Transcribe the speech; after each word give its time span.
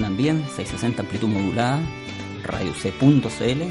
Suenan 0.00 0.16
bien, 0.16 0.38
660 0.56 1.02
amplitud 1.02 1.28
modulada, 1.28 1.78
radioc.cl. 2.44 3.62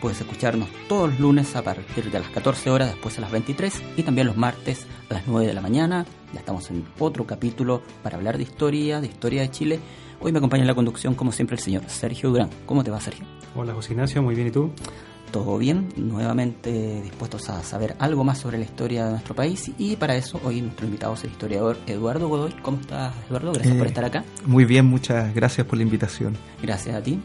Puedes 0.00 0.20
escucharnos 0.20 0.68
todos 0.88 1.10
los 1.10 1.18
lunes 1.18 1.56
a 1.56 1.62
partir 1.62 2.08
de 2.08 2.20
las 2.20 2.28
14 2.30 2.70
horas, 2.70 2.90
después 2.90 3.18
a 3.18 3.22
las 3.22 3.32
23 3.32 3.82
y 3.96 4.04
también 4.04 4.28
los 4.28 4.36
martes 4.36 4.86
a 5.10 5.14
las 5.14 5.26
9 5.26 5.48
de 5.48 5.54
la 5.54 5.60
mañana. 5.60 6.06
Ya 6.32 6.38
estamos 6.38 6.70
en 6.70 6.86
otro 7.00 7.26
capítulo 7.26 7.82
para 8.04 8.16
hablar 8.16 8.36
de 8.36 8.44
historia, 8.44 9.00
de 9.00 9.08
historia 9.08 9.42
de 9.42 9.50
Chile. 9.50 9.80
Hoy 10.20 10.30
me 10.30 10.38
acompaña 10.38 10.62
en 10.62 10.68
la 10.68 10.74
conducción, 10.76 11.16
como 11.16 11.32
siempre, 11.32 11.56
el 11.56 11.62
señor 11.62 11.82
Sergio 11.88 12.30
Durán. 12.30 12.50
¿Cómo 12.64 12.84
te 12.84 12.92
va, 12.92 13.00
Sergio? 13.00 13.26
Hola, 13.56 13.74
José 13.74 13.94
Ignacio, 13.94 14.22
muy 14.22 14.36
bien, 14.36 14.46
¿y 14.46 14.50
tú? 14.52 14.70
Todo 15.32 15.58
bien, 15.58 15.88
nuevamente 15.96 17.02
dispuestos 17.02 17.50
a 17.50 17.62
saber 17.62 17.94
algo 17.98 18.24
más 18.24 18.38
sobre 18.38 18.58
la 18.58 18.64
historia 18.64 19.04
de 19.04 19.10
nuestro 19.10 19.34
país 19.34 19.70
y 19.76 19.96
para 19.96 20.16
eso 20.16 20.40
hoy 20.44 20.62
nuestro 20.62 20.86
invitado 20.86 21.14
es 21.14 21.24
el 21.24 21.30
historiador 21.30 21.76
Eduardo 21.86 22.28
Godoy. 22.28 22.52
¿Cómo 22.62 22.78
estás, 22.80 23.12
Eduardo? 23.28 23.52
Gracias 23.52 23.76
por 23.76 23.86
Eh, 23.86 23.90
estar 23.90 24.04
acá. 24.04 24.24
Muy 24.46 24.64
bien, 24.64 24.86
muchas 24.86 25.34
gracias 25.34 25.66
por 25.66 25.76
la 25.76 25.82
invitación. 25.82 26.36
Gracias 26.62 26.94
a 26.96 27.02
ti. 27.02 27.18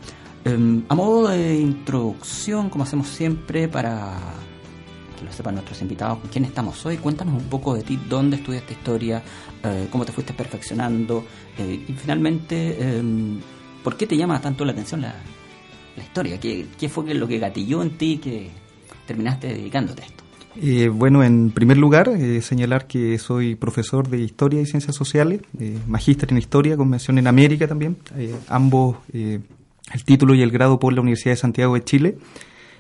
Eh, 0.44 0.82
a 0.90 0.96
modo 0.96 1.30
de 1.30 1.56
introducción, 1.58 2.70
como 2.70 2.84
hacemos 2.84 3.08
siempre, 3.08 3.68
para 3.70 4.18
que 5.18 5.24
lo 5.26 5.32
sepan 5.32 5.54
nuestros 5.54 5.80
invitados, 5.82 6.18
con 6.20 6.30
quién 6.32 6.44
estamos 6.46 6.84
hoy, 6.86 6.98
cuéntanos 6.98 7.36
un 7.36 7.48
poco 7.48 7.76
de 7.76 7.84
ti, 7.84 7.98
dónde 8.10 8.38
estudiaste 8.38 8.74
historia, 8.74 9.22
eh, 9.64 9.88
cómo 9.92 10.04
te 10.04 10.12
fuiste 10.12 10.34
perfeccionando 10.34 11.24
eh, 11.60 11.86
y 11.88 11.94
finalmente, 11.94 12.76
eh, 12.80 13.04
¿por 13.84 13.96
qué 13.96 14.08
te 14.08 14.18
llama 14.18 14.42
tanto 14.42 14.66
la 14.66 14.72
atención 14.72 15.02
la, 15.02 15.14
la 15.98 16.04
historia? 16.04 16.40
¿Qué, 16.40 16.66
¿Qué 16.80 16.90
fue 16.90 17.14
lo 17.14 17.28
que 17.28 17.40
gatilló 17.40 17.82
en 17.82 17.92
ti 17.98 18.18
que 18.18 18.50
terminaste 19.08 19.48
dedicándote 19.48 20.02
a 20.04 20.06
esto? 20.06 20.24
Eh, 20.62 20.90
bueno, 20.90 21.24
en 21.24 21.52
primer 21.52 21.78
lugar, 21.78 22.10
eh, 22.10 22.42
señalar 22.42 22.86
que 22.86 23.18
soy 23.18 23.56
profesor 23.56 24.10
de 24.10 24.20
Historia 24.20 24.60
y 24.62 24.66
Ciencias 24.66 24.96
Sociales, 24.96 25.40
eh, 25.60 25.78
magíster 25.88 26.30
en 26.32 26.38
Historia, 26.40 26.76
con 26.76 26.90
mención 26.90 27.18
en 27.18 27.28
América 27.28 27.68
también, 27.68 27.96
eh, 28.18 28.36
ambos 28.50 28.98
eh, 29.14 29.40
el 29.94 30.04
título 30.04 30.34
y 30.36 30.42
el 30.42 30.52
grado 30.52 30.78
por 30.80 30.92
la 30.94 31.00
Universidad 31.02 31.32
de 31.34 31.38
Santiago 31.38 31.74
de 31.76 31.84
Chile, 31.84 32.18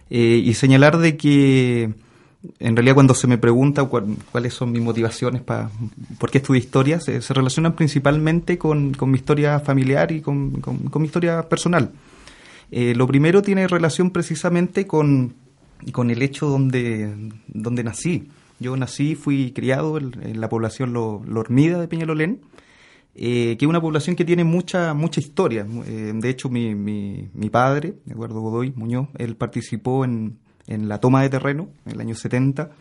y 0.09 0.53
señalar 0.55 0.97
de 0.97 1.15
que 1.15 1.93
en 2.59 2.75
realidad 2.75 2.95
cuando 2.95 3.13
se 3.13 3.27
me 3.27 3.37
pregunta 3.37 3.85
cuál- 3.85 4.17
cuáles 4.29 4.53
son 4.53 4.73
mis 4.73 4.81
motivaciones 4.81 5.41
para 5.41 5.69
por 6.19 6.29
qué 6.29 6.39
estudio 6.39 6.59
historia, 6.59 6.99
se, 6.99 7.21
relacionan 7.33 7.73
principalmente 7.77 8.57
con, 8.57 8.93
con 8.93 9.09
mi 9.09 9.17
historia 9.17 9.59
familiar 9.61 10.11
y 10.11 10.19
con- 10.19 10.51
con 10.59 11.01
mi 11.01 11.05
historia 11.05 11.47
personal. 11.47 11.91
Eh, 12.71 12.95
lo 12.95 13.05
primero 13.05 13.41
tiene 13.41 13.67
relación 13.67 14.11
precisamente 14.11 14.87
con, 14.87 15.33
con 15.91 16.09
el 16.09 16.21
hecho 16.21 16.47
donde, 16.47 17.13
donde 17.47 17.83
nací. 17.83 18.29
Yo 18.59 18.77
nací, 18.77 19.15
fui 19.15 19.51
criado 19.51 19.97
en, 19.97 20.39
la 20.39 20.47
población 20.47 20.93
Lo, 20.93 21.21
Lo 21.27 21.41
Hormida 21.41 21.79
de 21.79 21.87
Peñalolén, 21.87 22.41
eh, 23.15 23.57
que 23.57 23.65
es 23.65 23.69
una 23.69 23.81
población 23.81 24.15
que 24.15 24.23
tiene 24.23 24.43
mucha 24.43 24.93
mucha 24.93 25.19
historia. 25.19 25.67
Eh, 25.85 26.13
de 26.15 26.29
hecho, 26.29 26.49
mi, 26.49 26.75
mi, 26.75 27.27
mi 27.33 27.49
padre, 27.49 27.95
Eduardo 28.07 28.39
Godoy 28.39 28.71
Muñoz, 28.75 29.09
él 29.17 29.35
participó 29.35 30.05
en, 30.05 30.37
en 30.67 30.87
la 30.87 30.99
toma 30.99 31.21
de 31.23 31.29
terreno 31.29 31.69
en 31.85 31.93
el 31.93 32.01
año 32.01 32.15
70. 32.15 32.71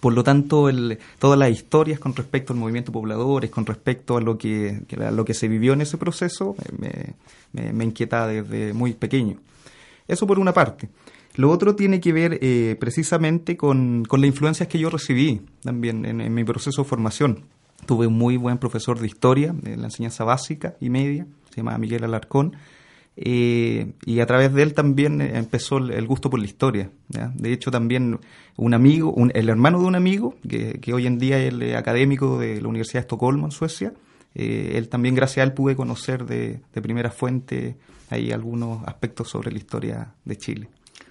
Por 0.00 0.12
lo 0.12 0.24
tanto, 0.24 0.68
el- 0.68 0.98
todas 1.18 1.38
las 1.38 1.50
historias 1.50 1.98
con 1.98 2.14
respecto 2.14 2.52
al 2.52 2.58
movimiento 2.58 2.92
pobladores, 2.92 3.50
con 3.50 3.66
respecto 3.66 4.16
a 4.16 4.20
lo 4.20 4.36
que, 4.38 4.80
lo 5.12 5.24
que 5.24 5.34
se 5.34 5.48
vivió 5.48 5.72
en 5.72 5.80
ese 5.80 5.98
proceso, 5.98 6.54
eh, 6.82 7.12
me, 7.52 7.84
inquieta 7.84 8.26
desde 8.26 8.72
muy 8.72 8.92
pequeño. 8.92 9.38
Eso 10.08 10.26
por 10.26 10.38
una 10.38 10.52
parte. 10.52 10.88
Lo 11.36 11.50
otro 11.50 11.74
tiene 11.74 12.00
que 12.00 12.12
ver 12.12 12.38
eh, 12.42 12.76
precisamente 12.78 13.56
con, 13.56 14.04
con 14.04 14.20
las 14.20 14.28
influencias 14.28 14.68
que 14.68 14.78
yo 14.78 14.90
recibí 14.90 15.40
también 15.62 16.04
en, 16.04 16.20
en 16.20 16.34
mi 16.34 16.44
proceso 16.44 16.82
de 16.82 16.88
formación. 16.88 17.44
Tuve 17.86 18.06
un 18.06 18.16
muy 18.16 18.36
buen 18.36 18.58
profesor 18.58 18.98
de 18.98 19.06
historia, 19.06 19.52
de 19.52 19.76
la 19.76 19.84
enseñanza 19.86 20.24
básica 20.24 20.74
y 20.80 20.90
media, 20.90 21.26
se 21.50 21.56
llama 21.56 21.76
Miguel 21.78 22.04
Alarcón, 22.04 22.56
eh, 23.16 23.92
y 24.04 24.20
a 24.20 24.26
través 24.26 24.52
de 24.52 24.62
él 24.62 24.74
también 24.74 25.20
eh, 25.20 25.32
empezó 25.38 25.78
el, 25.78 26.06
gusto 26.06 26.30
por 26.30 26.40
la 26.40 26.46
historia. 26.46 26.90
¿ya? 27.08 27.32
De 27.34 27.52
hecho, 27.52 27.70
también 27.70 28.18
un 28.56 28.74
amigo, 28.74 29.12
un- 29.12 29.30
el 29.34 29.48
hermano 29.48 29.80
de 29.80 29.86
un 29.86 29.94
amigo, 29.94 30.34
que, 30.48 30.80
que 30.80 30.92
hoy 30.92 31.06
en 31.06 31.18
día 31.18 31.38
es 31.38 31.52
el 31.52 31.76
académico 31.76 32.38
de 32.38 32.60
la 32.60 32.68
Universidad 32.68 33.00
de 33.00 33.04
Estocolmo, 33.06 33.46
en 33.46 33.52
Suecia, 33.52 33.92
eh, 34.34 34.72
él 34.76 34.88
también, 34.88 35.14
gracias 35.14 35.38
a 35.38 35.46
él, 35.48 35.52
pude 35.52 35.76
conocer 35.76 36.26
de, 36.26 36.60
de 36.74 36.82
primera 36.82 37.10
fuente 37.10 37.76
ahí 38.10 38.32
algunos 38.32 38.82
aspectos 38.86 39.28
sobre 39.30 39.52
la 39.52 39.58
historia 39.58 40.14
de 40.24 40.36
Chile. 40.36 40.68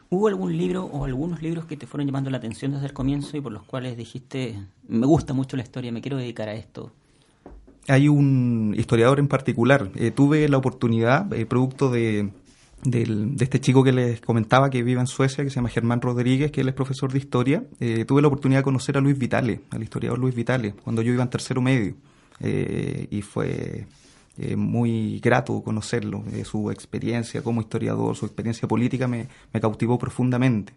¿Hubo 0.09 0.28
algún 0.28 0.56
libro 0.56 0.84
o 0.86 1.06
algunos 1.06 1.42
libros 1.42 1.66
que 1.66 1.75
te 1.75 1.88
fueron 1.88 2.06
llamando 2.06 2.30
la 2.30 2.38
atención 2.38 2.72
desde 2.74 2.86
el 2.86 2.94
comienzo 2.94 3.36
y 3.36 3.42
por 3.42 3.52
los 3.52 3.63
cuales 3.63 3.97
dijiste, 3.97 4.59
me 4.88 5.08
gusta 5.08 5.34
mucho 5.34 5.58
la 5.58 5.63
historia, 5.63 5.92
me 5.92 6.02
quiero 6.02 6.18
dedicar 6.18 6.50
a 6.50 6.53
esto? 6.53 6.92
Hay 7.88 8.08
un 8.08 8.74
historiador 8.78 9.20
en 9.20 9.28
particular. 9.28 9.90
eh, 9.96 10.12
tuve 10.12 10.48
la 10.48 10.58
oportunidad, 10.58 11.32
eh, 11.34 11.46
producto 11.46 11.90
de, 11.92 12.30
del- 12.84 13.36
de 13.36 13.44
este 13.44 13.60
chico 13.60 13.84
que 13.84 13.92
les 13.92 14.22
comentaba 14.22 14.70
que 14.70 14.84
vive 14.84 15.02
en 15.02 15.08
Suecia, 15.08 15.44
que 15.44 15.50
se 15.50 15.58
llama 15.58 15.70
Germán 15.70 16.00
Rodríguez, 16.02 16.52
que 16.52 16.62
él 16.62 16.70
es 16.70 16.74
profesor 16.74 17.12
de 17.12 17.20
historia, 17.20 17.64
eh, 17.82 18.06
tuve 18.06 18.22
la 18.22 18.30
oportunidad 18.30 18.60
de 18.60 18.64
conocer 18.64 18.98
a 18.98 19.02
Luis 19.02 19.18
Vitale, 19.18 19.62
al 19.72 19.84
historiador 19.84 20.18
Luis 20.20 20.34
Vitale, 20.36 20.74
cuando 20.84 21.02
yo 21.02 21.12
iba 21.14 21.24
en 21.24 21.30
tercero 21.30 21.62
medio. 21.62 21.96
y 22.42 23.22
fue 23.22 23.86
muy 24.58 25.20
grato 25.20 25.62
conocerlo, 25.62 26.24
eh, 26.34 26.44
su 26.44 26.72
experiencia 26.72 27.42
como 27.44 27.62
historiador, 27.62 28.16
su 28.16 28.26
experiencia 28.26 28.68
política 28.68 29.08
me, 29.08 29.28
me 29.54 29.62
cautivó 29.62 29.98
profundamente. 30.00 30.74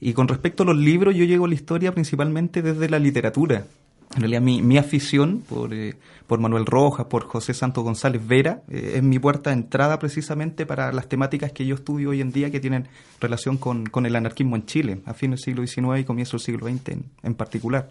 Y 0.00 0.12
con 0.14 0.26
respecto 0.28 0.62
a 0.62 0.66
los 0.66 0.76
libros, 0.76 1.14
yo 1.14 1.24
llego 1.24 1.44
a 1.44 1.48
la 1.48 1.54
historia 1.54 1.92
principalmente 1.92 2.62
desde 2.62 2.88
la 2.88 2.98
literatura. 2.98 3.66
En 4.14 4.20
realidad, 4.20 4.40
mi, 4.40 4.62
mi 4.62 4.78
afición 4.78 5.42
por, 5.48 5.74
eh, 5.74 5.94
por 6.26 6.40
Manuel 6.40 6.66
Rojas, 6.66 7.06
por 7.06 7.24
José 7.24 7.54
Santos 7.54 7.84
González 7.84 8.26
Vera, 8.26 8.62
eh, 8.70 8.94
es 8.96 9.02
mi 9.02 9.18
puerta 9.18 9.50
de 9.50 9.56
entrada 9.56 9.98
precisamente 9.98 10.66
para 10.66 10.92
las 10.92 11.08
temáticas 11.08 11.52
que 11.52 11.66
yo 11.66 11.74
estudio 11.74 12.10
hoy 12.10 12.20
en 12.20 12.32
día 12.32 12.50
que 12.50 12.60
tienen 12.60 12.88
relación 13.20 13.58
con, 13.58 13.86
con 13.86 14.06
el 14.06 14.16
anarquismo 14.16 14.56
en 14.56 14.66
Chile, 14.66 15.00
a 15.04 15.14
fines 15.14 15.40
del 15.40 15.44
siglo 15.44 15.66
XIX 15.66 16.00
y 16.00 16.04
comienzo 16.04 16.36
del 16.36 16.44
siglo 16.44 16.66
XX 16.66 16.88
en, 16.88 17.04
en 17.22 17.34
particular. 17.34 17.90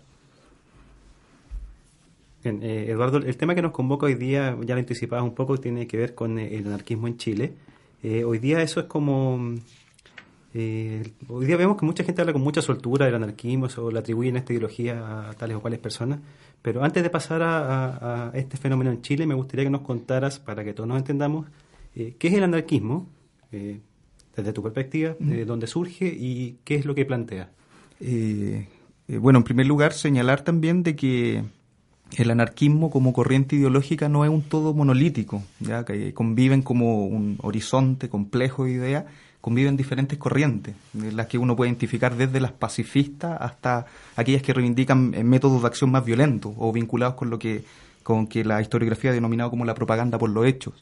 Eh, 2.43 2.85
Eduardo, 2.89 3.17
el 3.17 3.37
tema 3.37 3.53
que 3.55 3.61
nos 3.61 3.71
convoca 3.71 4.05
hoy 4.05 4.15
día, 4.15 4.57
ya 4.61 4.75
lo 4.75 4.79
anticipabas 4.79 5.23
un 5.23 5.35
poco, 5.35 5.57
tiene 5.57 5.85
que 5.85 5.97
ver 5.97 6.15
con 6.15 6.39
eh, 6.39 6.55
el 6.55 6.67
anarquismo 6.67 7.07
en 7.07 7.17
Chile. 7.17 7.53
Hoy 8.25 8.39
día 8.39 8.61
eso 8.61 8.79
es 8.79 8.85
como... 8.85 9.55
eh, 10.53 11.03
hoy 11.27 11.45
día 11.45 11.57
vemos 11.57 11.77
que 11.77 11.85
mucha 11.85 12.03
gente 12.03 12.21
habla 12.21 12.33
con 12.33 12.41
mucha 12.41 12.61
soltura 12.61 13.05
del 13.05 13.15
anarquismo 13.15 13.67
o 13.77 13.91
le 13.91 13.99
atribuyen 13.99 14.37
esta 14.37 14.53
ideología 14.53 15.29
a 15.29 15.33
tales 15.33 15.57
o 15.57 15.59
cuales 15.61 15.79
personas. 15.79 16.19
Pero 16.61 16.83
antes 16.83 17.03
de 17.03 17.09
pasar 17.09 17.41
a, 17.43 17.57
a- 17.95 18.29
a 18.29 18.37
este 18.37 18.57
fenómeno 18.57 18.91
en 18.91 19.01
Chile, 19.01 19.25
me 19.27 19.35
gustaría 19.35 19.65
que 19.65 19.71
nos 19.71 19.81
contaras, 19.81 20.39
para 20.39 20.63
que 20.63 20.73
todos 20.73 20.87
nos 20.87 20.97
entendamos, 20.97 21.45
eh, 21.95 22.15
qué 22.17 22.27
es 22.29 22.33
el 22.33 22.43
anarquismo, 22.43 23.07
eh, 23.51 23.79
desde 24.35 24.53
tu 24.53 24.61
perspectiva, 24.63 25.15
de 25.19 25.45
dónde 25.45 25.65
surge 25.67 26.05
y 26.07 26.57
qué 26.63 26.75
es 26.75 26.85
lo 26.85 26.93
que 26.93 27.05
plantea. 27.05 27.49
Eh, 27.99 28.67
eh, 29.07 29.17
bueno, 29.17 29.39
en 29.39 29.43
primer 29.43 29.65
lugar, 29.65 29.93
señalar 29.93 30.41
también 30.41 30.83
de 30.83 30.95
que 30.95 31.43
el 32.17 32.31
anarquismo 32.31 32.89
como 32.89 33.13
corriente 33.13 33.55
ideológica 33.55 34.09
no 34.09 34.23
es 34.23 34.29
un 34.29 34.41
todo 34.43 34.73
monolítico, 34.73 35.43
ya 35.59 35.83
que 35.85 36.13
conviven 36.13 36.61
como 36.61 37.05
un 37.07 37.37
horizonte 37.41 38.09
complejo 38.09 38.65
de 38.65 38.71
ideas, 38.71 39.05
conviven 39.41 39.77
diferentes 39.77 40.17
corrientes, 40.17 40.75
las 40.93 41.27
que 41.27 41.37
uno 41.37 41.55
puede 41.55 41.69
identificar 41.69 42.15
desde 42.15 42.39
las 42.39 42.51
pacifistas 42.51 43.37
hasta 43.39 43.85
aquellas 44.15 44.41
que 44.41 44.53
reivindican 44.53 45.13
eh, 45.13 45.23
métodos 45.23 45.61
de 45.61 45.67
acción 45.67 45.91
más 45.91 46.03
violentos 46.03 46.53
o 46.57 46.71
vinculados 46.71 47.15
con 47.15 47.29
lo 47.29 47.39
que 47.39 47.63
con 48.03 48.27
que 48.27 48.45
la 48.45 48.61
historiografía 48.61 49.11
ha 49.11 49.13
denominado 49.13 49.49
como 49.49 49.65
la 49.65 49.73
propaganda 49.73 50.17
por 50.17 50.29
los 50.29 50.45
hechos. 50.45 50.81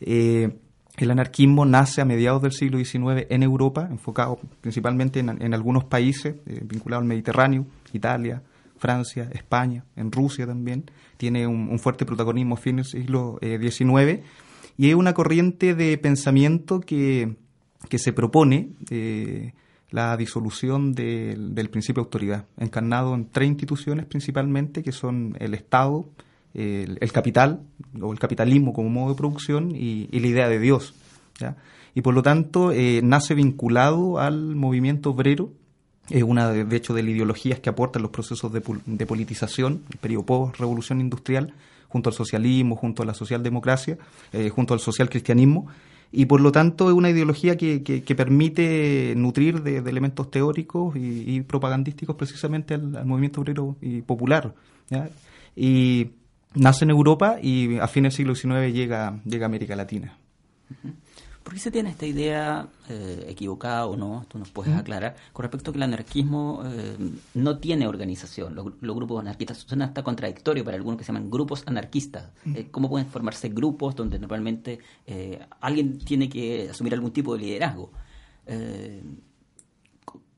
Eh, 0.00 0.56
el 0.96 1.10
anarquismo 1.10 1.66
nace 1.66 2.00
a 2.00 2.06
mediados 2.06 2.40
del 2.40 2.52
siglo 2.52 2.78
XIX 2.78 3.26
en 3.28 3.42
Europa, 3.42 3.86
enfocado 3.90 4.38
principalmente 4.62 5.20
en, 5.20 5.42
en 5.42 5.52
algunos 5.52 5.84
países 5.84 6.36
eh, 6.46 6.60
vinculados 6.64 7.02
al 7.02 7.08
Mediterráneo, 7.08 7.66
Italia, 7.92 8.42
Francia, 8.78 9.28
España, 9.32 9.84
en 9.96 10.12
Rusia 10.12 10.46
también. 10.46 10.84
Tiene 11.16 11.46
un, 11.46 11.78
fuerte 11.78 12.04
protagonismo 12.04 12.54
a 12.54 12.58
fines 12.58 12.92
del 12.92 13.02
siglo 13.02 13.38
eh, 13.40 13.58
XIX 13.58 14.24
y 14.76 14.90
es 14.90 14.94
una 14.94 15.14
corriente 15.14 15.74
de 15.74 15.96
pensamiento 15.98 16.80
que, 16.80 17.36
que 17.88 17.98
se 17.98 18.12
propone 18.12 18.70
eh, 18.90 19.52
la 19.90 20.16
disolución 20.16 20.92
del 20.94 21.68
principio 21.70 22.02
de 22.02 22.06
autoridad, 22.06 22.46
encarnado 22.58 23.14
en 23.14 23.30
tres 23.30 23.48
instituciones 23.48 24.06
principalmente, 24.06 24.82
que 24.82 24.92
son 24.92 25.36
el 25.38 25.54
Estado, 25.54 26.06
el, 26.54 27.12
capital 27.12 27.60
o 28.00 28.12
el 28.12 28.18
capitalismo 28.18 28.72
como 28.72 28.88
modo 28.88 29.10
de 29.10 29.16
producción 29.16 29.72
y, 29.74 30.08
la 30.18 30.26
idea 30.26 30.48
de 30.48 30.58
Dios. 30.58 30.94
Y 31.94 32.02
por 32.02 32.14
lo 32.14 32.22
tanto 32.22 32.72
eh, 32.72 33.00
nace 33.02 33.34
vinculado 33.34 34.18
al 34.18 34.54
movimiento 34.54 35.10
obrero, 35.10 35.52
es 36.10 36.22
una 36.22 36.50
de, 36.50 36.76
hecho 36.76 36.94
de 36.94 37.02
las 37.02 37.10
ideologías 37.10 37.60
que 37.60 37.68
aportan 37.68 38.02
los 38.02 38.10
procesos 38.10 38.52
de, 38.52 39.06
politización, 39.06 39.82
el 39.90 39.98
periodo 39.98 40.24
post-revolución 40.24 41.00
industrial, 41.00 41.54
junto 41.88 42.10
al 42.10 42.14
socialismo, 42.14 42.76
junto 42.76 43.02
a 43.02 43.06
la 43.06 43.14
socialdemocracia, 43.14 43.98
eh, 44.32 44.50
junto 44.50 44.74
al 44.74 44.80
social 44.80 45.08
cristianismo, 45.08 45.68
y 46.12 46.26
por 46.26 46.40
lo 46.40 46.52
tanto 46.52 46.88
es 46.88 46.94
una 46.94 47.10
ideología 47.10 47.56
que, 47.56 47.82
que, 47.82 48.14
permite 48.14 49.14
nutrir 49.16 49.62
de, 49.62 49.78
elementos 49.78 50.30
teóricos 50.30 50.94
y, 50.96 51.40
propagandísticos 51.42 52.16
precisamente 52.16 52.74
al, 52.74 53.04
movimiento 53.04 53.40
obrero 53.40 53.76
y 53.80 54.02
popular. 54.02 54.54
Y 55.54 56.10
nace 56.54 56.84
en 56.84 56.90
Europa 56.90 57.38
y 57.42 57.78
a 57.78 57.88
fines 57.88 58.16
del 58.16 58.34
siglo 58.34 58.56
XIX 58.56 58.72
llega, 58.72 59.20
llega 59.24 59.46
a 59.46 59.48
América 59.48 59.76
Latina. 59.76 60.16
¿Por 61.46 61.54
qué 61.54 61.60
se 61.60 61.70
tiene 61.70 61.90
esta 61.90 62.06
idea 62.06 62.66
eh, 62.88 63.26
equivocada 63.28 63.86
o 63.86 63.94
no? 63.94 64.26
Tú 64.26 64.36
nos 64.36 64.50
puedes 64.50 64.74
aclarar. 64.74 65.14
Con 65.32 65.44
respecto 65.44 65.70
a 65.70 65.72
que 65.72 65.76
el 65.76 65.84
anarquismo 65.84 66.64
eh, 66.66 66.96
no 67.34 67.58
tiene 67.58 67.86
organización. 67.86 68.56
Los, 68.56 68.96
grupos 68.96 69.20
anarquistas 69.20 69.58
son 69.58 69.80
hasta 69.82 70.02
contradictorios 70.02 70.64
para 70.64 70.76
algunos 70.76 70.98
que 70.98 71.04
se 71.04 71.12
llaman 71.12 71.30
grupos 71.30 71.62
anarquistas. 71.66 72.32
Eh, 72.52 72.66
¿Cómo 72.72 72.90
pueden 72.90 73.06
formarse 73.06 73.48
grupos 73.50 73.94
donde 73.94 74.18
normalmente 74.18 74.80
alguien 75.60 75.98
tiene 75.98 76.28
que 76.28 76.68
asumir 76.68 76.94
algún 76.94 77.12
tipo 77.12 77.36
de 77.36 77.40
liderazgo? 77.40 77.92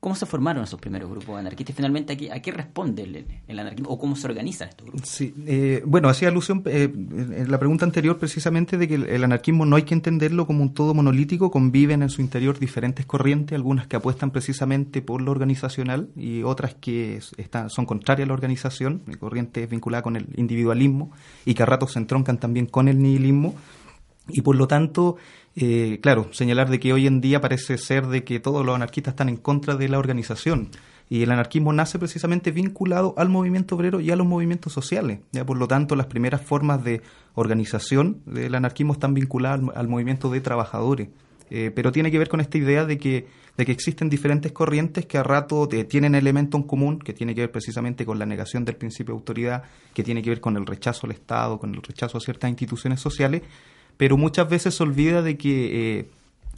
¿Cómo 0.09 0.17
se 0.17 0.25
formaron 0.25 0.63
esos 0.63 0.79
primeros 0.79 1.07
grupos 1.07 1.37
anarquistas? 1.37 1.75
Finalmente, 1.75 2.31
¿a 2.33 2.41
qué, 2.41 2.51
responde 2.51 3.03
el, 3.47 3.59
anarquismo 3.59 3.91
o 3.91 3.99
cómo 3.99 4.15
se 4.15 4.25
organizan 4.25 4.69
estos 4.69 4.87
grupos? 4.87 5.07
Sí, 5.07 5.35
eh, 5.45 5.83
bueno, 5.85 6.09
hacía 6.09 6.29
alusión 6.29 6.63
eh, 6.65 6.91
en 6.91 7.51
la 7.51 7.59
pregunta 7.59 7.85
anterior 7.85 8.17
precisamente 8.17 8.79
de 8.79 8.87
que 8.87 8.95
el, 8.95 9.23
anarquismo 9.23 9.67
no 9.67 9.75
hay 9.75 9.83
que 9.83 9.93
entenderlo 9.93 10.47
como 10.47 10.63
un 10.63 10.73
todo 10.73 10.95
monolítico, 10.95 11.51
conviven 11.51 12.01
en 12.01 12.09
su 12.09 12.21
interior 12.21 12.57
diferentes 12.57 13.05
corrientes, 13.05 13.55
algunas 13.55 13.85
que 13.85 13.97
apuestan 13.97 14.31
precisamente 14.31 15.03
por 15.03 15.21
lo 15.21 15.29
organizacional 15.29 16.09
y 16.15 16.41
otras 16.41 16.73
que 16.73 17.19
están, 17.37 17.69
son 17.69 17.85
contrarias 17.85 18.25
a 18.25 18.29
la 18.29 18.33
organización, 18.33 19.03
corrientes 19.19 19.69
vinculadas 19.69 20.01
con 20.01 20.15
el 20.15 20.25
individualismo 20.37 21.11
y 21.45 21.53
que 21.53 21.61
a 21.61 21.67
ratos 21.67 21.91
se 21.93 21.99
entroncan 21.99 22.39
también 22.39 22.65
con 22.65 22.87
el 22.87 22.99
nihilismo. 22.99 23.53
Y 24.31 24.41
por 24.41 24.55
lo 24.55 24.67
tanto, 24.67 25.17
eh, 25.61 25.99
claro, 26.01 26.29
señalar 26.31 26.69
de 26.69 26.79
que 26.79 26.93
hoy 26.93 27.05
en 27.05 27.19
día 27.19 27.41
parece 27.41 27.77
ser 27.77 28.07
de 28.07 28.23
que 28.23 28.39
todos 28.39 28.65
los 28.65 28.73
anarquistas 28.73 29.11
están 29.11 29.27
en 29.27 29.35
contra 29.35 29.75
de 29.75 29.89
la 29.89 29.99
organización. 29.99 30.69
Y 31.09 31.23
el 31.23 31.31
anarquismo 31.31 31.73
nace 31.73 31.99
precisamente 31.99 32.51
vinculado 32.51 33.13
al 33.17 33.27
movimiento 33.27 33.75
obrero 33.75 33.99
y 33.99 34.09
a 34.09 34.15
los 34.15 34.25
movimientos 34.25 34.71
sociales. 34.71 35.19
Ya 35.31 35.45
por 35.45 35.57
lo 35.57 35.67
tanto, 35.67 35.97
las 35.97 36.05
primeras 36.05 36.41
formas 36.41 36.81
de 36.83 37.01
organización 37.33 38.21
del 38.25 38.55
anarquismo 38.55 38.93
están 38.93 39.13
vinculadas 39.13 39.61
al, 39.75 39.87
movimiento 39.89 40.29
de 40.29 40.39
trabajadores. 40.39 41.09
Eh, 41.49 41.71
pero 41.75 41.91
tiene 41.91 42.11
que 42.11 42.19
ver 42.19 42.29
con 42.29 42.39
esta 42.39 42.57
idea 42.57 42.85
de 42.85 42.97
que, 42.97 43.27
de 43.57 43.65
que 43.65 43.71
existen 43.71 44.07
diferentes 44.07 44.51
corrientes 44.51 45.07
que 45.07 45.17
a 45.17 45.23
rato 45.23 45.67
eh, 45.71 45.83
tienen 45.83 46.15
elemento 46.15 46.57
en 46.57 46.63
común, 46.63 46.99
que 46.99 47.11
tiene 47.11 47.35
que 47.35 47.41
ver 47.41 47.51
precisamente 47.51 48.05
con 48.05 48.19
la 48.19 48.27
negación 48.27 48.63
del 48.63 48.77
principio 48.77 49.15
de 49.15 49.19
autoridad, 49.19 49.63
que 49.93 50.03
tiene 50.03 50.21
que 50.21 50.29
ver 50.29 50.39
con 50.39 50.55
el 50.55 50.65
rechazo 50.65 51.07
al 51.07 51.11
Estado, 51.11 51.59
con 51.59 51.73
el 51.73 51.81
rechazo 51.81 52.19
a 52.19 52.21
ciertas 52.21 52.49
instituciones 52.49 53.01
sociales, 53.01 53.41
pero 53.99 54.15
muchas 54.15 54.47
veces 54.47 54.75
se 54.75 54.81
olvida 54.81 55.21
de 55.21 55.37
que 55.37 55.99
eh, 55.99 56.09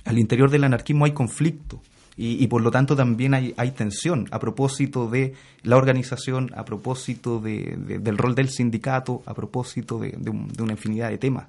al 0.06 0.20
interior 0.20 0.52
del 0.52 0.64
anarquismo 0.64 1.06
hay 1.06 1.14
conflicto 1.14 1.82
y, 2.16 2.46
por 2.46 2.62
lo 2.62 2.70
tanto 2.70 2.96
también 2.96 3.34
hay, 3.34 3.72
tensión 3.72 4.28
a 4.30 4.38
propósito 4.38 5.10
de 5.10 5.34
la 5.64 5.76
organización, 5.76 6.52
a 6.56 6.66
propósito 6.66 7.40
de, 7.40 7.76
del 8.00 8.16
rol 8.16 8.36
del 8.36 8.50
sindicato, 8.50 9.24
a 9.26 9.34
propósito 9.34 9.98
de, 9.98 10.16
una 10.60 10.74
infinidad 10.74 11.10
de 11.10 11.18
temas. 11.18 11.48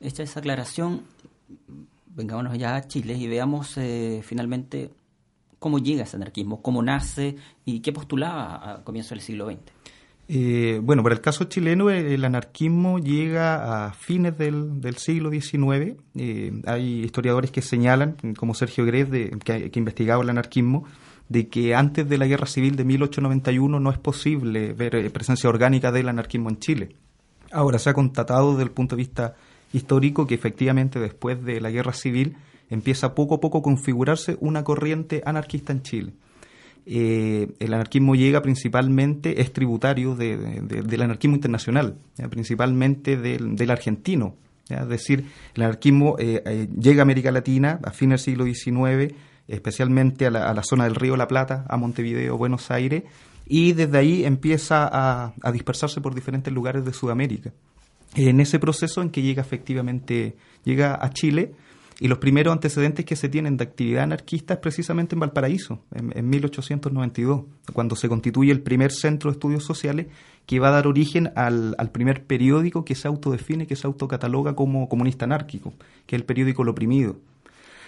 Hecha 0.00 0.22
esa 0.22 0.38
aclaración, 0.38 1.02
vengámonos 2.14 2.56
ya 2.56 2.76
a 2.76 2.86
Chile 2.86 3.14
y 3.14 3.26
veamos 3.26 3.76
eh, 3.78 4.20
finalmente 4.22 4.92
cómo 5.58 5.80
llega 5.80 6.04
ese 6.04 6.14
anarquismo, 6.14 6.62
cómo 6.62 6.84
nace 6.84 7.34
y 7.64 7.80
qué 7.80 7.92
postulaba 7.92 8.74
a 8.74 8.84
comienzos 8.84 9.10
del 9.10 9.22
siglo 9.22 9.50
XX. 9.50 9.77
Eh, 10.30 10.80
bueno, 10.82 11.02
para 11.02 11.14
el 11.14 11.22
caso 11.22 11.44
chileno, 11.44 11.88
el, 11.88 12.22
anarquismo 12.22 12.98
llega 12.98 13.86
a 13.86 13.92
fines 13.94 14.36
del, 14.36 14.96
siglo 14.98 15.30
XIX. 15.30 15.96
Eh, 16.16 16.52
hay 16.66 17.04
historiadores 17.04 17.50
que 17.50 17.62
señalan, 17.62 18.16
como 18.36 18.52
Sergio 18.52 18.84
Grez, 18.84 19.08
que, 19.42 19.70
que 19.70 19.78
investigaba 19.78 20.22
el 20.22 20.28
anarquismo, 20.28 20.84
de 21.28 21.48
que 21.48 21.74
antes 21.74 22.08
de 22.08 22.18
la 22.18 22.26
guerra 22.26 22.46
civil 22.46 22.76
de 22.76 22.84
1891 22.84 23.80
no 23.80 23.90
es 23.90 23.98
posible 23.98 24.72
ver 24.72 24.94
eh, 24.96 25.10
presencia 25.10 25.48
orgánica 25.48 25.92
del 25.92 26.08
anarquismo 26.08 26.50
en 26.50 26.58
Chile. 26.58 26.96
Ahora 27.50 27.78
se 27.78 27.90
ha 27.90 27.94
constatado 27.94 28.52
desde 28.52 28.64
el 28.64 28.70
punto 28.70 28.96
de 28.96 29.00
vista 29.02 29.34
histórico 29.72 30.26
que 30.26 30.34
efectivamente 30.34 31.00
después 31.00 31.42
de 31.42 31.60
la 31.60 31.70
guerra 31.70 31.92
civil 31.92 32.36
empieza 32.70 33.14
poco 33.14 33.36
a 33.36 33.40
poco 33.40 33.58
a 33.58 33.62
configurarse 33.62 34.36
una 34.40 34.64
corriente 34.64 35.22
anarquista 35.24 35.72
en 35.72 35.82
Chile. 35.82 36.12
Eh, 36.90 37.52
el 37.58 37.74
anarquismo 37.74 38.14
llega 38.14 38.40
principalmente, 38.40 39.42
es 39.42 39.52
tributario 39.52 40.14
del 40.14 41.02
anarquismo 41.02 41.36
internacional, 41.36 41.98
principalmente 42.30 43.18
del, 43.18 43.70
argentino. 43.70 44.36
Es 44.70 44.88
decir, 44.88 45.26
el 45.54 45.64
anarquismo 45.64 46.16
eh, 46.18 46.42
eh, 46.46 46.68
llega 46.80 47.02
a 47.02 47.04
América 47.04 47.30
Latina 47.30 47.78
a 47.84 47.90
fines 47.90 48.24
del 48.24 48.34
siglo 48.34 48.44
XIX, 48.46 49.14
especialmente 49.48 50.24
a 50.26 50.30
la, 50.30 50.62
zona 50.62 50.84
del 50.84 50.94
Río 50.94 51.18
La 51.18 51.28
Plata, 51.28 51.66
a 51.68 51.76
Montevideo, 51.76 52.38
Buenos 52.38 52.70
Aires, 52.70 53.02
y 53.46 53.74
desde 53.74 53.98
ahí 53.98 54.24
empieza 54.24 54.88
a, 54.90 55.34
a 55.42 55.52
dispersarse 55.52 56.00
por 56.00 56.14
diferentes 56.14 56.50
lugares 56.54 56.86
de 56.86 56.94
Sudamérica. 56.94 57.52
En 58.14 58.40
ese 58.40 58.58
proceso 58.58 59.02
en 59.02 59.10
que 59.10 59.20
llega 59.20 59.42
efectivamente, 59.42 60.36
llega 60.64 60.98
a 60.98 61.10
Chile, 61.10 61.52
y 62.00 62.06
los 62.06 62.18
primeros 62.18 62.52
antecedentes 62.52 63.04
que 63.04 63.16
se 63.16 63.28
tienen 63.28 63.56
de 63.56 63.64
actividad 63.64 64.04
anarquista 64.04 64.54
es 64.54 64.60
precisamente 64.60 65.16
en 65.16 65.20
Valparaíso, 65.20 65.80
en, 65.92 66.30
1892, 66.30 67.44
cuando 67.72 67.96
se 67.96 68.08
constituye 68.08 68.52
el 68.52 68.60
primer 68.60 68.92
centro 68.92 69.30
de 69.30 69.34
estudios 69.34 69.64
sociales 69.64 70.06
que 70.46 70.60
va 70.60 70.68
a 70.68 70.72
dar 70.72 70.86
origen 70.86 71.32
al, 71.34 71.74
primer 71.92 72.24
periódico 72.24 72.84
que 72.84 72.94
se 72.94 73.08
autodefine, 73.08 73.66
que 73.66 73.74
se 73.74 73.86
autocataloga 73.86 74.54
como 74.54 74.88
comunista 74.88 75.24
anárquico, 75.24 75.72
que 76.06 76.14
es 76.14 76.20
el 76.20 76.24
periódico 76.24 76.62
Lo 76.62 76.70
Oprimido. 76.70 77.16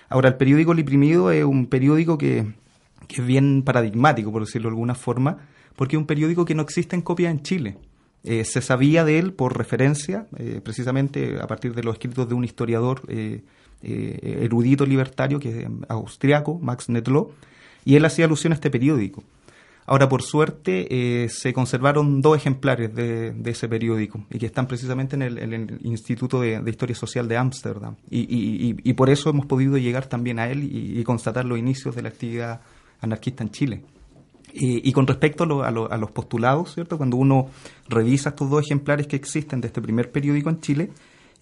Ahora, 0.09 0.29
el 0.29 0.35
periódico 0.35 0.75
Lo 0.75 0.83
Oprimido 0.83 1.31
es 1.31 1.45
un 1.45 1.67
periódico 1.67 2.19
que, 2.19 2.53
es 3.09 3.27
bien 3.27 3.63
paradigmático, 3.63 4.33
por 4.33 4.45
decirlo 4.45 4.71
de 4.71 4.73
alguna 4.73 4.97
forma, 4.97 5.39
porque 5.77 5.95
es 5.95 6.01
un 6.01 6.07
periódico 6.07 6.45
que 6.45 6.57
no 6.57 6.63
existe 6.63 6.97
en 6.97 7.03
copia 7.03 7.31
en 7.31 7.43
Chile. 7.43 7.79
Eh, 8.25 8.45
se 8.45 8.61
sabía 8.61 9.05
de 9.05 9.21
él 9.21 9.33
por 9.33 9.57
referencia, 9.57 10.27
eh, 10.37 10.61
precisamente 10.63 11.39
a 11.41 11.47
partir 11.47 11.75
de 11.75 11.85
los 11.85 11.95
escritos 11.95 12.29
de 12.29 12.35
un 12.35 12.45
historiador 12.45 13.03
eh, 13.09 13.43
eh, 13.83 14.41
erudito 14.43 14.85
libertario 14.87 15.39
que 15.39 15.63
es 15.63 15.69
austriaco, 15.89 16.59
Max 16.59 16.89
Nettlau, 16.89 17.33
y 17.85 17.97
él 17.97 18.05
hacía 18.05 18.27
alusión 18.27 18.53
a 18.53 18.55
este 18.55 18.71
periódico. 18.71 19.23
Ahora, 19.91 20.09
por 20.09 20.23
suerte, 20.23 20.87
eh, 21.25 21.29
se 21.29 21.53
conservaron 21.53 22.21
dos 22.21 22.37
ejemplares 22.37 22.95
de, 22.95 23.35
ese 23.47 23.69
periódico 23.69 24.25
y 24.31 24.39
que 24.39 24.47
están 24.47 24.69
precisamente 24.69 25.17
en 25.17 25.23
el, 25.23 25.81
Instituto 25.83 26.41
de, 26.41 26.63
Historia 26.65 26.95
Social 26.95 27.27
de 27.27 27.37
Ámsterdam. 27.37 27.97
Y, 28.09 28.93
por 28.93 29.11
eso 29.11 29.31
hemos 29.31 29.47
podido 29.47 29.79
llegar 29.79 30.07
también 30.07 30.39
a 30.39 30.49
él 30.49 30.63
y, 30.63 31.03
constatar 31.03 31.45
los 31.45 31.59
inicios 31.59 31.97
de 31.97 32.03
la 32.03 32.09
actividad 32.11 32.61
anarquista 33.01 33.43
en 33.43 33.51
Chile. 33.51 33.83
Y, 34.53 34.93
con 34.93 35.09
respecto 35.09 35.43
a, 35.65 35.71
los 35.71 36.11
postulados, 36.13 36.73
¿cierto? 36.73 36.97
Cuando 36.97 37.17
uno 37.17 37.49
revisa 37.89 38.29
estos 38.29 38.49
dos 38.49 38.65
ejemplares 38.65 39.09
que 39.09 39.17
existen 39.17 39.61
de 39.61 39.67
este 39.67 39.83
primer 39.83 40.13
periódico 40.13 40.51
en 40.51 40.61
Chile, 40.61 40.91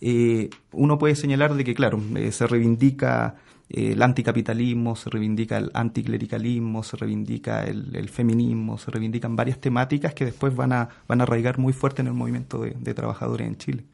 eh, 0.01 0.51
uno 0.73 0.99
puede 0.99 1.15
señalar 1.15 1.55
de 1.55 1.65
que, 1.65 1.75
claro, 1.75 2.01
eh, 2.17 2.31
se 2.33 2.47
reivindica 2.47 3.37
eh, 3.69 3.93
el 3.93 4.03
anticapitalismo, 4.03 4.97
se 4.97 5.11
reivindica 5.11 5.59
el 5.59 5.71
anticlericalismo, 5.75 6.83
se 6.83 6.97
reivindica 6.97 7.65
el, 7.65 8.09
feminismo, 8.09 8.79
se 8.79 8.91
reivindican 8.91 9.37
varias 9.37 9.59
temáticas 9.61 10.15
que 10.15 10.25
después 10.25 10.55
van 10.55 10.73
a, 10.73 10.89
van 11.07 11.21
a 11.21 11.25
arraigar 11.25 11.59
muy 11.59 11.73
fuerte 11.73 12.03
en 12.03 12.09
el 12.09 12.15
movimiento 12.15 12.63
de, 12.63 12.95
trabajadores 12.95 13.47
en 13.47 13.57
Chile. 13.57 13.85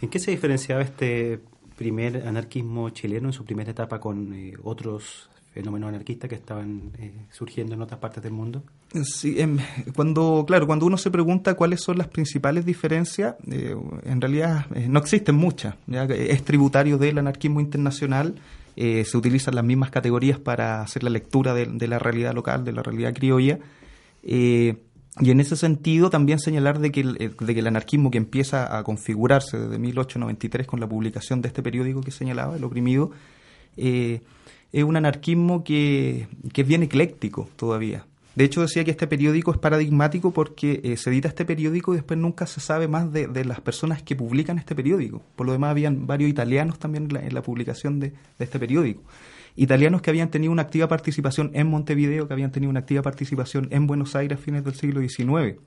¿En 0.00 0.08
qué 0.08 0.18
se 0.18 0.30
diferenciaba 0.30 0.82
este 0.82 1.40
primer 1.76 2.26
anarquismo 2.26 2.90
chileno 2.90 3.28
en 3.28 3.32
su 3.32 3.44
primera 3.44 3.70
etapa 3.70 4.00
con 4.00 4.34
otros 4.62 5.30
fenómenos 5.52 5.88
anarquistas 5.88 6.28
que 6.28 6.36
estaban 6.36 6.92
eh, 6.98 7.12
surgiendo 7.30 7.74
en 7.74 7.82
otras 7.82 7.98
partes 7.98 8.22
del 8.22 8.32
mundo? 8.32 8.62
Sí, 9.02 9.40
em, 9.40 9.58
cuando, 9.94 10.44
claro, 10.46 10.66
cuando 10.66 10.86
uno 10.86 10.96
se 10.96 11.10
pregunta 11.10 11.54
cuáles 11.54 11.80
son 11.82 11.98
las 11.98 12.08
principales 12.08 12.64
diferencias, 12.64 13.34
eh, 13.50 13.74
en 14.04 14.20
realidad 14.20 14.66
eh, 14.74 14.86
no 14.88 15.00
existen 15.00 15.34
muchas. 15.34 15.74
Es 15.88 16.44
tributario 16.44 16.98
del 16.98 17.18
anarquismo 17.18 17.60
internacional, 17.60 18.34
se 18.76 19.14
utilizan 19.14 19.54
las 19.56 19.64
mismas 19.64 19.90
categorías 19.90 20.38
para 20.38 20.80
hacer 20.80 21.02
la 21.02 21.10
lectura 21.10 21.52
de, 21.52 21.86
la 21.86 21.98
realidad 21.98 22.32
local, 22.32 22.64
de 22.64 22.72
la 22.72 22.82
realidad 22.82 23.12
criolla. 23.12 23.58
y 24.22 24.70
en 25.20 25.40
ese 25.40 25.54
sentido 25.54 26.08
también 26.08 26.38
señalar 26.38 26.78
de 26.78 26.90
que, 26.90 27.00
el, 27.00 27.14
de 27.38 27.54
que 27.54 27.60
el 27.60 27.66
anarquismo 27.66 28.10
que 28.10 28.16
empieza 28.16 28.78
a 28.78 28.82
configurarse 28.82 29.58
desde 29.58 29.78
1893 29.78 30.66
con 30.66 30.80
la 30.80 30.88
publicación 30.88 31.42
de 31.42 31.48
este 31.48 31.62
periódico 31.62 32.00
que 32.00 32.10
señalaba, 32.10 32.56
El 32.56 32.64
Oprimido, 32.64 33.10
es 34.72 34.84
un 34.84 34.96
anarquismo 34.96 35.64
que, 35.64 36.28
que 36.52 36.62
es 36.62 36.68
bien 36.68 36.82
ecléctico 36.82 37.48
todavía. 37.56 38.06
De 38.34 38.44
hecho, 38.44 38.62
decía 38.62 38.84
que 38.84 38.92
este 38.92 39.06
periódico 39.06 39.50
es 39.50 39.58
paradigmático 39.58 40.30
porque 40.30 40.80
eh, 40.84 40.96
se 40.96 41.10
edita 41.10 41.28
este 41.28 41.44
periódico 41.44 41.92
y 41.92 41.96
después 41.96 42.18
nunca 42.18 42.46
se 42.46 42.60
sabe 42.60 42.86
más 42.86 43.12
de, 43.12 43.44
las 43.44 43.60
personas 43.60 44.02
que 44.02 44.14
publican 44.14 44.58
este 44.58 44.74
periódico. 44.74 45.20
Por 45.34 45.46
lo 45.46 45.52
demás, 45.52 45.72
habían 45.72 46.06
varios 46.06 46.30
italianos 46.30 46.78
también 46.78 47.08
en 47.14 47.34
la, 47.34 47.42
publicación 47.42 47.98
de, 47.98 48.12
este 48.38 48.58
periódico. 48.60 49.02
Italianos 49.56 50.00
que 50.00 50.10
habían 50.10 50.30
tenido 50.30 50.52
una 50.52 50.62
activa 50.62 50.86
participación 50.86 51.50
en 51.54 51.66
Montevideo, 51.66 52.28
que 52.28 52.32
habían 52.32 52.52
tenido 52.52 52.70
una 52.70 52.80
activa 52.80 53.02
participación 53.02 53.66
en 53.72 53.88
Buenos 53.88 54.14
Aires 54.14 54.38
a 54.38 54.40
fines 54.40 54.64
del 54.64 54.74
siglo 54.74 55.00
XIX. 55.00 55.58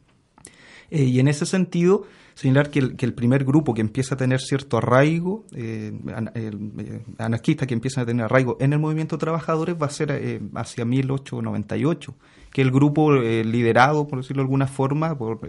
Eh, 0.89 1.03
y 1.03 1.19
en 1.19 1.27
ese 1.27 1.45
sentido, 1.45 2.07
señalar 2.35 2.69
que 2.69 2.79
el, 2.79 2.95
que 2.95 3.05
el, 3.05 3.13
primer 3.13 3.43
grupo 3.43 3.73
que 3.73 3.81
empieza 3.81 4.15
a 4.15 4.17
tener 4.17 4.41
cierto 4.41 4.77
arraigo, 4.77 5.45
eh, 5.55 5.91
eh, 6.35 7.01
anarquista 7.17 7.67
que 7.67 7.73
empieza 7.73 8.01
a 8.01 8.05
tener 8.05 8.25
arraigo 8.25 8.57
en 8.59 8.73
el 8.73 8.79
movimiento 8.79 9.17
de 9.17 9.21
trabajadores, 9.21 9.75
va 9.81 9.87
a 9.87 9.89
ser 9.89 10.41
hacia 10.55 10.85
1898 10.85 12.15
que 12.51 12.61
el 12.61 12.71
grupo 12.71 13.11
liderado, 13.13 14.07
por 14.07 14.19
decirlo 14.19 14.41
de 14.41 14.45
alguna 14.45 14.67
forma, 14.67 15.17
por 15.17 15.39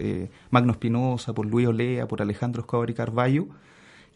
Magno 0.49 0.71
Espinosa, 0.71 1.33
por 1.33 1.45
Luis 1.45 1.67
Olea, 1.67 2.07
por 2.07 2.21
Alejandro 2.21 2.61
Escobar 2.61 2.89
y 2.89 2.95
Carballo, 2.95 3.47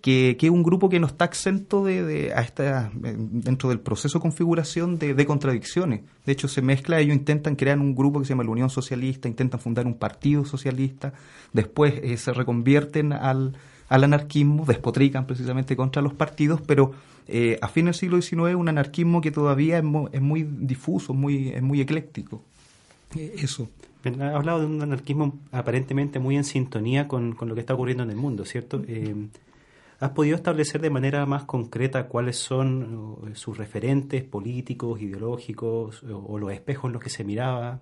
que, 0.02 0.38
es 0.40 0.50
un 0.50 0.64
grupo 0.64 0.90
que 0.90 1.00
no 1.00 1.08
está 1.08 1.26
exento 1.26 1.84
de, 1.84 2.32
a 2.34 2.42
esta, 2.42 2.92
dentro 2.94 3.70
del 3.70 3.80
proceso 3.80 4.20
de 4.20 4.22
configuración 4.22 4.98
de, 4.98 5.26
contradicciones. 5.26 6.02
De 6.26 6.32
hecho, 6.32 6.48
se 6.48 6.62
mezcla, 6.62 7.00
ellos 7.00 7.16
intentan 7.16 7.56
crear 7.56 7.78
un 7.80 7.96
grupo 7.96 8.20
que 8.20 8.26
se 8.26 8.30
llama 8.30 8.44
la 8.44 8.52
Unión 8.52 8.70
Socialista, 8.70 9.28
intentan 9.28 9.60
fundar 9.60 9.86
un 9.86 9.96
partido 9.96 10.46
socialista, 10.46 11.14
después 11.54 11.96
eh, 12.04 12.16
se 12.18 12.34
reconvierten 12.34 13.14
al, 13.14 13.58
al 13.90 14.04
anarquismo, 14.04 14.66
despotrican 14.66 15.26
precisamente 15.26 15.76
contra 15.76 16.02
los 16.02 16.14
partidos, 16.14 16.62
pero 16.62 16.94
eh, 17.28 17.60
a 17.62 17.68
fines 17.68 18.00
del 18.00 18.22
siglo 18.22 18.22
XIX 18.22 18.56
un 18.56 18.70
anarquismo 18.70 19.22
que 19.22 19.32
todavía 19.32 19.80
es, 19.80 19.84
es 20.14 20.22
muy 20.22 20.44
difuso, 20.44 21.14
muy, 21.14 21.50
es 21.50 21.62
muy 21.62 21.82
ecléctico. 21.82 22.42
Eh, 23.16 23.36
eso. 23.38 23.70
Ha 24.06 24.36
hablado 24.36 24.62
de 24.62 24.66
un 24.66 24.82
anarquismo 24.82 25.38
aparentemente 25.52 26.20
muy 26.20 26.38
en 26.38 26.46
sintonía 26.46 27.10
con, 27.10 27.34
con, 27.34 27.50
lo 27.50 27.56
que 27.56 27.60
está 27.60 27.74
ocurriendo 27.74 28.04
en 28.04 28.12
el 28.12 28.16
mundo, 28.16 28.46
¿cierto? 28.46 28.82
¿Has 30.00 30.12
podido 30.12 30.38
establecer 30.38 30.80
de 30.80 30.90
manera 30.90 31.26
más 31.26 31.44
concreta 31.44 32.08
cuáles 32.08 32.38
son 32.38 33.18
eh, 33.28 33.36
sus 33.36 33.58
referentes 33.58 34.24
políticos, 34.24 35.02
ideológicos 35.02 36.04
o, 36.04 36.40
los 36.40 36.54
espejos 36.54 36.86
en 36.90 36.94
los 36.94 37.04
que 37.04 37.10
se 37.10 37.26
miraba? 37.26 37.82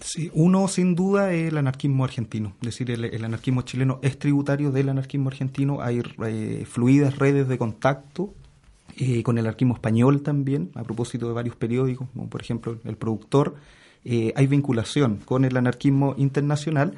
Sí, 0.00 0.28
uno 0.34 0.66
sin 0.66 0.96
duda 0.96 1.32
es 1.32 1.48
el 1.48 1.58
anarquismo 1.58 2.04
argentino, 2.04 2.54
es 2.62 2.66
decir, 2.66 2.90
el, 2.90 3.24
anarquismo 3.24 3.62
chileno 3.62 4.00
es 4.02 4.18
tributario 4.18 4.72
del 4.72 4.88
anarquismo 4.88 5.28
argentino, 5.28 5.80
hay 5.80 6.02
eh, 6.24 6.64
fluidas 6.66 7.18
redes 7.18 7.46
de 7.46 7.58
contacto 7.58 8.34
eh, 8.96 9.22
con 9.22 9.38
el 9.38 9.46
anarquismo 9.46 9.74
español 9.74 10.22
también, 10.22 10.72
a 10.74 10.82
propósito 10.82 11.28
de 11.28 11.34
varios 11.34 11.54
periódicos, 11.54 12.08
como 12.12 12.28
por 12.28 12.40
ejemplo 12.40 12.78
El 12.84 12.96
Productor, 12.96 13.54
hay 14.04 14.46
vinculación 14.48 15.18
con 15.18 15.44
el 15.44 15.56
anarquismo 15.56 16.16
internacional 16.18 16.94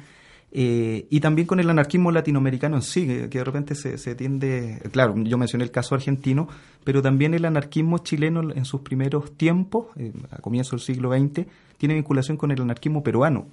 eh, 0.57 1.07
y 1.09 1.19
también 1.19 1.47
con 1.47 1.59
el 1.59 1.69
anarquismo 1.69 2.11
latinoamericano 2.11 2.77
en 2.77 2.81
sí, 2.81 3.05
que, 3.05 3.27
de 3.27 3.43
repente 3.43 3.75
se, 3.75 4.15
tiende, 4.15 4.81
claro, 4.91 5.13
yo 5.17 5.37
mencioné 5.37 5.65
el 5.65 5.71
caso 5.71 5.95
argentino, 5.95 6.47
pero 6.85 7.01
también 7.01 7.33
el 7.33 7.43
anarquismo 7.43 7.97
chileno 7.97 8.53
en 8.53 8.63
sus 8.63 8.79
primeros 8.79 9.35
tiempos, 9.35 9.87
eh, 9.97 10.13
a 10.31 10.37
comienzo 10.37 10.77
del 10.77 10.79
siglo 10.79 11.11
XX, 11.11 11.45
tiene 11.77 11.95
vinculación 11.95 12.37
con 12.37 12.51
el 12.51 12.61
anarquismo 12.61 13.03
peruano. 13.03 13.47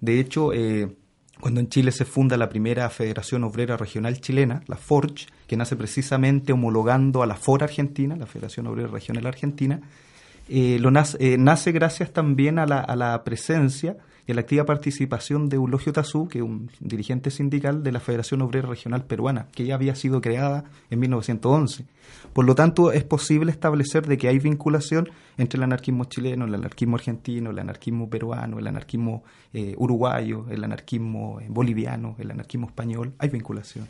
De 0.00 0.20
hecho, 0.20 0.52
eh, 0.52 0.94
cuando 1.40 1.58
en 1.58 1.68
Chile 1.68 1.90
se 1.90 2.04
funda 2.04 2.36
la 2.36 2.48
primera 2.48 2.88
Federación 2.88 3.42
Obrera 3.42 3.76
Regional 3.76 4.20
Chilena, 4.20 4.62
la 4.68 4.76
FORGE, 4.76 5.26
que 5.48 5.56
nace 5.56 5.74
precisamente 5.74 6.52
homologando 6.52 7.24
a 7.24 7.26
la 7.26 7.34
FOR 7.34 7.64
Argentina, 7.64 8.14
la 8.14 8.26
Federación 8.26 8.68
Obrera 8.68 8.88
Regional 8.88 9.26
Argentina, 9.26 9.80
lo 10.48 10.90
nace, 10.90 11.36
nace, 11.36 11.72
gracias 11.72 12.12
también 12.12 12.60
a 12.60 12.66
la, 12.66 12.78
a 12.78 12.94
la 12.94 13.24
presencia 13.24 13.96
a 14.32 14.34
la 14.34 14.40
activa 14.40 14.64
participación 14.64 15.48
de 15.48 15.56
Eulogio 15.56 15.92
Tazú, 15.92 16.28
que 16.28 16.38
es 16.38 16.44
un 16.44 16.70
dirigente 16.80 17.30
sindical 17.30 17.82
de 17.82 17.92
la 17.92 18.00
Federación 18.00 18.42
Obrera 18.42 18.68
Regional 18.68 19.04
Peruana, 19.04 19.48
que 19.52 19.66
ya 19.66 19.74
había 19.74 19.94
sido 19.94 20.20
creada 20.20 20.64
en 20.90 21.00
1911. 21.00 21.84
Por 22.32 22.44
lo 22.44 22.54
tanto, 22.54 22.90
es 22.92 23.04
posible 23.04 23.50
establecer 23.50 24.06
de 24.06 24.16
que 24.16 24.28
hay 24.28 24.38
vinculación 24.38 25.08
entre 25.36 25.58
el 25.58 25.64
anarquismo 25.64 26.04
chileno, 26.06 26.46
el 26.46 26.54
anarquismo 26.54 26.96
argentino, 26.96 27.50
el 27.50 27.58
anarquismo 27.58 28.08
peruano, 28.08 28.58
el 28.58 28.66
anarquismo 28.66 29.24
eh, 29.52 29.74
uruguayo, 29.76 30.46
el 30.50 30.64
anarquismo 30.64 31.40
eh, 31.40 31.46
boliviano, 31.48 32.16
el 32.18 32.30
anarquismo 32.30 32.66
español. 32.66 33.12
Hay 33.18 33.28
vinculación. 33.28 33.86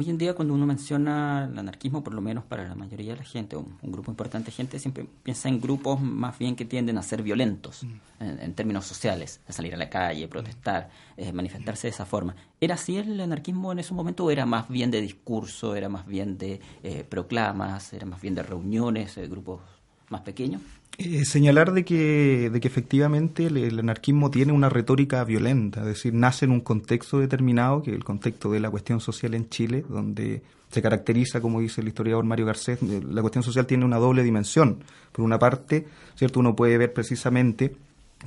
Hoy 0.00 0.10
en 0.10 0.16
día 0.16 0.32
cuando 0.32 0.54
uno 0.54 0.64
menciona 0.64 1.48
el 1.50 1.58
anarquismo, 1.58 2.04
por 2.04 2.14
lo 2.14 2.20
menos 2.20 2.44
para 2.44 2.68
la 2.68 2.76
mayoría 2.76 3.14
de 3.14 3.18
la 3.18 3.24
gente, 3.24 3.56
un, 3.56 3.76
un 3.82 3.90
grupo 3.90 4.12
importante 4.12 4.52
de 4.52 4.52
gente, 4.52 4.78
siempre 4.78 5.04
piensa 5.24 5.48
en 5.48 5.60
grupos 5.60 6.00
más 6.00 6.38
bien 6.38 6.54
que 6.54 6.64
tienden 6.64 6.98
a 6.98 7.02
ser 7.02 7.20
violentos 7.20 7.82
mm. 7.82 8.22
en, 8.22 8.54
términos 8.54 8.86
sociales, 8.86 9.40
a 9.48 9.52
salir 9.52 9.74
a 9.74 9.76
la 9.76 9.90
calle, 9.90 10.28
protestar, 10.28 10.88
eh, 11.16 11.32
manifestarse 11.32 11.88
de 11.88 11.90
esa 11.90 12.06
forma. 12.06 12.36
¿Era 12.60 12.76
así 12.76 12.96
el 12.96 13.20
anarquismo 13.20 13.72
en 13.72 13.80
ese 13.80 13.92
momento 13.92 14.24
o 14.24 14.30
era 14.30 14.46
más 14.46 14.68
bien 14.68 14.92
de 14.92 15.00
discurso, 15.00 15.74
era 15.74 15.88
más 15.88 16.06
bien 16.06 16.38
de 16.38 16.60
eh, 16.84 17.02
proclamas, 17.02 17.92
era 17.92 18.06
más 18.06 18.20
bien 18.20 18.36
de 18.36 18.44
reuniones, 18.44 19.16
de 19.16 19.26
grupos 19.26 19.62
más 20.10 20.22
pequeños? 20.22 20.62
Eh, 20.98 21.24
señalar 21.24 21.72
de 21.72 21.84
que, 21.84 22.50
de 22.50 22.60
que 22.60 22.66
efectivamente 22.66 23.46
el, 23.46 23.78
anarquismo 23.78 24.30
tiene 24.30 24.52
una 24.52 24.68
retórica 24.68 25.22
violenta, 25.22 25.80
es 25.80 25.86
decir, 25.86 26.12
nace 26.12 26.44
en 26.44 26.50
un 26.50 26.60
contexto 26.60 27.20
determinado, 27.20 27.82
que 27.82 27.90
es 27.90 27.96
el 27.96 28.04
contexto 28.04 28.50
de 28.50 28.58
la 28.58 28.68
cuestión 28.68 29.00
social 29.00 29.34
en 29.34 29.48
Chile, 29.48 29.84
donde 29.88 30.42
se 30.70 30.82
caracteriza, 30.82 31.40
como 31.40 31.60
dice 31.60 31.80
el 31.80 31.88
historiador 31.88 32.24
Mario 32.24 32.46
Garcés, 32.46 32.82
la 32.82 33.20
cuestión 33.20 33.44
social 33.44 33.66
tiene 33.66 33.84
una 33.84 33.98
doble 33.98 34.22
dimensión. 34.22 34.78
Por 35.12 35.24
una 35.24 35.38
parte, 35.38 35.86
cierto, 36.16 36.40
uno 36.40 36.56
puede 36.56 36.76
ver 36.76 36.92
precisamente 36.92 37.76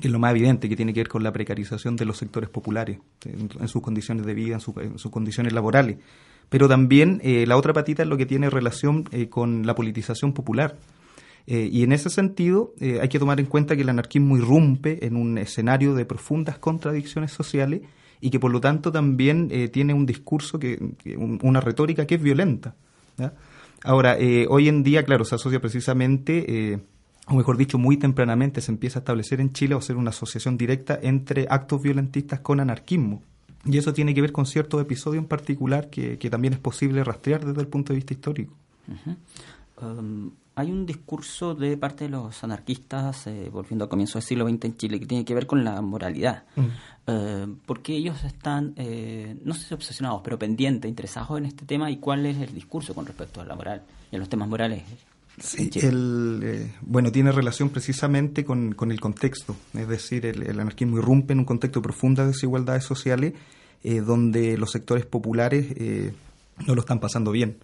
que 0.00 0.08
es 0.08 0.12
lo 0.12 0.18
más 0.18 0.30
evidente, 0.30 0.68
que 0.68 0.76
tiene 0.76 0.94
que 0.94 1.00
ver 1.00 1.08
con 1.08 1.22
la 1.22 1.32
precarización 1.32 1.96
de 1.96 2.06
los 2.06 2.16
sectores 2.16 2.48
populares, 2.48 2.98
en, 3.26 3.68
sus 3.68 3.82
condiciones 3.82 4.24
de 4.24 4.34
vida, 4.34 4.54
en, 4.54 4.98
sus 4.98 5.10
condiciones 5.10 5.52
laborales. 5.52 5.98
Pero 6.48 6.68
también 6.68 7.20
eh, 7.22 7.46
la 7.46 7.56
otra 7.56 7.72
patita 7.72 8.02
es 8.02 8.08
lo 8.08 8.16
que 8.16 8.26
tiene 8.26 8.48
relación 8.48 9.04
eh, 9.12 9.28
con 9.28 9.66
la 9.66 9.74
politización 9.74 10.32
popular. 10.32 10.76
Eh, 11.46 11.68
y 11.72 11.82
en 11.82 11.92
ese 11.92 12.08
sentido 12.08 12.74
eh, 12.78 12.98
hay 13.00 13.08
que 13.08 13.18
tomar 13.18 13.40
en 13.40 13.46
cuenta 13.46 13.74
que 13.74 13.82
el 13.82 13.88
anarquismo 13.88 14.36
irrumpe 14.36 15.04
en 15.04 15.16
un 15.16 15.38
escenario 15.38 15.94
de 15.94 16.04
profundas 16.04 16.58
contradicciones 16.58 17.32
sociales 17.32 17.82
y 18.20 18.30
que 18.30 18.38
por 18.38 18.52
lo 18.52 18.60
tanto 18.60 18.92
también 18.92 19.48
eh, 19.50 19.68
tiene 19.68 19.94
un 19.94 20.06
discurso, 20.06 20.58
que, 20.58 20.78
una 21.42 21.60
retórica 21.60 22.06
que 22.06 22.14
es 22.16 22.22
violenta. 22.22 22.76
Ahora, 23.84 24.16
hoy 24.48 24.68
en 24.68 24.84
día, 24.84 25.04
claro, 25.04 25.24
se 25.24 25.34
asocia 25.34 25.60
precisamente, 25.60 26.80
o 27.26 27.34
mejor 27.34 27.56
dicho, 27.56 27.78
muy 27.78 27.96
tempranamente 27.96 28.60
se 28.60 28.70
empieza 28.70 29.00
a 29.00 29.00
establecer 29.00 29.40
en 29.40 29.52
Chile 29.52 29.74
o 29.74 29.78
hacer 29.78 29.96
una 29.96 30.10
asociación 30.10 30.56
directa 30.56 30.98
entre 31.02 31.46
actos 31.50 31.82
violentistas 31.82 32.40
con 32.40 32.60
anarquismo. 32.60 33.22
Y 33.64 33.76
eso 33.76 33.92
tiene 33.92 34.14
que 34.14 34.20
ver 34.20 34.30
con 34.30 34.46
ciertos 34.46 34.80
episodios 34.80 35.22
en 35.22 35.28
particular 35.28 35.90
que, 35.90 36.16
también 36.30 36.54
es 36.54 36.60
posible 36.60 37.02
rastrear 37.02 37.44
desde 37.44 37.60
el 37.60 37.66
punto 37.66 37.92
de 37.92 37.96
vista 37.96 38.14
histórico 38.14 38.54
hay 40.54 40.70
un 40.70 40.84
discurso 40.84 41.54
de 41.54 41.76
parte 41.76 42.04
de 42.04 42.10
los 42.10 42.44
anarquistas, 42.44 43.26
eh, 43.26 43.48
volviendo 43.50 43.84
al 43.84 43.88
comienzo 43.88 44.18
del 44.18 44.22
siglo 44.22 44.48
XX 44.48 44.64
en 44.64 44.76
Chile, 44.76 45.00
que 45.00 45.06
tiene 45.06 45.24
que 45.24 45.34
ver 45.34 45.46
con 45.46 45.64
la 45.64 45.80
moralidad. 45.80 46.44
Mm. 46.56 46.66
Eh, 47.06 47.46
porque 47.64 47.96
ellos 47.96 48.22
están, 48.24 48.74
eh, 48.76 49.34
no 49.44 49.54
sé 49.54 49.68
si 49.68 49.74
obsesionados, 49.74 50.20
pero 50.22 50.38
pendientes, 50.38 50.88
interesados 50.88 51.38
en 51.38 51.46
este 51.46 51.64
tema 51.64 51.90
y 51.90 51.96
cuál 51.96 52.26
es 52.26 52.36
el 52.36 52.54
discurso 52.54 52.94
con 52.94 53.06
respecto 53.06 53.40
a 53.40 53.44
la 53.44 53.56
moral 53.56 53.82
y 54.10 54.16
a 54.16 54.18
los 54.18 54.28
temas 54.28 54.48
morales. 54.48 54.82
Sí, 55.38 55.70
el, 55.80 56.70
bueno, 56.82 57.10
tiene 57.10 57.32
relación 57.32 57.70
precisamente 57.70 58.44
con, 58.44 58.76
el 58.78 59.00
contexto, 59.00 59.56
es 59.72 59.88
decir, 59.88 60.26
el, 60.26 60.60
anarquismo 60.60 60.98
irrumpe 60.98 61.32
en 61.32 61.38
un 61.38 61.44
contexto 61.46 61.80
de 61.80 61.84
profundas 61.84 62.26
desigualdades 62.26 62.84
sociales 62.84 63.32
donde 63.82 64.58
los 64.58 64.70
sectores 64.70 65.06
populares 65.06 65.74
no 66.66 66.74
lo 66.74 66.82
están 66.82 67.00
pasando 67.00 67.32
bien. 67.32 67.56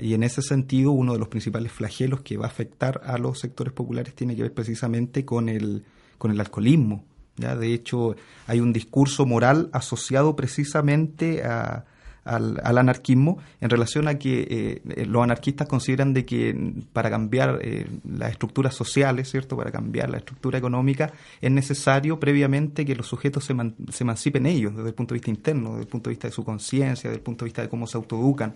Y 0.00 0.14
en 0.14 0.22
ese 0.22 0.42
sentido, 0.42 0.92
uno 0.92 1.12
de 1.12 1.18
los 1.18 1.28
principales 1.28 1.72
flagelos 1.72 2.20
que 2.20 2.36
va 2.36 2.46
a 2.46 2.48
afectar 2.48 3.00
a 3.04 3.18
los 3.18 3.38
sectores 3.38 3.72
populares 3.72 4.14
tiene 4.14 4.36
que 4.36 4.42
ver 4.42 4.52
precisamente 4.52 5.24
con 5.24 5.48
el, 5.48 5.84
con 6.18 6.30
el 6.30 6.40
alcoholismo. 6.40 7.04
¿ya? 7.36 7.56
De 7.56 7.72
hecho, 7.72 8.16
hay 8.46 8.60
un 8.60 8.72
discurso 8.72 9.26
moral 9.26 9.70
asociado 9.72 10.36
precisamente 10.36 11.42
a, 11.44 11.84
al, 12.24 12.78
anarquismo 12.78 13.38
en 13.60 13.70
relación 13.70 14.08
a 14.08 14.18
que 14.18 14.82
eh, 14.86 15.06
los 15.06 15.22
anarquistas 15.22 15.66
consideran 15.66 16.12
de 16.12 16.24
que 16.24 16.74
para 16.92 17.10
cambiar 17.10 17.58
eh, 17.62 17.86
las 18.08 18.32
estructuras 18.32 18.74
sociales, 18.74 19.30
¿cierto? 19.30 19.56
Para 19.56 19.70
cambiar 19.70 20.10
la 20.10 20.18
estructura 20.18 20.58
económica 20.58 21.12
es 21.40 21.50
necesario 21.50 22.20
previamente 22.20 22.84
que 22.84 22.94
los 22.94 23.06
sujetos 23.06 23.44
se, 23.44 23.54
se 23.90 24.04
emancipen 24.04 24.46
ellos 24.46 24.76
desde 24.76 24.88
el 24.88 24.94
punto 24.94 25.14
de 25.14 25.16
vista 25.16 25.30
interno, 25.30 25.70
desde 25.70 25.82
el 25.82 25.88
punto 25.88 26.10
de 26.10 26.14
vista 26.14 26.28
de 26.28 26.32
su 26.32 26.44
conciencia, 26.44 27.10
desde 27.10 27.18
el 27.18 27.24
punto 27.24 27.44
de 27.44 27.48
vista 27.48 27.62
de 27.62 27.68
cómo 27.68 27.86
se 27.86 27.96
autoeducan. 27.96 28.54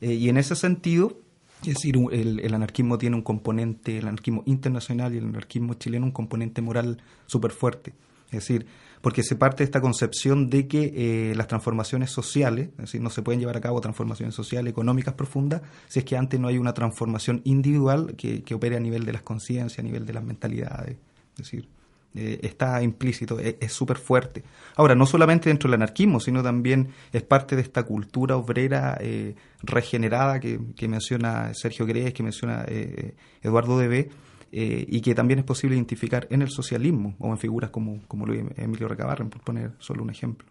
Eh, 0.00 0.14
y 0.14 0.28
en 0.28 0.36
ese 0.36 0.54
sentido, 0.54 1.18
es 1.62 1.74
decir, 1.74 1.96
el, 2.12 2.54
anarquismo 2.54 2.98
tiene 2.98 3.16
un 3.16 3.22
componente, 3.22 3.98
el 3.98 4.06
anarquismo 4.06 4.42
internacional 4.46 5.14
y 5.14 5.18
el 5.18 5.24
anarquismo 5.24 5.74
chileno, 5.74 6.06
un 6.06 6.12
componente 6.12 6.62
moral 6.62 6.98
súper 7.26 7.50
fuerte. 7.50 7.94
Es 8.26 8.40
decir, 8.40 8.66
porque 9.00 9.22
se 9.22 9.36
parte 9.36 9.58
de 9.58 9.64
esta 9.64 9.80
concepción 9.80 10.50
de 10.50 10.68
que 10.68 10.92
eh, 10.94 11.34
las 11.34 11.46
transformaciones 11.46 12.10
sociales, 12.10 12.68
es 12.72 12.76
decir, 12.76 13.00
no 13.00 13.10
se 13.10 13.22
pueden 13.22 13.40
llevar 13.40 13.56
a 13.56 13.60
cabo 13.60 13.80
transformaciones 13.80 14.34
sociales, 14.34 14.70
económicas 14.70 15.14
profundas, 15.14 15.62
si 15.88 16.00
es 16.00 16.04
que 16.04 16.16
antes 16.16 16.38
no 16.38 16.48
hay 16.48 16.58
una 16.58 16.74
transformación 16.74 17.40
individual 17.44 18.14
que, 18.16 18.42
que 18.42 18.54
opere 18.54 18.76
a 18.76 18.80
nivel 18.80 19.04
de 19.04 19.12
las 19.12 19.22
conciencias, 19.22 19.78
a 19.78 19.82
nivel 19.82 20.04
de 20.04 20.12
las 20.12 20.24
mentalidades. 20.24 20.96
Es 21.32 21.44
decir, 21.44 21.68
eh, 22.14 22.40
está 22.42 22.82
implícito, 22.82 23.38
es 23.38 23.72
súper 23.72 23.98
fuerte. 23.98 24.42
Ahora, 24.76 24.94
no 24.94 25.06
solamente 25.06 25.50
dentro 25.50 25.68
del 25.68 25.74
anarquismo, 25.74 26.20
sino 26.20 26.42
también 26.42 26.88
es 27.12 27.22
parte 27.22 27.54
de 27.54 27.62
esta 27.62 27.84
cultura 27.84 28.36
obrera 28.36 28.96
eh, 29.00 29.36
regenerada 29.62 30.40
que, 30.40 30.58
menciona 30.88 31.52
Sergio 31.54 31.86
Grez, 31.86 32.14
que 32.14 32.22
menciona 32.22 32.64
eh, 32.66 33.14
Eduardo 33.42 33.78
Debe, 33.78 34.08
y 34.50 35.02
que 35.02 35.14
también 35.14 35.40
es 35.40 35.44
posible 35.44 35.76
identificar 35.76 36.26
en 36.30 36.40
el 36.40 36.48
socialismo 36.48 37.14
o 37.18 37.28
en 37.28 37.36
figuras 37.36 37.68
como, 37.68 38.00
como 38.08 38.24
Luis 38.24 38.44
Emilio 38.56 38.88
Recabarren, 38.88 39.28
por 39.28 39.42
poner 39.42 39.72
solo 39.78 40.02
un 40.02 40.08
ejemplo. 40.08 40.48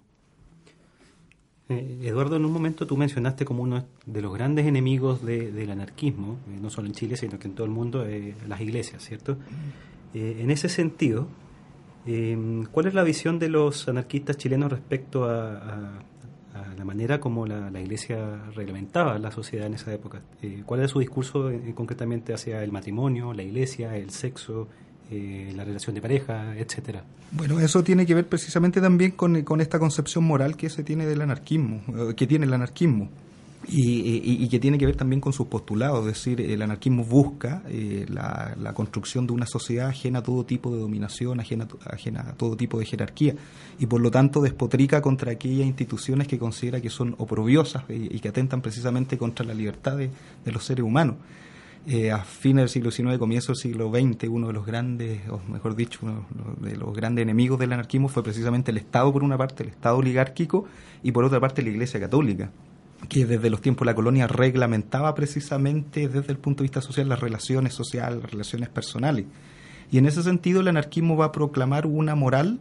Eduardo, 1.68 2.36
en 2.36 2.46
un 2.46 2.54
momento 2.54 2.86
tú 2.86 2.96
mencionaste 2.96 3.44
como 3.44 3.64
uno 3.64 3.84
de 4.06 4.22
los 4.22 4.32
grandes 4.32 4.68
enemigos 4.68 5.26
del 5.26 5.72
anarquismo, 5.72 6.38
no 6.62 6.70
solo 6.70 6.88
en 6.88 6.94
Chile, 6.94 7.18
sino 7.18 7.40
que 7.40 7.48
en 7.48 7.56
todo 7.56 7.66
el 7.66 7.74
mundo, 7.74 8.06
las 8.48 8.62
iglesias, 8.62 9.04
¿cierto? 9.04 9.40
en 10.14 10.52
ese 10.52 10.70
sentido, 10.70 11.28
Em, 12.08 12.64
¿Cuál 12.66 12.88
es 12.88 12.94
la 12.94 13.04
visión 13.04 13.38
de 13.38 13.50
los 13.50 13.90
anarquistas 13.90 14.38
chilenos 14.38 14.72
respecto 14.72 15.26
a, 15.26 16.04
la 16.76 16.86
manera 16.86 17.20
como 17.20 17.46
la, 17.46 17.80
Iglesia 17.80 18.50
reglamentaba 18.56 19.20
la 19.20 19.32
sociedad 19.32 19.68
en 19.68 19.74
esa 19.74 19.94
época? 19.94 20.22
Eh, 20.42 20.64
¿Cuál 20.66 20.80
era 20.80 20.90
su 20.90 21.00
discurso 21.00 21.52
concretamente 21.76 22.34
hacia 22.34 22.64
el 22.64 22.72
matrimonio, 22.72 23.34
la 23.34 23.44
Iglesia, 23.44 23.98
el 23.98 24.10
sexo, 24.10 24.68
eh, 25.12 25.52
la 25.56 25.66
relación 25.66 25.96
de 25.96 26.02
pareja, 26.02 26.58
etcétera? 26.58 27.04
Bueno, 27.32 27.60
eso 27.60 27.84
tiene 27.84 28.06
que 28.06 28.16
ver 28.16 28.26
precisamente 28.26 28.80
también 28.80 29.12
con, 29.12 29.42
con 29.44 29.60
esta 29.60 29.78
concepción 29.80 30.24
moral 30.24 30.56
que 30.56 30.70
se 30.70 30.84
tiene 30.84 31.06
del 31.06 31.22
anarquismo, 31.22 31.82
eh, 31.90 32.16
que 32.16 32.26
tiene 32.26 32.46
el 32.46 32.54
anarquismo. 32.54 33.10
Y, 33.69 34.47
que 34.47 34.59
tiene 34.59 34.77
que 34.77 34.86
ver 34.86 34.95
también 34.95 35.19
con 35.19 35.33
sus 35.33 35.47
postulados, 35.47 36.00
es 36.00 36.13
decir, 36.13 36.39
el 36.39 36.62
anarquismo 36.62 37.03
busca 37.03 37.63
eh, 37.67 38.05
la, 38.07 38.74
construcción 38.74 39.27
de 39.27 39.33
una 39.33 39.45
sociedad 39.45 39.89
ajena 39.89 40.19
a 40.19 40.24
todo 40.24 40.45
tipo 40.45 40.74
de 40.74 40.79
dominación, 40.79 41.39
ajena, 41.41 41.67
ajena 41.86 42.29
a 42.29 42.33
todo 42.33 42.55
tipo 42.55 42.79
de 42.79 42.86
jerarquía, 42.86 43.36
y 43.77 43.86
por 43.86 44.00
lo 44.00 44.09
tanto 44.09 44.39
despotrica 44.41 45.01
contra 45.01 45.33
aquellas 45.33 45.67
instituciones 45.67 46.27
que 46.27 46.39
considera 46.39 46.79
que 46.79 46.89
son 46.89 47.15
oprobiosas 47.17 47.83
y, 47.89 48.19
que 48.19 48.29
atentan 48.29 48.62
precisamente 48.62 49.17
contra 49.17 49.45
la 49.45 49.53
libertad 49.53 49.97
de, 49.97 50.12
los 50.45 50.63
seres 50.63 50.86
humanos. 50.86 51.17
Eh, 51.86 52.12
a 52.12 52.19
fines 52.19 52.63
del 52.63 52.69
siglo 52.69 52.91
XIX, 52.91 53.17
comienzo 53.17 53.53
del 53.53 53.57
siglo 53.57 53.89
XX, 53.89 54.29
uno 54.29 54.47
de 54.47 54.53
los 54.53 54.65
grandes, 54.65 55.21
o 55.29 55.39
mejor 55.50 55.75
dicho, 55.75 56.00
uno 56.03 56.25
de 56.59 56.75
los 56.75 56.93
grandes 56.93 57.24
enemigos 57.24 57.59
del 57.59 57.74
anarquismo 57.74 58.07
fue 58.07 58.24
precisamente 58.24 58.71
el 58.71 58.77
Estado, 58.77 59.12
por 59.12 59.24
una 59.24 59.38
parte, 59.38 59.63
el 59.63 59.69
Estado 59.69 59.97
oligárquico, 59.97 60.65
y 61.03 61.12
por 61.12 61.25
otra 61.25 61.39
parte 61.39 61.62
la 61.62 61.69
Iglesia 61.69 62.00
Católica 62.00 62.50
que 63.10 63.25
desde 63.25 63.50
los 63.50 63.62
tiempos 63.62 63.86
de 63.86 63.92
la 63.92 63.96
colonia 63.96 64.27
reglamentaba 64.27 65.13
precisamente 65.16 66.08
desde 66.08 66.32
el 66.32 66.38
punto 66.38 66.63
de 66.63 66.66
vista 66.66 66.82
social 66.82 67.08
las 67.08 67.20
relaciones 67.20 67.74
sociales, 67.74 68.22
las 68.22 68.32
relaciones 68.32 68.70
personales. 68.70 69.25
Y 69.92 69.98
en 69.98 70.06
ese 70.06 70.24
sentido 70.24 70.62
el 70.62 70.68
anarquismo 70.68 71.16
va 71.16 71.25
a 71.25 71.32
proclamar 71.32 71.86
una 71.86 72.16
moral 72.16 72.60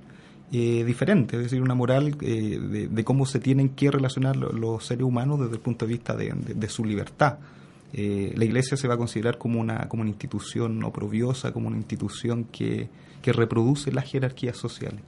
eh, 0.52 0.84
diferente, 0.84 1.36
es 1.36 1.42
decir, 1.44 1.60
una 1.60 1.74
moral 1.74 2.16
eh, 2.20 2.88
de, 2.90 3.04
cómo 3.04 3.26
se 3.26 3.40
tienen 3.40 3.70
que 3.70 3.90
relacionar 3.90 4.36
los, 4.36 4.84
seres 4.84 5.02
humanos 5.02 5.40
desde 5.40 5.54
el 5.54 5.60
punto 5.60 5.86
de 5.86 5.92
vista 5.92 6.14
de, 6.14 6.68
su 6.68 6.84
libertad. 6.84 7.38
Eh, 7.92 8.32
la 8.36 8.44
Iglesia 8.44 8.76
se 8.76 8.86
va 8.86 8.94
a 8.94 8.96
considerar 8.96 9.38
como 9.38 9.60
una, 9.60 9.88
como 9.88 10.02
una 10.02 10.10
institución 10.10 10.84
oprobiosa, 10.84 11.52
como 11.52 11.66
una 11.66 11.78
institución 11.78 12.44
que, 12.44 12.88
que 13.22 13.32
reproduce 13.32 13.90
las 13.90 14.04
jerarquías 14.04 14.56
sociales. 14.56 15.00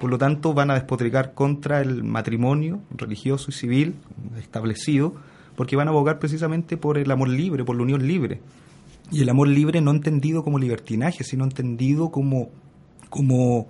Por 0.00 0.10
lo 0.10 0.18
tanto, 0.18 0.52
van 0.52 0.70
a 0.70 0.74
despotricar 0.74 1.32
contra 1.32 1.80
el 1.80 2.04
matrimonio 2.04 2.80
religioso 2.90 3.50
y 3.50 3.54
civil 3.54 3.94
establecido, 4.38 5.14
porque 5.56 5.76
van 5.76 5.88
a 5.88 5.90
abogar 5.90 6.18
precisamente 6.18 6.76
por 6.76 6.98
el 6.98 7.10
amor 7.10 7.28
libre, 7.28 7.64
por 7.64 7.76
la 7.76 7.82
unión 7.82 8.06
libre. 8.06 8.40
Y 9.10 9.22
el 9.22 9.28
amor 9.28 9.48
libre 9.48 9.80
no 9.80 9.90
entendido 9.92 10.42
como 10.44 10.58
libertinaje, 10.58 11.24
sino 11.24 11.44
entendido 11.44 12.10
como, 12.10 12.50
como 13.08 13.68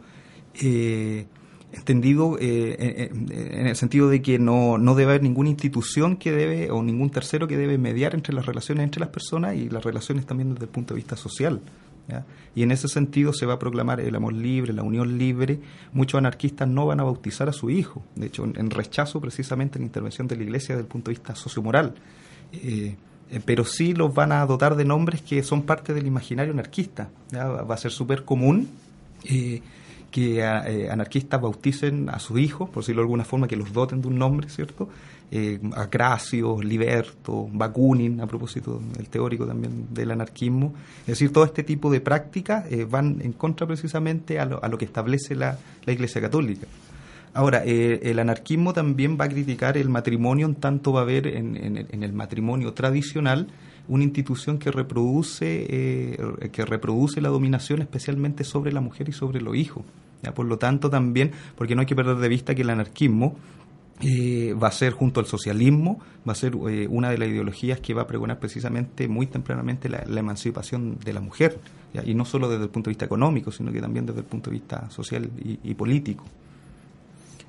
eh, 0.60 1.26
entendido 1.72 2.38
eh, 2.40 3.10
en, 3.12 3.66
el 3.66 3.76
sentido 3.76 4.08
de 4.08 4.22
que 4.22 4.38
no, 4.38 4.78
no 4.78 4.94
debe 4.94 5.12
haber 5.12 5.22
ninguna 5.22 5.50
institución 5.50 6.16
que 6.16 6.32
debe, 6.32 6.70
o 6.70 6.82
ningún 6.82 7.10
tercero 7.10 7.46
que 7.46 7.56
debe 7.56 7.78
mediar 7.78 8.14
entre 8.14 8.34
las 8.34 8.46
relaciones 8.46 8.84
entre 8.84 9.00
las 9.00 9.10
personas 9.10 9.56
y 9.56 9.68
las 9.68 9.84
relaciones 9.84 10.26
también 10.26 10.54
desde 10.54 10.64
el 10.64 10.70
punto 10.70 10.94
de 10.94 10.98
vista 10.98 11.16
social. 11.16 11.60
Y 12.54 12.62
en 12.62 12.70
ese 12.70 12.88
sentido 12.88 13.32
se 13.32 13.46
va 13.46 13.54
a 13.54 13.58
proclamar 13.58 14.00
el 14.00 14.14
amor 14.14 14.32
libre, 14.32 14.72
la 14.72 14.82
unión 14.82 15.18
libre. 15.18 15.60
Muchos 15.92 16.18
anarquistas 16.18 16.68
no 16.68 16.86
van 16.86 17.00
a 17.00 17.04
bautizar 17.04 17.48
a 17.48 17.52
su 17.52 17.70
hijo, 17.70 18.02
de 18.14 18.26
hecho, 18.26 18.44
en, 18.44 18.70
rechazo 18.70 19.20
precisamente 19.20 19.78
a 19.78 19.80
la 19.80 19.86
intervención 19.86 20.28
de 20.28 20.36
la 20.36 20.44
Iglesia 20.44 20.74
desde 20.74 20.86
el 20.86 20.90
punto 20.90 21.10
de 21.10 21.16
vista 21.16 21.34
sociomoral. 21.34 21.94
Eh, 22.52 22.96
eh, 23.30 23.40
pero 23.44 23.64
sí 23.64 23.92
los 23.92 24.14
van 24.14 24.32
a 24.32 24.46
dotar 24.46 24.76
de 24.76 24.84
nombres 24.84 25.20
que 25.20 25.42
son 25.42 25.62
parte 25.62 25.92
del 25.92 26.06
imaginario 26.06 26.52
anarquista. 26.52 27.10
Va 27.34 27.74
a 27.74 27.76
ser 27.76 27.90
súper 27.90 28.24
común 28.24 28.68
eh, 29.24 29.60
que 30.10 30.42
anarquistas 30.42 31.40
bauticen 31.40 32.08
a 32.08 32.20
sus 32.20 32.38
hijos, 32.38 32.70
por 32.70 32.82
decirlo 32.82 33.02
de 33.02 33.06
alguna 33.06 33.24
forma, 33.24 33.48
que 33.48 33.56
los 33.56 33.72
doten 33.72 34.00
de 34.00 34.08
un 34.08 34.18
nombre, 34.18 34.48
¿cierto? 34.48 34.88
Eh, 35.30 35.58
Acracio, 35.74 36.62
Liberto, 36.62 37.48
Bakunin, 37.52 38.20
a 38.20 38.26
propósito 38.26 38.80
del 38.96 39.08
teórico 39.08 39.46
también 39.46 39.86
del 39.92 40.10
anarquismo. 40.12 40.74
Es 41.00 41.06
decir, 41.06 41.32
todo 41.32 41.44
este 41.44 41.62
tipo 41.62 41.90
de 41.90 42.00
prácticas 42.00 42.70
eh, 42.70 42.84
van 42.84 43.20
en 43.22 43.32
contra 43.32 43.66
precisamente 43.66 44.38
a 44.38 44.44
lo, 44.44 44.62
a 44.62 44.68
lo 44.68 44.78
que 44.78 44.84
establece 44.84 45.34
la, 45.34 45.58
la, 45.84 45.92
Iglesia 45.92 46.20
Católica. 46.20 46.66
Ahora, 47.34 47.62
eh, 47.66 48.00
el 48.04 48.18
anarquismo 48.18 48.72
también 48.72 49.18
va 49.20 49.26
a 49.26 49.28
criticar 49.28 49.76
el 49.76 49.88
matrimonio, 49.88 50.46
en 50.46 50.54
tanto 50.54 50.92
va 50.92 51.00
a 51.00 51.02
haber 51.02 51.26
en, 51.26 51.56
en, 51.56 52.02
el 52.02 52.12
matrimonio 52.12 52.72
tradicional 52.72 53.48
una 53.88 54.04
institución 54.04 54.58
que 54.58 54.70
reproduce, 54.70 55.66
eh, 55.68 56.48
que 56.50 56.64
reproduce 56.64 57.20
la 57.20 57.28
dominación 57.28 57.82
especialmente 57.82 58.42
sobre 58.42 58.72
la 58.72 58.80
mujer 58.80 59.08
y 59.08 59.12
sobre 59.12 59.40
los 59.40 59.54
hijos. 59.54 59.84
¿ya? 60.22 60.32
Por 60.32 60.46
lo 60.46 60.56
tanto, 60.56 60.88
también, 60.88 61.32
porque 61.56 61.74
no 61.74 61.82
hay 61.82 61.86
que 61.86 61.94
perder 61.94 62.16
de 62.16 62.28
vista 62.28 62.54
que 62.54 62.62
el 62.62 62.70
anarquismo 62.70 63.36
eh, 64.02 64.54
va 64.62 64.68
a 64.68 64.72
ser 64.72 64.92
junto 64.92 65.20
al 65.20 65.26
socialismo, 65.26 65.98
va 66.28 66.32
a 66.32 66.34
ser 66.34 66.54
eh, 66.68 66.86
una 66.88 67.10
de 67.10 67.16
las 67.16 67.28
ideologías 67.28 67.80
que 67.80 67.94
va 67.94 68.02
a 68.02 68.06
pregonar 68.06 68.38
precisamente 68.38 69.08
muy 69.08 69.26
tempranamente 69.26 69.88
la, 69.88 70.02
emancipación 70.02 70.98
de 71.02 71.12
la 71.14 71.20
mujer, 71.20 71.58
y 72.04 72.12
no 72.12 72.26
solo 72.26 72.50
desde 72.50 72.64
el 72.64 72.68
punto 72.68 72.90
de 72.90 72.92
vista 72.92 73.06
económico, 73.06 73.50
sino 73.50 73.72
que 73.72 73.80
también 73.80 74.04
desde 74.04 74.20
el 74.20 74.26
punto 74.26 74.50
de 74.50 74.56
vista 74.56 74.90
social 74.90 75.30
y, 75.38 75.74
político. 75.74 76.24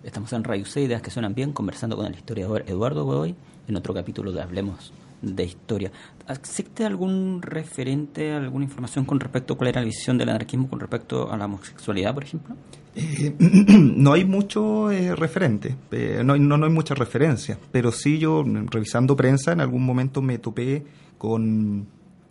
Estamos 0.03 0.31
en 0.31 0.45
Radio 0.45 0.65
C, 0.65 0.83
Ideas 0.83 1.01
que 1.01 1.11
Suenan 1.11 1.35
Bien, 1.35 1.51
conversando 1.51 1.97
con 1.97 2.05
el 2.05 2.15
historiador 2.15 2.63
Eduardo 2.65 3.03
Godoy 3.03 3.35
en 3.67 3.75
otro 3.75 3.93
capítulo 3.93 4.31
de 4.31 4.41
Hablemos 4.41 4.93
de 5.21 5.43
Historia. 5.43 5.91
¿Existe 6.29 6.85
algún 6.85 7.41
referente, 7.41 8.31
alguna 8.31 8.63
información 8.63 9.03
con 9.03 9.19
respecto 9.19 9.55
a 9.55 9.57
cuál 9.57 9.69
era 9.69 9.81
la 9.81 9.85
visión 9.85 10.17
del 10.17 10.29
anarquismo 10.29 10.69
con 10.69 10.79
respecto 10.79 11.29
a 11.29 11.35
la 11.35 11.45
homosexualidad, 11.45 12.13
por 12.13 12.23
ejemplo? 12.23 12.55
Eh, 12.97 13.31
no 13.39 14.13
hay 14.13 14.25
mucho 14.25 14.89
eh, 14.89 15.15
referente, 15.15 15.75
eh, 15.91 16.23
no, 16.25 16.35
no, 16.35 16.65
hay 16.65 16.71
mucha 16.71 16.95
referencia, 16.95 17.59
pero 17.71 17.91
sí 17.91 18.17
yo, 18.17 18.43
revisando 18.43 19.15
prensa, 19.15 19.51
en 19.51 19.61
algún 19.61 19.85
momento 19.85 20.19
me 20.23 20.39
topé 20.39 20.83
con, 21.19 21.85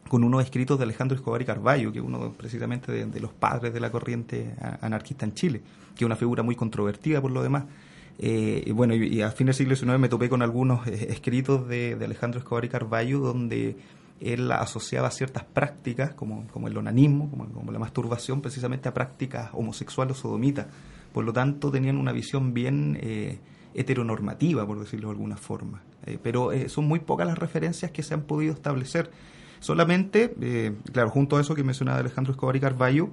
con 0.08 0.24
unos 0.24 0.42
escritos 0.42 0.76
de 0.76 0.82
Alejandro 0.82 1.14
Escobar 1.14 1.40
y 1.40 1.44
Carballo, 1.44 1.92
que 1.92 2.00
es 2.00 2.04
uno 2.04 2.32
precisamente 2.36 2.90
de, 2.90 3.20
los 3.20 3.32
padres 3.32 3.72
de 3.72 3.78
la 3.78 3.92
corriente 3.92 4.56
anarquista 4.80 5.24
en 5.24 5.34
Chile, 5.34 5.60
que 5.94 6.04
es 6.04 6.06
una 6.06 6.16
figura 6.16 6.42
muy 6.42 6.56
controvertida 6.56 7.20
por 7.20 7.30
lo 7.30 7.44
demás. 7.44 7.66
y 8.18 8.72
bueno, 8.72 8.96
y, 8.96 9.22
a 9.22 9.30
fines 9.30 9.56
del 9.56 9.68
siglo 9.68 9.76
XIX 9.76 10.00
me 10.00 10.08
topé 10.08 10.28
con 10.28 10.42
algunos 10.42 10.84
escritos 10.88 11.68
de, 11.68 11.94
de 11.94 12.04
Alejandro 12.04 12.40
Escobar 12.40 12.64
y 12.64 12.68
Carballo 12.68 13.20
donde 13.20 13.76
él 14.20 14.50
asociaba 14.50 15.10
ciertas 15.10 15.44
prácticas, 15.44 16.14
como, 16.14 16.46
como 16.48 16.68
el 16.68 16.76
onanismo, 16.76 17.30
como, 17.30 17.70
la 17.70 17.78
masturbación, 17.78 18.40
precisamente 18.40 18.88
a 18.88 18.94
prácticas 18.94 19.50
homosexuales 19.52 20.16
o 20.18 20.20
sodomitas. 20.20 20.66
Por 21.12 21.24
lo 21.24 21.32
tanto, 21.32 21.70
tenían 21.70 21.96
una 21.96 22.12
visión 22.12 22.54
bien 22.54 22.98
eh, 23.00 23.38
heteronormativa, 23.74 24.66
por 24.66 24.78
decirlo 24.78 25.08
de 25.08 25.12
alguna 25.12 25.36
forma. 25.36 25.82
Eh, 26.06 26.18
pero 26.22 26.52
eh, 26.52 26.68
son 26.68 26.86
muy 26.86 27.00
pocas 27.00 27.26
las 27.26 27.38
referencias 27.38 27.90
que 27.90 28.02
se 28.02 28.14
han 28.14 28.22
podido 28.22 28.54
establecer. 28.54 29.10
Solamente, 29.60 30.34
claro, 30.92 31.08
junto 31.10 31.38
a 31.38 31.40
eso 31.40 31.54
que 31.54 31.64
mencionaba 31.64 31.98
Alejandro 31.98 32.32
Escobar 32.32 32.54
y 32.56 32.60
Carballo, 32.60 33.08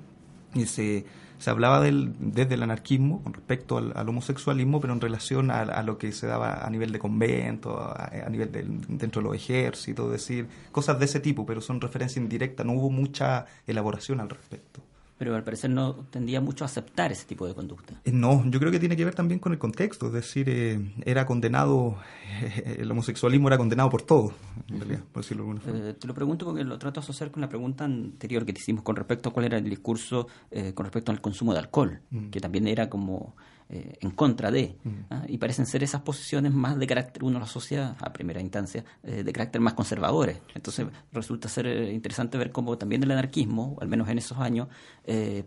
se 0.65 1.05
se 1.43 1.49
hablaba 1.49 1.81
del, 1.81 2.13
desde 2.19 2.53
el 2.53 2.63
anarquismo 2.63 3.21
con 3.21 3.33
respecto 3.33 3.77
al, 3.77 4.07
homosexualismo, 4.07 4.79
pero 4.79 4.93
en 4.93 5.01
relación 5.01 5.51
a, 5.51 5.83
lo 5.83 5.97
que 5.97 6.13
se 6.13 6.25
daba 6.25 6.65
a 6.65 6.69
nivel 6.69 6.93
de 6.93 6.99
convento, 6.99 7.77
a, 7.81 8.29
nivel 8.29 8.49
dentro 8.87 9.21
de 9.21 9.27
los 9.27 9.35
ejércitos, 9.35 10.09
decir, 10.09 10.47
cosas 10.71 10.99
de 10.99 11.03
ese 11.03 11.19
tipo, 11.19 11.45
pero 11.45 11.59
son 11.59 11.81
referencias 11.81 12.23
indirectas, 12.23 12.65
no 12.65 12.71
hubo 12.71 12.89
mucha 12.89 13.45
elaboración 13.67 14.21
al 14.21 14.29
respecto. 14.29 14.79
Pero 15.23 15.37
al 15.37 15.43
parecer 15.45 15.69
no 15.69 15.95
tendía 16.09 16.41
mucho 16.41 16.65
a 16.65 16.67
aceptar 16.67 17.13
ese 17.13 17.25
tipo 17.25 17.47
de 17.47 17.53
conducta. 17.53 17.93
Eh, 18.03 18.11
no, 18.11 18.43
yo 18.49 18.59
creo 18.59 18.73
que 18.73 18.79
tiene 18.79 18.97
que 18.97 19.05
ver 19.05 19.15
también 19.15 19.39
con 19.39 19.53
el 19.53 19.57
contexto, 19.57 20.07
es 20.07 20.11
decir, 20.11 20.49
eh, 20.49 20.93
era 21.05 21.25
condenado, 21.25 21.95
el 22.65 22.91
homosexualismo 22.91 23.47
era 23.47 23.57
condenado 23.57 23.89
por 23.89 24.01
todo, 24.01 24.33
en 24.67 24.79
realidad, 24.79 24.99
por 25.13 25.23
decirlo 25.23 25.43
de 25.43 25.49
alguna 25.49 25.61
forma. 25.61 25.89
Eh, 25.89 25.93
te 25.93 26.07
lo 26.07 26.13
pregunto 26.13 26.45
porque 26.45 26.65
lo 26.65 26.77
trato 26.77 26.99
de 26.99 27.05
asociar 27.05 27.31
con 27.31 27.39
la 27.39 27.47
pregunta 27.47 27.85
anterior 27.85 28.45
que 28.45 28.51
te 28.51 28.59
hicimos 28.59 28.83
con 28.83 28.97
respecto 28.97 29.29
a 29.29 29.31
cuál 29.31 29.45
era 29.45 29.57
el 29.57 29.63
discurso 29.63 30.27
con 30.73 30.85
respecto 30.85 31.13
al 31.13 31.21
consumo 31.21 31.53
de 31.53 31.59
alcohol, 31.59 32.01
que 32.29 32.41
también 32.41 32.67
era 32.67 32.89
como 32.89 33.33
eh, 33.75 33.97
en 34.01 34.11
contra 34.11 34.51
de, 34.51 34.77
mm. 34.83 34.89
¿ah? 35.09 35.23
y 35.27 35.39
parecen 35.39 35.65
ser 35.65 35.81
esas 35.81 36.01
posiciones 36.01 36.53
más 36.53 36.77
de 36.77 36.85
carácter, 36.85 37.23
uno 37.23 37.39
lo 37.39 37.45
asocia 37.45 37.95
a 37.99 38.13
primera 38.13 38.39
instancia, 38.39 38.85
eh, 39.01 39.23
de 39.23 39.33
carácter 39.33 39.61
más 39.61 39.73
conservadores. 39.73 40.37
Entonces 40.53 40.85
resulta 41.11 41.49
ser 41.49 41.65
eh, 41.65 41.91
interesante 41.91 42.37
ver 42.37 42.51
cómo 42.51 42.77
también 42.77 43.01
el 43.01 43.09
anarquismo, 43.09 43.75
al 43.81 43.87
menos 43.87 44.07
en 44.09 44.19
esos 44.19 44.37
años, 44.37 44.67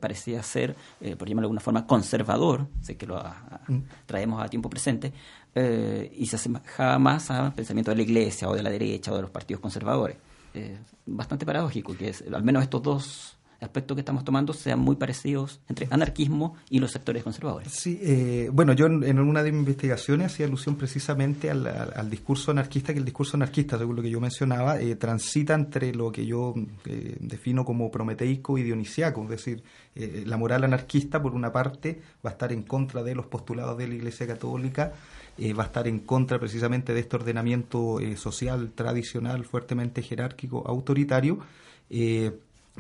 parecía 0.01 0.43
ser, 0.43 0.75
por 1.17 1.29
llamarlo 1.29 1.43
de 1.43 1.45
alguna 1.45 1.61
forma, 1.61 1.87
conservador, 1.87 2.67
sé 2.83 2.97
que 2.97 3.07
lo 3.07 3.23
traemos 4.05 4.43
a 4.43 4.49
tiempo 4.49 4.69
presente, 4.69 5.13
y 5.55 6.27
se 6.27 6.37
asemejaba 6.37 6.99
más 6.99 7.31
al 7.31 7.55
pensamiento 7.55 7.91
de 7.91 7.97
la 7.97 8.03
iglesia 8.03 8.51
o 8.51 8.55
de 8.55 8.63
la 8.63 8.71
derecha 8.71 9.13
o 9.13 9.17
de 9.17 9.23
los 9.23 9.31
partidos 9.31 9.61
conservadores. 9.61 10.19
bastante 11.07 11.47
paradójico 11.47 11.97
que 11.97 12.09
es, 12.11 12.25
al 12.31 12.43
menos 12.43 12.65
estos 12.65 12.83
dos 12.83 13.36
aspectos 13.61 13.95
que 13.95 14.01
estamos 14.01 14.25
tomando 14.25 14.53
sean 14.53 14.79
muy 14.79 14.97
parecidos 14.97 15.61
entre 15.69 15.89
anarquismo 15.91 16.57
y 16.71 16.79
los 16.79 16.93
sectores 16.93 17.23
conservadores. 17.23 17.73
Sí, 17.73 17.99
eh, 18.03 18.51
bueno, 18.53 18.73
yo 18.73 18.87
en, 18.87 19.19
una 19.19 19.43
de 19.43 19.53
mis 19.53 19.61
investigaciones 19.61 20.33
hacía 20.33 20.47
alusión 20.47 20.77
precisamente 20.77 21.51
al, 21.51 22.11
discurso 22.11 22.51
anarquista, 22.51 22.93
que 22.93 22.99
el 22.99 23.05
discurso 23.05 23.37
anarquista, 23.37 23.79
según 23.79 23.97
lo 23.97 24.03
que 24.03 24.11
yo 24.11 24.21
mencionaba, 24.21 24.81
eh, 24.81 24.97
transita 24.97 25.55
entre 25.55 25.95
lo 25.95 26.13
que 26.13 26.27
yo 26.27 26.55
eh, 26.85 27.17
defino 27.21 27.65
como 27.65 27.91
prometeico 27.91 28.59
y 28.59 28.63
dionisiaco, 28.63 29.23
es 29.25 29.31
decir, 29.31 29.63
la 29.97 30.37
moral 30.37 30.65
anarquista, 30.65 31.23
por 31.23 31.35
una 31.35 31.51
parte, 31.51 32.03
va 32.25 32.29
a 32.29 32.33
estar 32.35 32.53
en 32.53 32.65
contra 32.65 33.03
de 33.03 33.15
los 33.15 33.27
postulados 33.27 33.79
de 33.79 33.89
la 33.89 33.95
Iglesia 33.95 34.27
Católica, 34.27 34.93
va 35.59 35.63
a 35.63 35.67
estar 35.67 35.89
en 35.89 36.01
contra 36.01 36.39
precisamente 36.39 36.93
de 36.93 37.01
este 37.01 37.17
ordenamiento 37.17 37.99
social 38.17 38.73
tradicional, 38.75 39.47
fuertemente 39.47 40.03
jerárquico, 40.03 40.65
autoritario, 40.67 41.39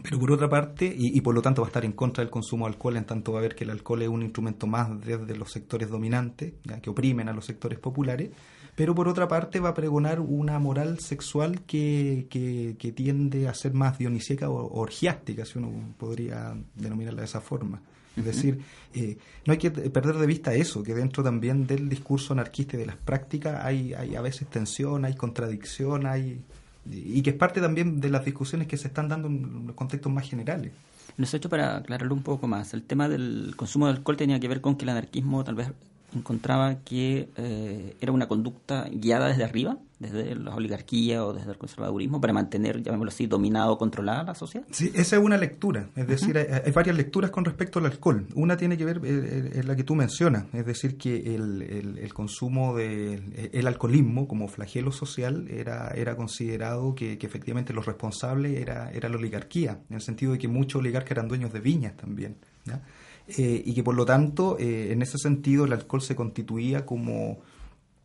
pero 0.03 0.19
por 0.19 0.31
otra 0.31 0.49
parte, 0.49 0.95
y, 0.97 1.21
por 1.21 1.35
lo 1.35 1.43
tanto 1.43 1.63
va 1.63 1.69
a 1.69 1.71
estar 1.71 1.85
en 1.85 1.93
contra 1.93 2.23
del 2.23 2.31
consumo 2.31 2.67
de 2.67 2.73
alcohol, 2.73 2.97
en 2.97 3.05
tanto 3.05 3.33
va 3.33 3.39
a 3.39 3.43
ver 3.43 3.55
que 3.55 3.65
el 3.65 3.71
alcohol 3.71 4.03
es 4.03 4.09
un 4.09 4.23
instrumento 4.23 4.67
más 4.67 4.89
desde 5.01 5.37
los 5.37 5.51
sectores 5.51 5.89
dominantes, 5.89 6.55
ya, 6.65 6.81
que 6.81 6.91
oprimen 6.91 7.29
a 7.29 7.33
los 7.33 7.47
sectores 7.47 7.79
populares, 7.79 8.31
pero 8.75 8.95
por 8.95 9.09
otra 9.09 9.27
parte 9.27 9.59
va 9.59 9.71
a 9.71 9.75
pregonar 9.75 10.21
una 10.21 10.59
moral 10.59 11.01
sexual 11.01 11.63
que, 11.63 12.27
que, 12.29 12.93
tiende 12.93 13.49
a 13.49 13.55
ser 13.55 13.73
más 13.73 13.99
dionisíaca 13.99 14.51
o 14.51 14.81
orgiástica, 14.81 15.45
si 15.45 15.59
uno 15.59 15.95
podría 15.99 16.55
denominarla 16.75 17.23
de 17.23 17.27
esa 17.27 17.41
forma. 17.41 17.81
Es 18.17 18.25
decir, 18.25 18.61
eh, 18.95 19.19
no 19.45 19.53
hay 19.53 19.59
que 19.59 19.71
perder 19.71 20.17
de 20.17 20.27
vista 20.27 20.55
eso, 20.55 20.83
que 20.83 20.95
dentro 20.95 21.23
también 21.23 21.67
del 21.67 21.89
discurso 21.89 22.33
anarquista 22.33 22.77
y 22.77 22.81
de 22.81 22.87
las 22.87 22.97
prácticas 22.97 23.63
hay, 23.65 23.93
hay 23.93 24.15
a 24.15 24.23
veces 24.23 24.49
tensión, 24.49 25.05
hay 25.05 25.15
contradicción, 25.15 26.07
hay 26.07 26.43
y 26.91 27.23
que 27.23 27.31
es 27.31 27.37
parte 27.37 27.61
también 27.61 28.01
de 28.01 28.11
las 28.11 28.25
discusiones 28.25 28.69
que 28.69 28.77
se 28.77 28.89
están 28.89 29.09
dando 29.09 29.29
en 29.29 29.67
los 29.67 29.77
contextos 29.77 30.13
más 30.13 30.29
generales. 30.29 30.73
Nos 31.17 31.33
he 31.33 31.39
hecho 31.39 31.49
para 31.49 31.77
aclararlo 31.77 32.15
un 32.15 32.23
poco 32.23 32.47
más. 32.47 32.75
El 32.75 32.83
tema 32.83 33.09
del 33.09 33.55
consumo 33.57 33.87
de 33.87 33.93
alcohol 33.93 34.17
tenía 34.17 34.39
que 34.41 34.49
ver 34.49 34.61
con 34.61 34.77
que 34.77 34.85
el 34.85 34.91
anarquismo 34.91 35.45
tal 35.45 35.55
vez 35.55 35.69
encontraba 36.15 36.77
que 36.85 37.29
eh, 37.37 37.97
era 38.01 38.13
una 38.13 38.29
conducta 38.29 38.89
guiada 38.91 39.29
desde 39.29 39.45
arriba, 39.45 39.79
desde 39.99 40.35
la 40.35 40.55
oligarquía 40.55 41.25
o 41.25 41.33
desde 41.33 41.51
el 41.51 41.59
conservadurismo, 41.59 42.21
para 42.21 42.33
mantener, 42.33 42.83
llamémoslo 42.83 43.11
así, 43.11 43.27
dominado 43.27 43.73
o 43.73 43.79
controlada 43.79 44.23
la 44.25 44.35
sociedad. 44.35 44.67
Sí, 44.71 44.93
esa 44.95 45.17
es 45.17 45.23
una 45.23 45.37
lectura, 45.37 45.89
es 45.97 46.07
decir, 46.07 46.37
hay, 46.37 46.71
varias 46.73 46.97
lecturas 46.97 47.31
con 47.31 47.45
respecto 47.45 47.79
al 47.79 47.87
alcohol. 47.87 48.27
Una 48.35 48.57
tiene 48.57 48.77
que 48.77 48.85
ver, 48.85 48.99
es 48.99 49.05
eh, 49.05 49.51
eh, 49.55 49.63
la 49.65 49.75
que 49.75 49.85
tú 49.85 49.95
mencionas, 49.95 50.47
es 50.53 50.67
decir, 50.67 50.97
que 50.97 51.35
el, 51.35 51.63
el, 51.63 52.15
consumo 52.15 52.77
del 52.77 53.51
el 53.53 53.67
alcoholismo 53.67 54.29
como 54.29 54.49
flagelo 54.49 54.93
social 54.93 55.49
era, 55.49 55.91
era 55.95 56.17
considerado 56.17 56.95
que, 56.95 57.19
que 57.19 57.27
efectivamente 57.27 57.73
los 57.73 57.87
responsables 57.87 58.61
era, 58.61 58.91
era 58.91 59.09
la 59.09 59.17
oligarquía, 59.17 59.81
en 59.89 59.97
el 59.97 60.03
sentido 60.03 60.33
de 60.33 60.39
que 60.39 60.49
muchos 60.49 60.81
oligarcas 60.81 61.13
eran 61.13 61.29
dueños 61.29 61.53
de 61.53 61.61
viñas 61.61 61.97
también. 61.97 62.37
¿ya? 62.65 62.83
Eh, 63.29 63.63
y 63.65 63.75
que 63.75 63.83
por 63.83 63.95
lo 63.95 64.05
tanto, 64.05 64.57
eh, 64.59 64.93
en 64.93 65.03
ese 65.03 65.19
sentido, 65.19 65.65
el 65.65 65.73
alcohol 65.73 66.01
se 66.01 66.15
constituía 66.15 66.87
como, 66.87 67.41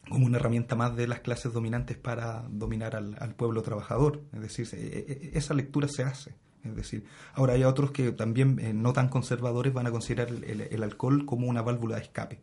como 0.10 0.25
una 0.25 0.38
herramienta 0.38 0.75
más 0.75 0.95
de 0.95 1.07
las 1.07 1.19
clases 1.19 1.53
dominantes 1.53 1.97
para 1.97 2.43
dominar 2.49 2.95
al, 2.95 3.36
pueblo 3.36 3.62
trabajador. 3.62 4.21
Es 4.34 4.41
decir, 4.41 4.67
eh, 4.73 5.31
esa 5.34 5.53
lectura 5.53 5.88
se 5.88 6.03
hace. 6.03 6.34
Es 6.63 6.75
decir, 6.75 7.05
ahora 7.34 7.53
hay 7.53 7.63
otros 7.63 7.91
que 7.91 8.12
también 8.12 8.60
no 8.81 8.93
tan 8.93 9.10
conservadores 9.10 9.73
van 9.73 9.88
a 9.88 9.91
considerar 9.91 10.29
el, 10.29 10.84
alcohol 10.84 11.25
como 11.25 11.47
una 11.47 11.63
válvula 11.63 11.95
de 11.95 12.03
escape, 12.03 12.39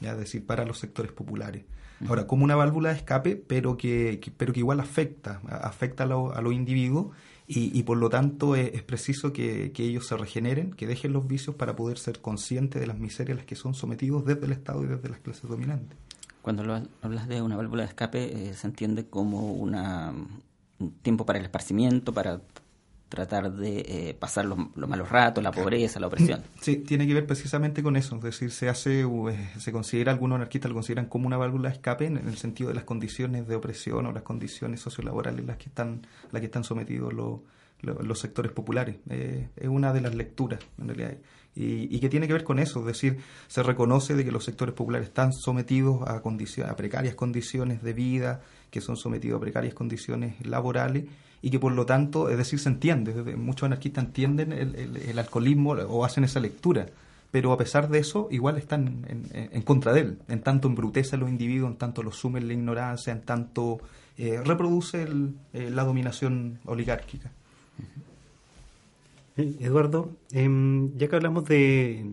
¿ya? 0.00 0.12
es 0.12 0.18
decir, 0.18 0.46
para 0.46 0.64
los 0.64 0.78
sectores 0.78 1.10
populares. 1.10 1.64
Ahora, 2.06 2.28
como 2.28 2.44
una 2.44 2.54
válvula 2.54 2.90
de 2.90 2.96
escape, 2.96 3.34
pero 3.34 3.76
que, 3.76 4.20
pero 4.36 4.52
que 4.52 4.60
igual 4.60 4.78
afecta, 4.78 5.40
afecta 5.48 6.04
a, 6.04 6.06
a 6.06 6.40
los 6.40 6.52
individuos 6.52 7.08
y, 7.50 7.82
por 7.84 7.96
lo 7.96 8.10
tanto 8.10 8.56
es, 8.56 8.82
preciso 8.82 9.32
que, 9.32 9.72
ellos 9.78 10.06
se 10.06 10.18
regeneren, 10.18 10.72
que 10.72 10.86
dejen 10.86 11.14
los 11.14 11.26
vicios 11.26 11.56
para 11.56 11.74
poder 11.74 11.98
ser 11.98 12.20
conscientes 12.20 12.78
de 12.78 12.86
las 12.86 12.98
miserias 12.98 13.36
a 13.36 13.38
las 13.38 13.46
que 13.46 13.56
son 13.56 13.72
sometidos 13.72 14.26
desde 14.26 14.44
el 14.44 14.52
Estado 14.52 14.84
y 14.84 14.86
desde 14.86 15.08
las 15.08 15.18
clases 15.20 15.48
dominantes. 15.48 15.96
Cuando 16.42 16.62
hablas 17.00 17.26
de 17.26 17.40
una 17.40 17.56
válvula 17.56 17.84
de 17.84 17.88
escape, 17.88 18.50
eh, 18.50 18.54
se 18.54 18.66
entiende 18.66 19.06
como 19.06 19.54
una, 19.54 20.12
un 20.78 20.90
tiempo 21.00 21.24
para 21.24 21.38
el 21.38 21.46
esparcimiento, 21.46 22.12
para 22.12 22.42
tratar 23.08 23.52
de 23.52 23.78
eh, 23.78 24.14
pasar 24.14 24.44
los, 24.44 24.58
malos 24.76 25.08
ratos, 25.08 25.42
la 25.42 25.50
pobreza, 25.50 25.98
la 25.98 26.06
opresión. 26.06 26.42
Sí, 26.60 26.76
tiene 26.76 27.06
que 27.06 27.14
ver 27.14 27.26
precisamente 27.26 27.82
con 27.82 27.96
eso. 27.96 28.16
Es 28.16 28.22
decir, 28.22 28.50
se 28.50 28.68
hace, 28.68 29.00
eh, 29.02 29.50
se 29.58 29.72
considera, 29.72 30.12
algunos 30.12 30.36
anarquistas 30.36 30.68
lo 30.70 30.74
consideran 30.74 31.06
como 31.06 31.26
una 31.26 31.36
válvula 31.36 31.70
de 31.70 31.76
escape 31.76 32.06
en, 32.06 32.18
el 32.18 32.36
sentido 32.36 32.68
de 32.68 32.74
las 32.74 32.84
condiciones 32.84 33.48
de 33.48 33.56
opresión 33.56 34.06
o 34.06 34.12
las 34.12 34.22
condiciones 34.22 34.80
sociolaborales 34.80 35.44
las 35.46 35.56
que 35.56 35.66
están, 35.66 36.06
las 36.30 36.40
que 36.40 36.46
están 36.46 36.64
sometidos 36.64 37.12
los, 37.12 37.40
los, 37.80 38.18
sectores 38.18 38.52
populares. 38.52 38.96
Eh, 39.08 39.48
es 39.56 39.68
una 39.68 39.92
de 39.92 40.00
las 40.00 40.14
lecturas, 40.14 40.60
en 40.78 40.88
realidad. 40.88 41.16
Y, 41.54 41.94
y, 41.94 42.00
que 42.00 42.08
tiene 42.08 42.26
que 42.26 42.34
ver 42.34 42.44
con 42.44 42.58
eso, 42.58 42.80
es 42.80 42.86
decir, 42.86 43.18
se 43.48 43.62
reconoce 43.62 44.14
de 44.14 44.24
que 44.24 44.30
los 44.30 44.44
sectores 44.44 44.74
populares 44.74 45.08
están 45.08 45.32
sometidos 45.32 46.02
a, 46.06 46.20
a 46.20 46.76
precarias 46.76 47.14
condiciones 47.14 47.82
de 47.82 47.92
vida, 47.94 48.42
que 48.70 48.80
son 48.80 48.96
sometidos 48.96 49.38
a 49.38 49.40
precarias 49.40 49.74
condiciones 49.74 50.34
laborales 50.46 51.06
y 51.42 51.50
que 51.50 51.58
por 51.58 51.72
lo 51.72 51.86
tanto, 51.86 52.28
es 52.30 52.36
decir, 52.36 52.58
se 52.58 52.68
entiende, 52.68 53.36
muchos 53.36 53.66
anarquistas 53.66 54.04
entienden 54.04 54.52
el, 54.52 55.18
alcoholismo 55.18 55.72
o 55.72 56.04
hacen 56.04 56.24
esa 56.24 56.40
lectura, 56.40 56.86
pero 57.30 57.52
a 57.52 57.58
pesar 57.58 57.88
de 57.88 57.98
eso, 57.98 58.28
igual 58.30 58.56
están 58.56 59.04
en, 59.08 59.62
contra 59.62 59.92
de 59.92 60.00
él, 60.00 60.18
en 60.28 60.40
tanto 60.40 60.68
embrutece 60.68 61.16
a 61.16 61.18
los 61.18 61.28
individuos, 61.28 61.70
en 61.70 61.76
tanto 61.76 62.02
los 62.02 62.16
sume 62.16 62.40
en 62.40 62.48
la 62.48 62.54
ignorancia, 62.54 63.12
en 63.12 63.20
tanto 63.22 63.80
eh, 64.16 64.40
reproduce 64.44 65.06
eh, 65.52 65.70
la 65.70 65.84
dominación 65.84 66.58
oligárquica. 66.64 67.30
Eduardo, 69.36 70.10
em, 70.32 70.96
ya 70.98 71.06
que 71.06 71.14
hablamos 71.14 71.44
de 71.44 72.06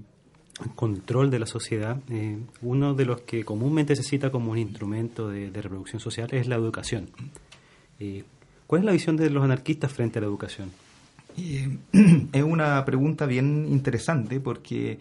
control 0.75 1.31
de 1.31 1.39
la 1.39 1.47
sociedad, 1.47 1.97
eh, 2.09 2.37
uno 2.61 2.93
de 2.93 3.05
los 3.05 3.21
que 3.21 3.43
comúnmente 3.43 3.95
se 3.95 4.03
cita 4.03 4.29
como 4.29 4.51
un 4.51 4.59
instrumento 4.59 5.29
de, 5.29 5.49
reproducción 5.49 5.99
social 5.99 6.29
es 6.31 6.47
la 6.47 6.55
educación. 6.55 7.09
¿Cuál 8.67 8.81
es 8.81 8.85
la 8.85 8.91
visión 8.91 9.15
de 9.15 9.29
los 9.29 9.43
anarquistas 9.43 9.91
frente 9.91 10.19
a 10.19 10.21
la 10.21 10.27
educación? 10.27 10.71
Eh, 11.37 11.77
es 12.31 12.43
una 12.43 12.83
pregunta 12.85 13.25
bien 13.25 13.67
interesante 13.69 14.39
porque 14.39 14.99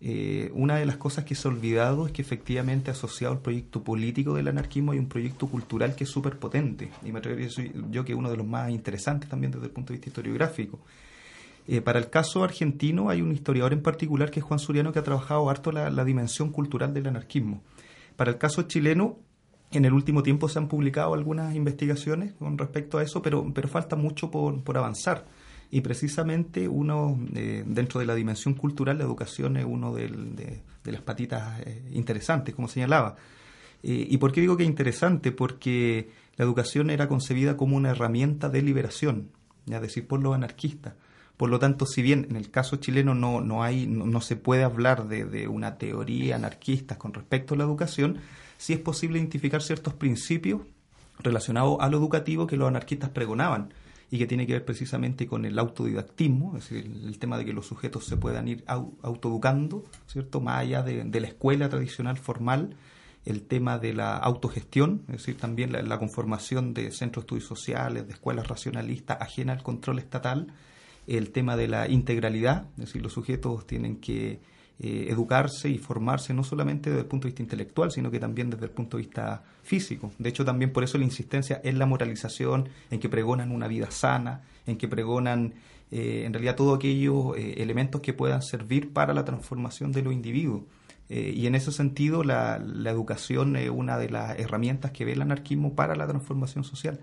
eh, 0.00 0.50
una 0.54 0.76
de 0.76 0.84
las 0.84 0.98
cosas 0.98 1.24
que 1.24 1.34
se 1.34 1.48
ha 1.48 1.50
olvidado 1.50 2.06
es 2.06 2.12
que 2.12 2.20
efectivamente 2.20 2.90
asociado 2.90 3.32
al 3.32 3.40
proyecto 3.40 3.82
político 3.82 4.34
del 4.34 4.48
anarquismo 4.48 4.92
hay 4.92 4.98
un 4.98 5.08
proyecto 5.08 5.46
cultural 5.46 5.94
que 5.94 6.04
es 6.04 6.10
súper 6.10 6.38
potente 6.38 6.90
y 7.02 7.12
me 7.12 7.20
atrevería 7.20 7.48
yo 7.90 8.04
que 8.04 8.12
es 8.12 8.18
uno 8.18 8.30
de 8.30 8.36
los 8.36 8.46
más 8.46 8.70
interesantes 8.70 9.30
también 9.30 9.52
desde 9.52 9.66
el 9.66 9.72
punto 9.72 9.92
de 9.92 9.98
vista 9.98 10.10
historiográfico. 10.10 10.78
Eh, 11.68 11.80
para 11.80 11.98
el 11.98 12.10
caso 12.10 12.44
argentino 12.44 13.08
hay 13.08 13.22
un 13.22 13.32
historiador 13.32 13.72
en 13.72 13.82
particular 13.82 14.30
que 14.30 14.40
es 14.40 14.44
Juan 14.44 14.60
Suriano 14.60 14.92
que 14.92 14.98
ha 14.98 15.02
trabajado 15.02 15.48
harto 15.48 15.72
la, 15.72 15.88
la 15.90 16.04
dimensión 16.04 16.50
cultural 16.50 16.92
del 16.92 17.06
anarquismo. 17.06 17.62
Para 18.16 18.30
el 18.30 18.38
caso 18.38 18.62
chileno 18.62 19.18
en 19.72 19.84
el 19.84 19.92
último 19.92 20.22
tiempo 20.22 20.48
se 20.48 20.58
han 20.58 20.68
publicado 20.68 21.14
algunas 21.14 21.54
investigaciones 21.54 22.32
con 22.34 22.56
respecto 22.56 22.98
a 22.98 23.02
eso, 23.02 23.22
pero, 23.22 23.52
pero 23.52 23.68
falta 23.68 23.96
mucho 23.96 24.30
por, 24.30 24.62
por 24.62 24.78
avanzar. 24.78 25.26
Y 25.70 25.80
precisamente 25.80 26.68
uno, 26.68 27.18
eh, 27.34 27.64
dentro 27.66 28.00
de 28.00 28.06
la 28.06 28.14
dimensión 28.14 28.54
cultural, 28.54 28.98
la 28.98 29.04
educación 29.04 29.56
es 29.56 29.64
uno 29.64 29.92
de, 29.94 30.62
las 30.84 31.00
patitas 31.02 31.60
eh, 31.60 31.82
interesantes, 31.92 32.54
como 32.54 32.68
señalaba. 32.68 33.16
Eh, 33.82 34.06
¿Y 34.08 34.16
por 34.18 34.32
qué 34.32 34.40
digo 34.40 34.56
que 34.56 34.62
es 34.62 34.68
interesante? 34.68 35.32
Porque 35.32 36.10
la 36.36 36.44
educación 36.44 36.90
era 36.90 37.08
concebida 37.08 37.56
como 37.56 37.76
una 37.76 37.90
herramienta 37.90 38.48
de 38.48 38.62
liberación, 38.62 39.30
es 39.68 39.80
decir, 39.80 40.06
por 40.06 40.22
los 40.22 40.34
anarquistas. 40.34 40.94
Por 41.36 41.50
lo 41.50 41.58
tanto, 41.58 41.84
si 41.84 42.00
bien 42.00 42.26
en 42.30 42.36
el 42.36 42.50
caso 42.50 42.76
chileno 42.76 43.14
no, 43.14 43.40
no, 43.40 43.62
hay, 43.62 43.86
no, 43.86 44.20
se 44.20 44.36
puede 44.36 44.62
hablar 44.62 45.06
de, 45.08 45.48
una 45.48 45.76
teoría 45.76 46.36
anarquista 46.36 46.96
con 46.96 47.12
respecto 47.12 47.54
a 47.54 47.58
la 47.58 47.64
educación, 47.64 48.18
sí 48.58 48.72
es 48.72 48.80
posible 48.80 49.18
identificar 49.18 49.62
ciertos 49.62 49.94
principios 49.94 50.62
relacionados 51.18 51.78
a 51.80 51.88
lo 51.88 51.98
educativo 51.98 52.46
que 52.46 52.56
los 52.56 52.68
anarquistas 52.68 53.10
pregonaban 53.10 53.72
y 54.10 54.18
que 54.18 54.26
tiene 54.26 54.46
que 54.46 54.52
ver 54.52 54.64
precisamente 54.64 55.26
con 55.26 55.44
el 55.44 55.58
autodidactismo, 55.58 56.56
es 56.56 56.68
decir, 56.68 56.90
el, 57.04 57.18
tema 57.18 57.38
de 57.38 57.44
que 57.44 57.52
los 57.52 57.66
sujetos 57.66 58.04
se 58.04 58.16
puedan 58.16 58.46
ir 58.46 58.64
autoeducando, 58.66 59.84
¿cierto? 60.06 60.40
Más 60.40 60.60
allá 60.60 60.82
de, 60.82 61.20
la 61.20 61.26
escuela 61.26 61.68
tradicional 61.68 62.16
formal, 62.16 62.76
el 63.24 63.42
tema 63.42 63.78
de 63.78 63.94
la 63.94 64.16
autogestión, 64.16 65.02
es 65.08 65.18
decir, 65.18 65.36
también 65.36 65.72
la, 65.72 65.98
conformación 65.98 66.72
de 66.72 66.92
centros 66.92 67.24
de 67.24 67.26
estudios 67.26 67.48
sociales, 67.48 68.06
de 68.06 68.12
escuelas 68.12 68.46
racionalistas 68.46 69.20
ajenas 69.20 69.58
al 69.58 69.64
control 69.64 69.98
estatal, 69.98 70.52
el 71.08 71.30
tema 71.30 71.56
de 71.56 71.66
la 71.66 71.88
integralidad, 71.88 72.68
es 72.78 72.86
decir, 72.86 73.02
los 73.02 73.12
sujetos 73.12 73.66
tienen 73.66 73.96
que 73.96 74.40
eh, 74.78 75.06
educarse 75.08 75.70
y 75.70 75.78
formarse 75.78 76.34
no 76.34 76.44
solamente 76.44 76.90
desde 76.90 77.00
el 77.02 77.08
punto 77.08 77.24
de 77.24 77.30
vista 77.30 77.42
intelectual, 77.42 77.90
sino 77.90 78.10
que 78.10 78.20
también 78.20 78.50
desde 78.50 78.66
el 78.66 78.70
punto 78.70 78.98
de 78.98 79.04
vista 79.04 79.42
físico. 79.62 80.12
De 80.18 80.28
hecho, 80.28 80.44
también 80.44 80.70
por 80.70 80.84
eso 80.84 80.98
la 80.98 81.04
insistencia 81.04 81.62
en 81.64 81.78
la 81.78 81.86
moralización, 81.86 82.68
en 82.90 83.00
que 83.00 83.08
pregonan 83.08 83.52
una 83.52 83.68
vida 83.68 83.90
sana, 83.90 84.42
en 84.66 84.76
que 84.76 84.86
pregonan 84.86 85.54
eh, 85.90 86.24
en 86.26 86.32
realidad 86.34 86.56
todos 86.56 86.76
aquellos 86.76 87.36
eh, 87.38 87.62
elementos 87.62 88.02
que 88.02 88.12
puedan 88.12 88.42
servir 88.42 88.92
para 88.92 89.14
la 89.14 89.24
transformación 89.24 89.92
de 89.92 90.02
los 90.02 90.12
individuos. 90.12 90.64
y 91.08 91.46
en 91.46 91.54
ese 91.54 91.72
sentido, 91.72 92.22
la, 92.24 92.58
la 92.58 92.90
educación 92.90 93.56
es 93.56 93.70
una 93.70 93.96
de 93.96 94.10
las 94.10 94.38
herramientas 94.38 94.90
que 94.90 95.04
ve 95.04 95.12
el 95.12 95.22
anarquismo 95.22 95.74
para 95.74 95.96
la 95.96 96.06
transformación 96.06 96.64
social 96.64 97.00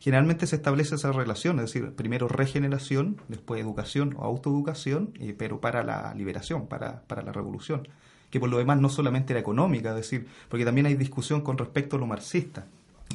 generalmente 0.00 0.46
se 0.46 0.56
establece 0.56 0.94
esa 0.94 1.12
relación, 1.12 1.58
es 1.58 1.72
decir, 1.72 1.92
primero 1.92 2.28
regeneración, 2.28 3.20
después 3.28 3.60
educación 3.60 4.14
o 4.18 4.24
autoeducación, 4.24 5.10
eh, 5.20 5.34
pero 5.36 5.60
para 5.60 5.82
la 5.82 6.14
liberación, 6.14 6.66
para, 6.66 7.02
para 7.02 7.22
la 7.22 7.32
revolución, 7.32 7.88
que 8.30 8.40
por 8.40 8.48
lo 8.48 8.58
demás 8.58 8.80
no 8.80 8.88
solamente 8.88 9.32
era 9.32 9.40
económica, 9.40 9.90
es 9.90 9.96
decir, 9.96 10.26
porque 10.48 10.64
también 10.64 10.86
hay 10.86 10.94
discusión 10.94 11.40
con 11.40 11.58
respecto 11.58 11.96
a 11.96 11.98
lo 11.98 12.06
marxista, 12.06 12.66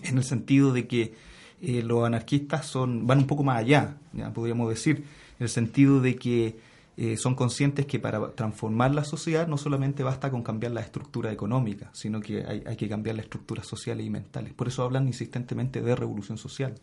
en 0.04 0.18
el 0.18 0.24
sentido 0.24 0.74
de 0.74 0.88
que 0.88 1.14
eh, 1.62 1.84
los 1.84 2.06
anarquistas 2.06 2.66
son 2.66 3.06
van 3.06 3.20
un 3.20 3.28
poco 3.28 3.44
más 3.44 3.58
allá, 3.58 3.98
ya 4.14 4.32
podríamos 4.34 4.70
decir, 4.70 5.06
en 5.40 5.44
el 5.44 5.50
sentido 5.50 6.02
de 6.02 6.16
que 6.16 6.71
eh, 7.04 7.18
son 7.18 7.34
conscientes 7.34 7.88
que 7.88 7.98
para 7.98 8.32
transformar 8.34 8.94
la 8.94 9.04
sociedad 9.04 9.48
no 9.48 9.58
solamente 9.58 10.04
basta 10.04 10.30
con 10.30 10.44
cambiar 10.44 10.72
la 10.74 10.82
estructura 10.82 11.32
económica, 11.32 11.90
sino 11.94 12.22
que 12.22 12.44
hay, 12.46 12.62
hay 12.64 12.76
que 12.76 12.88
cambiar 12.88 13.16
las 13.16 13.26
estructuras 13.26 13.66
sociales 13.66 14.06
y 14.06 14.12
mentales. 14.12 14.54
Por 14.54 14.68
eso 14.68 14.84
hablan 14.84 15.08
insistentemente 15.08 15.82
de 15.82 15.96
revolución 15.96 16.38
social. 16.38 16.76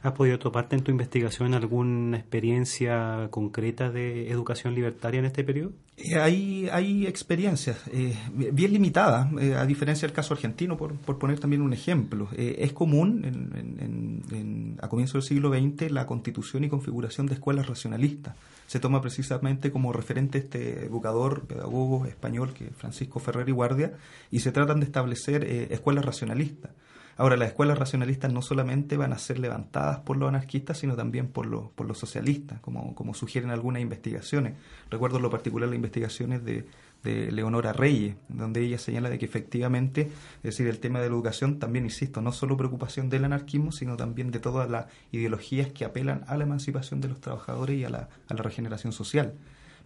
¿Has 0.00 0.12
podido 0.12 0.38
toparte 0.38 0.76
en 0.76 0.84
tu 0.84 0.92
investigación 0.92 1.54
alguna 1.54 2.18
experiencia 2.18 3.28
concreta 3.32 3.90
de 3.90 4.30
educación 4.30 4.74
libertaria 4.74 5.18
en 5.18 5.26
este 5.26 5.42
periodo? 5.42 5.72
Eh, 5.96 6.16
hay, 6.16 6.68
hay 6.70 7.04
experiencias 7.04 7.78
eh, 7.92 8.16
bien 8.32 8.72
limitadas, 8.72 9.28
eh, 9.40 9.56
a 9.56 9.66
diferencia 9.66 10.06
del 10.06 10.14
caso 10.14 10.34
argentino, 10.34 10.76
por, 10.76 10.94
por 10.94 11.18
poner 11.18 11.40
también 11.40 11.62
un 11.62 11.72
ejemplo. 11.72 12.28
es 12.36 12.72
común 12.72 13.24
en, 13.24 14.78
a 14.80 14.88
comienzos 14.88 15.14
del 15.14 15.22
siglo 15.22 15.50
XX 15.50 15.90
la 15.90 16.06
constitución 16.06 16.62
y 16.62 16.68
configuración 16.68 17.26
de 17.26 17.34
escuelas 17.34 17.66
racionalistas. 17.66 18.36
Se 18.68 18.78
toma 18.78 19.00
precisamente 19.00 19.72
como 19.72 19.92
referente 19.92 20.36
este 20.38 20.84
educador, 20.84 21.46
pedagogo 21.46 22.04
español, 22.06 22.52
que 22.52 22.66
Francisco 22.70 23.18
Ferrer 23.18 23.48
y 23.48 23.52
Guardia, 23.52 23.94
y 24.30 24.40
se 24.40 24.52
tratan 24.52 24.78
de 24.78 24.86
establecer 24.86 25.42
escuelas 25.72 26.04
racionalistas. 26.04 26.70
Ahora, 27.16 27.36
las 27.36 27.48
escuelas 27.48 27.76
racionalistas 27.76 28.32
no 28.32 28.42
solamente 28.42 28.96
van 28.96 29.12
a 29.12 29.18
ser 29.18 29.40
levantadas 29.40 29.98
por 29.98 30.16
los 30.16 30.28
anarquistas, 30.28 30.78
sino 30.78 30.94
también 30.94 31.26
por 31.26 31.46
los, 31.46 31.70
por 31.70 31.88
los 31.88 31.98
socialistas, 31.98 32.60
como, 32.60 32.94
como 32.94 33.12
sugieren 33.12 33.50
algunas 33.50 33.82
investigaciones. 33.82 34.54
Recuerdo 34.88 35.16
en 35.16 35.24
lo 35.24 35.30
particular 35.30 35.68
las 35.68 35.74
investigaciones 35.74 36.44
de, 36.44 36.66
de 37.04 37.30
Leonora 37.30 37.72
Reyes, 37.72 38.16
donde 38.28 38.60
ella 38.62 38.78
señala 38.78 39.10
de 39.10 39.18
que 39.18 39.24
efectivamente, 39.24 40.02
es 40.02 40.42
decir, 40.42 40.66
el 40.66 40.78
tema 40.78 41.00
de 41.00 41.08
la 41.08 41.14
educación 41.14 41.58
también, 41.58 41.84
insisto, 41.84 42.20
no 42.20 42.32
solo 42.32 42.56
preocupación 42.56 43.08
del 43.08 43.24
anarquismo, 43.24 43.72
sino 43.72 43.96
también 43.96 44.30
de 44.30 44.40
todas 44.40 44.68
las 44.68 44.86
ideologías 45.12 45.72
que 45.72 45.84
apelan 45.84 46.24
a 46.26 46.36
la 46.36 46.44
emancipación 46.44 47.00
de 47.00 47.08
los 47.08 47.20
trabajadores 47.20 47.76
y 47.76 47.84
a 47.84 47.90
la, 47.90 48.08
a 48.28 48.34
la 48.34 48.42
regeneración 48.42 48.92
social. 48.92 49.34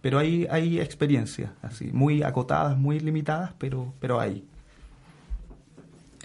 Pero 0.01 0.19
hay, 0.19 0.47
hay 0.49 0.81
experiencias, 0.81 1.51
así, 1.61 1.91
muy 1.93 2.23
acotadas, 2.23 2.77
muy 2.77 2.99
limitadas, 2.99 3.53
pero, 3.57 3.93
pero 3.99 4.19
hay. 4.19 4.45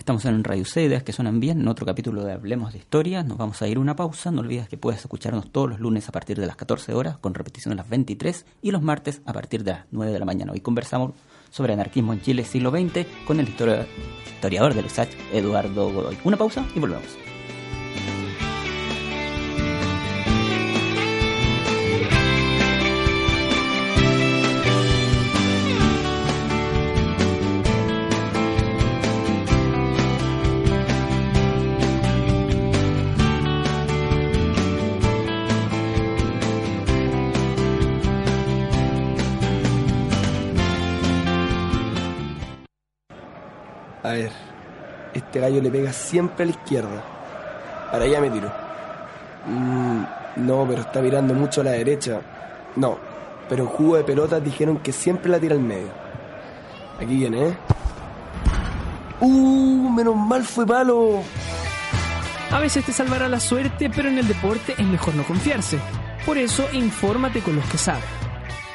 Estamos 0.08 0.24
en 0.24 0.42
Radio 0.42 0.64
C, 0.64 0.84
ideas 0.84 1.02
que 1.02 1.12
suenan 1.12 1.38
bien, 1.38 1.60
en 1.60 1.68
otro 1.68 1.84
capítulo 1.84 2.24
de 2.24 2.32
Hablemos 2.32 2.72
de 2.72 2.78
Historia. 2.78 3.22
Nos 3.22 3.36
vamos 3.36 3.60
a 3.60 3.68
ir 3.68 3.78
una 3.78 3.94
pausa. 3.94 4.30
No 4.30 4.40
olvides 4.40 4.66
que 4.66 4.78
puedes 4.78 5.02
escucharnos 5.02 5.52
todos 5.52 5.68
los 5.68 5.80
lunes 5.80 6.08
a 6.08 6.12
partir 6.12 6.40
de 6.40 6.46
las 6.46 6.56
14 6.56 6.94
horas, 6.94 7.18
con 7.18 7.34
repetición 7.34 7.72
a 7.72 7.76
las 7.76 7.90
23, 7.90 8.46
y 8.62 8.70
los 8.70 8.80
martes 8.80 9.20
a 9.26 9.34
partir 9.34 9.64
de 9.64 9.72
las 9.72 9.84
9 9.90 10.10
de 10.10 10.18
la 10.18 10.24
mañana. 10.24 10.52
Hoy 10.52 10.60
conversamos 10.60 11.12
sobre 11.50 11.74
anarquismo 11.74 12.14
en 12.14 12.22
Chile 12.22 12.46
siglo 12.46 12.70
XX 12.70 13.06
con 13.26 13.38
el 13.38 13.50
historiador 13.50 14.72
del 14.72 14.86
USACH, 14.86 15.10
Eduardo 15.34 15.92
Godoy. 15.92 16.16
Una 16.24 16.38
pausa 16.38 16.64
y 16.74 16.80
volvemos. 16.80 17.37
Gallo 45.48 45.62
le 45.62 45.70
pega 45.70 45.92
siempre 45.92 46.42
a 46.44 46.46
la 46.46 46.52
izquierda. 46.52 47.04
Para 47.90 48.04
allá 48.04 48.20
me 48.20 48.30
tiro. 48.30 48.52
Mm, 49.46 50.02
no, 50.46 50.66
pero 50.68 50.82
está 50.82 51.00
mirando 51.00 51.34
mucho 51.34 51.62
a 51.62 51.64
la 51.64 51.70
derecha. 51.72 52.20
No, 52.76 52.98
pero 53.48 53.64
en 53.64 53.70
jugo 53.70 53.96
de 53.96 54.04
pelotas 54.04 54.44
dijeron 54.44 54.78
que 54.78 54.92
siempre 54.92 55.30
la 55.30 55.38
tira 55.38 55.54
al 55.54 55.60
medio. 55.60 55.88
Aquí 56.96 57.16
viene, 57.16 57.48
¿eh? 57.48 57.56
¡Uh! 59.20 59.90
Menos 59.90 60.16
mal 60.16 60.44
fue 60.44 60.66
palo. 60.66 61.22
A 62.50 62.60
veces 62.60 62.84
te 62.84 62.92
salvará 62.92 63.28
la 63.28 63.40
suerte, 63.40 63.90
pero 63.94 64.08
en 64.08 64.18
el 64.18 64.28
deporte 64.28 64.74
es 64.76 64.86
mejor 64.86 65.14
no 65.14 65.24
confiarse. 65.24 65.78
Por 66.24 66.38
eso, 66.38 66.66
infórmate 66.72 67.40
con 67.40 67.56
los 67.56 67.64
que 67.66 67.78
saben. 67.78 68.17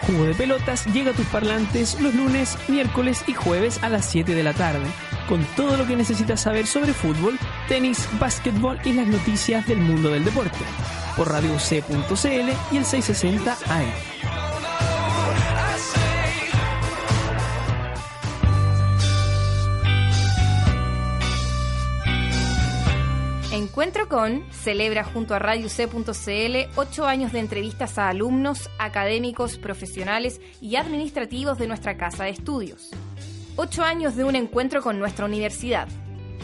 Jugo 0.07 0.25
de 0.25 0.33
Pelotas 0.33 0.85
llega 0.87 1.11
a 1.11 1.13
tus 1.13 1.25
parlantes 1.27 1.99
los 2.01 2.13
lunes, 2.13 2.57
miércoles 2.67 3.23
y 3.27 3.33
jueves 3.33 3.81
a 3.83 3.89
las 3.89 4.05
7 4.05 4.35
de 4.35 4.43
la 4.43 4.53
tarde, 4.53 4.85
con 5.27 5.43
todo 5.55 5.77
lo 5.77 5.87
que 5.87 5.95
necesitas 5.95 6.41
saber 6.41 6.67
sobre 6.67 6.93
fútbol, 6.93 7.39
tenis, 7.67 8.07
básquetbol 8.19 8.79
y 8.83 8.93
las 8.93 9.07
noticias 9.07 9.65
del 9.65 9.79
mundo 9.79 10.09
del 10.09 10.25
deporte, 10.25 10.59
por 11.15 11.31
radio 11.31 11.57
C.cl 11.57 12.49
y 12.71 12.77
el 12.77 12.85
660 12.85 13.57
AM. 13.69 14.12
Encuentro 23.73 24.07
con 24.07 24.45
celebra 24.51 25.03
junto 25.03 25.33
a 25.33 25.39
Radio 25.39 25.67
C.cl 25.67 26.69
ocho 26.75 27.07
años 27.07 27.31
de 27.31 27.39
entrevistas 27.39 27.97
a 27.97 28.07
alumnos, 28.07 28.69
académicos, 28.77 29.57
profesionales 29.57 30.39
y 30.61 30.75
administrativos 30.75 31.57
de 31.57 31.65
nuestra 31.65 31.97
casa 31.97 32.25
de 32.25 32.29
estudios. 32.29 32.91
Ocho 33.55 33.81
años 33.81 34.15
de 34.15 34.25
un 34.25 34.35
encuentro 34.35 34.83
con 34.83 34.99
nuestra 34.99 35.25
universidad. 35.25 35.87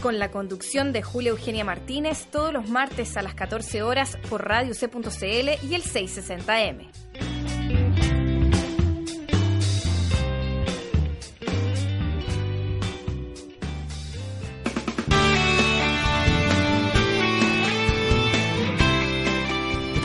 Con 0.02 0.18
la 0.18 0.32
conducción 0.32 0.92
de 0.92 1.04
Julia 1.04 1.30
Eugenia 1.30 1.64
Martínez 1.64 2.26
todos 2.32 2.52
los 2.52 2.68
martes 2.68 3.16
a 3.16 3.22
las 3.22 3.36
14 3.36 3.84
horas 3.84 4.18
por 4.28 4.48
Radio 4.48 4.74
C.cl 4.74 5.68
y 5.68 5.76
el 5.76 5.84
660M. 5.84 7.09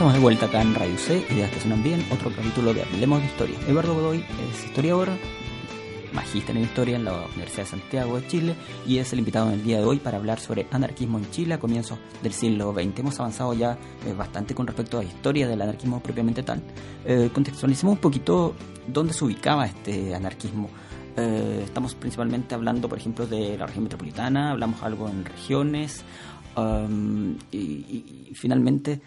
Estamos 0.05 0.19
de 0.19 0.23
vuelta 0.23 0.45
acá 0.45 0.61
en 0.61 0.75
Radio 0.75 0.95
C, 0.99 1.25
Ideas 1.31 1.49
que 1.49 1.59
suenan 1.59 1.81
bien, 1.81 2.05
otro 2.11 2.29
capítulo 2.29 2.75
de 2.75 2.83
Hablemos 2.83 3.21
de 3.21 3.25
Historia. 3.25 3.57
Eduardo 3.67 3.95
Godoy 3.95 4.23
es 4.51 4.63
historiador, 4.63 5.09
magíster 6.13 6.55
en 6.55 6.61
Historia 6.61 6.97
en 6.97 7.05
la 7.05 7.25
Universidad 7.25 7.63
de 7.63 7.69
Santiago 7.71 8.21
de 8.21 8.27
Chile 8.27 8.55
y 8.85 8.99
es 8.99 9.11
el 9.13 9.17
invitado 9.17 9.47
en 9.47 9.53
el 9.53 9.63
día 9.63 9.79
de 9.79 9.83
hoy 9.83 9.97
para 9.97 10.17
hablar 10.17 10.39
sobre 10.39 10.67
anarquismo 10.69 11.17
en 11.17 11.27
Chile 11.31 11.55
a 11.55 11.59
comienzos 11.59 11.97
del 12.21 12.33
siglo 12.33 12.71
XX. 12.71 12.99
Hemos 12.99 13.19
avanzado 13.19 13.55
ya 13.55 13.79
eh, 14.05 14.13
bastante 14.15 14.53
con 14.53 14.67
respecto 14.67 14.99
a 14.99 15.01
la 15.01 15.09
historia 15.09 15.47
del 15.47 15.59
anarquismo 15.59 15.99
propiamente 16.03 16.43
tal. 16.43 16.61
Eh, 17.03 17.31
contextualicemos 17.33 17.93
un 17.95 17.99
poquito 17.99 18.53
dónde 18.85 19.11
se 19.11 19.25
ubicaba 19.25 19.65
este 19.65 20.13
anarquismo. 20.13 20.69
Eh, 21.17 21.61
estamos 21.63 21.95
principalmente 21.95 22.53
hablando, 22.53 22.87
por 22.87 22.99
ejemplo, 22.99 23.25
de 23.25 23.57
la 23.57 23.65
región 23.65 23.85
metropolitana, 23.85 24.51
hablamos 24.51 24.83
algo 24.83 25.09
en 25.09 25.25
regiones 25.25 26.03
um, 26.55 27.35
y, 27.51 28.31
finalmente 28.35 29.01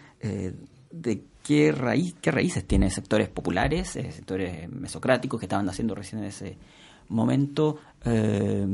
de 0.91 1.23
qué, 1.43 1.71
raíz, 1.71 2.15
qué 2.21 2.31
raíces 2.31 2.65
tiene 2.65 2.89
sectores 2.89 3.29
populares, 3.29 3.95
eh, 3.95 4.11
sectores 4.11 4.69
mesocráticos 4.69 5.39
que 5.39 5.45
estaban 5.45 5.65
naciendo 5.65 5.95
recién 5.95 6.21
en 6.21 6.27
ese 6.27 6.57
momento, 7.09 7.77
eh, 8.05 8.65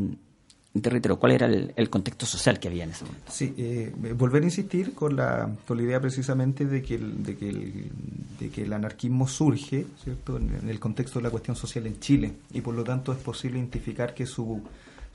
¿cuál 1.18 1.32
era 1.32 1.48
el, 1.48 1.90
contexto 1.90 2.26
social 2.26 2.60
que 2.60 2.68
había 2.68 2.84
en 2.84 2.90
ese 2.92 3.06
momento? 3.06 3.32
Sí, 3.32 3.54
eh, 3.58 3.94
volver 4.18 4.44
a 4.44 4.46
insistir 4.46 4.94
con 4.94 5.16
la, 5.16 5.50
con 5.66 5.78
la 5.78 5.84
idea 5.84 6.02
precisamente 6.02 6.66
de 6.66 6.82
que, 6.82 6.96
el, 6.96 7.24
de, 7.24 7.36
que 7.38 7.50
el, 7.50 7.92
de 8.40 8.50
que 8.50 8.64
el 8.64 8.74
anarquismo 8.74 9.28
surge 9.28 9.86
¿cierto? 10.04 10.38
En, 10.38 10.68
el 10.68 10.80
contexto 10.80 11.20
de 11.20 11.24
la 11.24 11.30
cuestión 11.30 11.56
social 11.56 11.88
en 11.88 12.00
Chile 12.00 12.34
y 12.52 12.62
por 12.62 12.76
lo 12.76 12.84
tanto 12.84 13.14
es 13.14 13.20
posible 13.20 13.58
identificar 13.58 14.14
que 14.14 14.26
su, 14.26 14.62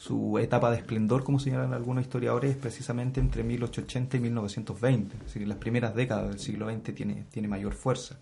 su 0.00 0.38
etapa 0.38 0.70
de 0.70 0.78
esplendor, 0.78 1.24
como 1.24 1.38
señalan 1.38 1.74
algunos 1.74 2.02
historiadores, 2.04 2.52
es 2.52 2.56
precisamente 2.56 3.20
entre 3.20 3.42
1880 3.44 4.16
y 4.16 4.20
1920, 4.20 5.14
es 5.14 5.24
decir, 5.24 5.46
las 5.46 5.58
primeras 5.58 5.94
décadas 5.94 6.30
del 6.30 6.38
siglo 6.38 6.70
XX 6.70 6.94
tiene, 6.94 7.24
tiene 7.30 7.48
mayor 7.48 7.74
fuerza. 7.74 8.18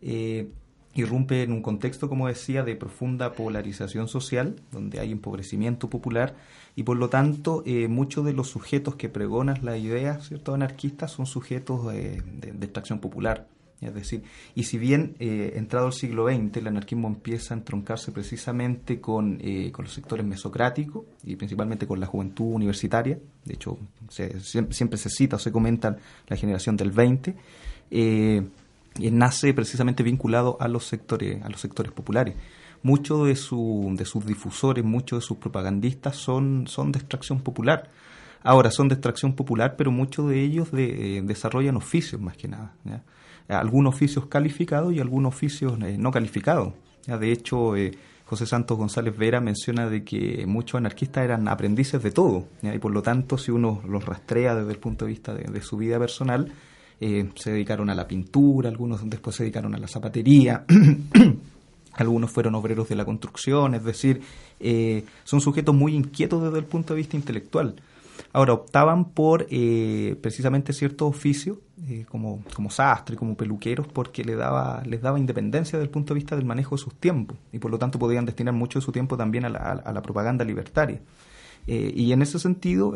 Eh, 0.00 0.48
irrumpe 0.94 1.42
en 1.42 1.52
un 1.52 1.60
contexto, 1.60 2.08
como 2.08 2.26
decía, 2.26 2.62
de 2.62 2.74
profunda 2.74 3.34
polarización 3.34 4.08
social, 4.08 4.56
donde 4.72 4.98
hay 4.98 5.12
empobrecimiento 5.12 5.90
popular 5.90 6.36
y 6.74 6.84
por 6.84 6.96
lo 6.96 7.10
tanto 7.10 7.62
eh, 7.66 7.86
muchos 7.86 8.24
de 8.24 8.32
los 8.32 8.48
sujetos 8.48 8.94
que 8.96 9.10
pregonan 9.10 9.62
las 9.62 9.78
ideas 9.78 10.28
¿cierto? 10.28 10.54
anarquistas 10.54 11.10
son 11.10 11.26
sujetos 11.26 11.92
de, 11.92 12.22
extracción 12.62 12.98
popular. 13.00 13.46
Es 13.80 13.94
decir, 13.94 14.22
y 14.54 14.64
si 14.64 14.78
bien 14.78 15.14
eh, 15.18 15.54
entrado 15.56 15.88
el 15.88 15.92
siglo 15.92 16.26
XX 16.26 16.56
el 16.56 16.68
anarquismo 16.68 17.08
empieza 17.08 17.52
a 17.52 17.58
entroncarse 17.58 18.12
precisamente 18.12 19.00
con, 19.00 19.38
eh, 19.42 19.70
con 19.72 19.84
los 19.84 19.92
sectores 19.92 20.24
mesocráticos 20.24 21.04
y 21.22 21.36
principalmente 21.36 21.86
con 21.86 22.00
la 22.00 22.06
juventud 22.06 22.46
universitaria, 22.46 23.18
de 23.44 23.54
hecho 23.54 23.78
siempre, 24.08 24.96
se 24.96 25.10
cita 25.10 25.36
o 25.36 25.38
se 25.38 25.52
comenta 25.52 25.98
la 26.28 26.36
generación 26.36 26.76
del 26.76 26.92
20, 26.92 27.34
y 27.90 29.10
nace 29.10 29.52
precisamente 29.54 30.02
vinculado 30.02 30.56
a 30.60 30.68
los 30.68 30.86
sectores, 30.86 31.42
a 31.42 31.48
los 31.48 31.60
sectores 31.60 31.92
populares. 31.92 32.34
Muchos 32.82 33.26
de, 33.26 33.34
su, 33.34 33.94
de 33.96 34.04
sus 34.04 34.26
difusores, 34.26 34.84
muchos 34.84 35.20
de 35.20 35.26
sus 35.26 35.38
propagandistas 35.38 36.16
son, 36.16 36.66
son 36.66 36.92
de 36.92 36.98
extracción 36.98 37.40
popular. 37.40 37.90
Ahora, 38.42 38.70
son 38.70 38.88
de 38.88 38.94
extracción 38.94 39.32
popular, 39.32 39.74
pero 39.76 39.90
muchos 39.90 40.28
de 40.28 40.42
ellos 40.42 40.70
de, 40.70 41.16
eh, 41.16 41.22
desarrollan 41.22 41.76
oficios 41.76 42.20
más 42.20 42.36
que 42.36 42.46
nada. 42.46 42.74
Algunos 43.48 43.94
oficios 43.94 44.26
calificados 44.26 44.92
y 44.92 45.00
algunos 45.00 45.34
oficios 45.34 45.78
eh, 45.82 45.96
no 45.98 46.10
calificados. 46.10 46.72
De 47.06 47.32
hecho, 47.32 47.76
eh, 47.76 47.92
José 48.24 48.46
Santos 48.46 48.78
González 48.78 49.16
Vera 49.16 49.40
menciona 49.40 49.88
de 49.88 50.02
que 50.02 50.44
muchos 50.46 50.78
anarquistas 50.78 51.24
eran 51.24 51.46
aprendices 51.48 52.02
de 52.02 52.10
todo. 52.10 52.46
Y 52.62 52.78
por 52.78 52.92
lo 52.92 53.02
tanto, 53.02 53.36
si 53.36 53.50
uno 53.50 53.82
los 53.86 54.04
rastrea 54.04 54.54
desde 54.54 54.72
el 54.72 54.78
punto 54.78 55.04
de 55.04 55.10
vista 55.10 55.34
de 55.34 55.60
su 55.60 55.76
vida 55.76 55.98
personal, 55.98 56.50
eh, 57.00 57.28
se 57.34 57.50
dedicaron 57.50 57.90
a 57.90 57.94
la 57.94 58.06
pintura, 58.06 58.70
algunos 58.70 59.08
después 59.08 59.34
se 59.36 59.42
dedicaron 59.42 59.74
a 59.74 59.78
la 59.78 59.88
zapatería, 59.88 60.64
algunos 61.92 62.30
fueron 62.30 62.54
obreros 62.54 62.88
de 62.88 62.94
la 62.94 63.04
construcción, 63.04 63.74
es 63.74 63.84
decir, 63.84 64.22
eh, 64.60 65.04
son 65.24 65.40
sujetos 65.40 65.74
muy 65.74 65.94
inquietos 65.94 66.42
desde 66.42 66.58
el 66.58 66.64
punto 66.64 66.94
de 66.94 66.98
vista 66.98 67.16
intelectual. 67.16 67.74
Ahora, 68.32 68.52
optaban 68.52 69.06
por 69.06 69.46
eh, 69.50 70.16
precisamente 70.20 70.72
ciertos 70.72 71.08
oficios, 71.08 71.58
como, 72.08 72.44
como 72.54 72.70
sastre, 72.70 73.16
como 73.16 73.36
peluqueros, 73.36 73.86
porque 73.86 74.24
les 74.24 74.36
daba, 74.36 74.82
les 74.84 75.02
daba 75.02 75.18
independencia 75.18 75.78
desde 75.78 75.86
el 75.86 75.90
punto 75.90 76.14
de 76.14 76.20
vista 76.20 76.36
del 76.36 76.44
manejo 76.44 76.76
de 76.76 76.82
sus 76.82 76.94
tiempos, 76.94 77.36
y 77.52 77.58
por 77.58 77.70
lo 77.70 77.78
tanto 77.78 77.98
podían 77.98 78.24
destinar 78.24 78.54
mucho 78.54 78.78
de 78.78 78.84
su 78.84 78.92
tiempo 78.92 79.16
también 79.16 79.44
a 79.44 79.48
la, 79.48 79.58
a 79.58 79.92
la 79.92 80.02
propaganda 80.02 80.44
libertaria. 80.44 81.00
y 81.66 82.12
en 82.12 82.22
ese 82.22 82.38
sentido, 82.38 82.94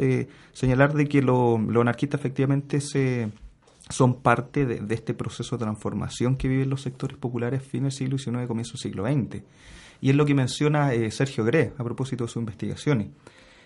señalar 0.52 0.94
de 0.94 1.06
que 1.06 1.22
lo, 1.22 1.58
lo 1.58 1.80
anarquista 1.80 2.16
efectivamente 2.16 2.80
se 2.80 3.30
son 3.88 4.20
parte 4.20 4.66
de, 4.66 4.94
este 4.94 5.14
proceso 5.14 5.56
de 5.56 5.64
transformación 5.64 6.36
que 6.36 6.48
viven 6.48 6.70
los 6.70 6.82
sectores 6.82 7.16
populares 7.16 7.62
fin 7.62 7.84
del 7.84 7.92
siglo 7.92 8.18
XIX 8.18 8.46
comienzo 8.46 8.72
del 8.72 8.80
siglo 8.80 9.04
XX. 9.04 9.42
Y 10.00 10.10
es 10.10 10.16
lo 10.16 10.26
que 10.26 10.34
menciona 10.34 10.92
eh, 10.92 11.10
Sergio 11.10 11.44
Gre 11.44 11.72
a 11.76 11.84
propósito 11.84 12.24
de 12.24 12.28
sus 12.28 12.40
investigaciones. 12.40 13.08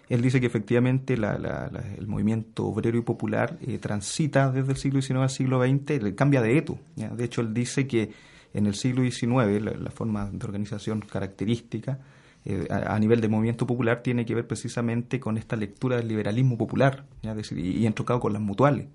Él 0.09 0.21
dice 0.21 0.41
que 0.41 0.47
efectivamente 0.47 1.15
el 1.15 2.07
movimiento 2.07 2.67
obrero 2.67 2.99
y 2.99 3.03
popular 3.03 3.57
eh, 3.63 3.79
transita 3.79 4.51
desde 4.51 4.73
el 4.73 4.77
siglo 4.77 5.01
XIX 5.01 5.21
al 5.21 5.31
siglo 5.31 5.63
XX, 5.63 6.15
cambia 6.15 6.43
de 6.43 6.59
eto. 6.59 6.79
De 6.97 7.25
hecho, 7.25 7.41
él 7.41 7.55
dice 7.55 7.87
que 7.87 8.11
en 8.53 8.67
el 8.67 8.75
siglo 8.75 9.03
XIX 9.03 9.63
la, 9.63 9.91
forma 9.91 10.29
de 10.31 10.45
organización 10.45 11.01
característica 11.01 11.99
eh, 12.45 12.67
a, 12.71 12.99
nivel 12.99 13.21
de 13.21 13.29
movimiento 13.29 13.67
popular 13.67 14.03
tiene 14.03 14.27
que 14.27 14.35
ver 14.35 14.47
precisamente 14.47 15.19
con 15.21 15.39
esta 15.39 15.57
lectura 15.57 15.97
del 15.97 16.09
liberalismo 16.09 16.59
popular 16.59 17.05
y, 17.23 17.61
y 17.61 17.87
entrocado 17.87 18.21
con 18.21 18.33
las 18.33 18.43
mutuales. 18.43 18.89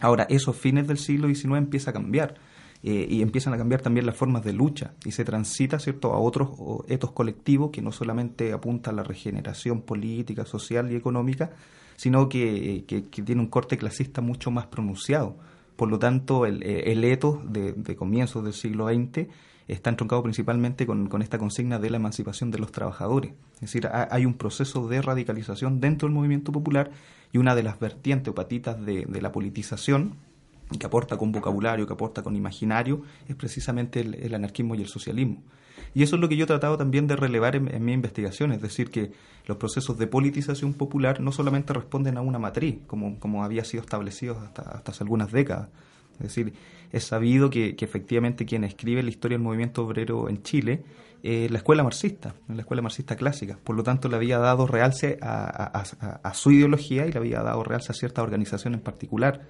Ahora, 0.00 0.26
esos 0.28 0.56
fines 0.56 0.86
del 0.88 0.98
siglo 0.98 1.28
XIX 1.28 1.58
empieza 1.58 1.90
a 1.90 1.92
cambiar 1.92 2.34
eh, 2.86 3.06
y 3.10 3.20
empiezan 3.20 3.52
a 3.52 3.58
cambiar 3.58 3.82
también 3.82 4.06
las 4.06 4.16
formas 4.16 4.44
de 4.44 4.52
lucha 4.52 4.92
y 5.04 5.10
se 5.10 5.24
transita 5.24 5.78
cierto 5.80 6.12
a 6.14 6.18
otros 6.18 6.50
etos 6.88 7.10
colectivos 7.10 7.70
que 7.72 7.82
no 7.82 7.90
solamente 7.90 8.52
apunta 8.52 8.90
a 8.90 8.94
la 8.94 9.02
regeneración 9.02 9.82
política, 9.82 10.46
social 10.46 10.92
y 10.92 10.94
económica, 10.94 11.50
sino 11.96 12.28
que, 12.28 12.84
tiene 13.10 13.40
un 13.40 13.48
corte 13.48 13.76
clasista 13.76 14.20
mucho 14.20 14.50
más 14.50 14.66
pronunciado. 14.66 15.36
Por 15.74 15.90
lo 15.90 15.98
tanto, 15.98 16.46
el, 16.46 16.62
el 16.62 17.04
etos 17.04 17.40
de, 17.52 17.72
de 17.72 17.96
comienzos 17.96 18.44
del 18.44 18.52
siglo 18.52 18.86
XX 18.86 19.28
está 19.68 19.90
entroncado 19.90 20.22
principalmente 20.22 20.86
con, 20.86 21.22
esta 21.22 21.38
consigna 21.38 21.78
de 21.78 21.90
la 21.90 21.96
emancipación 21.96 22.50
de 22.50 22.58
los 22.58 22.70
trabajadores. 22.70 23.32
Es 23.56 23.62
decir, 23.62 23.88
hay 23.92 24.24
un 24.24 24.34
proceso 24.34 24.86
de 24.88 25.02
radicalización 25.02 25.80
dentro 25.80 26.06
del 26.06 26.14
movimiento 26.14 26.52
popular 26.52 26.90
y 27.32 27.38
una 27.38 27.54
de 27.54 27.62
las 27.62 27.80
vertientes 27.80 28.30
o 28.30 28.34
patitas 28.34 28.84
de, 28.84 29.06
la 29.20 29.32
politización 29.32 30.14
que 30.78 30.86
aporta 30.86 31.16
con 31.16 31.32
vocabulario, 31.32 31.86
que 31.86 31.92
aporta 31.92 32.22
con 32.22 32.36
imaginario, 32.36 33.02
es 33.28 33.36
precisamente 33.36 34.00
el, 34.00 34.34
anarquismo 34.34 34.74
y 34.74 34.82
el 34.82 34.88
socialismo. 34.88 35.42
Y 35.94 36.02
eso 36.02 36.16
es 36.16 36.20
lo 36.20 36.28
que 36.28 36.36
yo 36.36 36.44
he 36.44 36.46
tratado 36.46 36.76
también 36.76 37.06
de 37.06 37.16
relevar 37.16 37.56
en, 37.56 37.84
mi 37.84 37.92
investigación, 37.92 38.52
es 38.52 38.60
decir, 38.60 38.90
que 38.90 39.12
los 39.46 39.56
procesos 39.56 39.96
de 39.98 40.06
politización 40.06 40.74
popular 40.74 41.20
no 41.20 41.32
solamente 41.32 41.72
responden 41.72 42.16
a 42.16 42.20
una 42.20 42.38
matriz, 42.38 42.78
como, 42.86 43.18
como 43.18 43.44
había 43.44 43.64
sido 43.64 43.82
establecido 43.82 44.38
hasta, 44.40 44.62
hasta 44.62 44.92
hace 44.92 45.04
algunas 45.04 45.30
décadas, 45.32 45.68
es 46.18 46.34
decir, 46.34 46.54
es 46.92 47.04
sabido 47.04 47.50
que, 47.50 47.76
efectivamente 47.78 48.46
quien 48.46 48.64
escribe 48.64 49.02
la 49.02 49.10
historia 49.10 49.36
del 49.36 49.44
movimiento 49.44 49.84
obrero 49.84 50.28
en 50.28 50.42
Chile 50.42 50.82
es 51.22 51.50
la 51.50 51.58
escuela 51.58 51.82
marxista, 51.82 52.34
la 52.48 52.60
escuela 52.60 52.82
marxista 52.82 53.16
clásica. 53.16 53.58
Por 53.62 53.76
lo 53.76 53.82
tanto, 53.82 54.08
le 54.08 54.16
había 54.16 54.38
dado 54.38 54.66
realce 54.66 55.18
a, 55.20 56.32
su 56.34 56.52
ideología 56.52 57.06
y 57.06 57.12
le 57.12 57.18
había 57.18 57.42
dado 57.42 57.64
realce 57.64 57.92
a 57.92 57.94
cierta 57.94 58.22
organización 58.22 58.74
en 58.74 58.80
particular. 58.80 59.42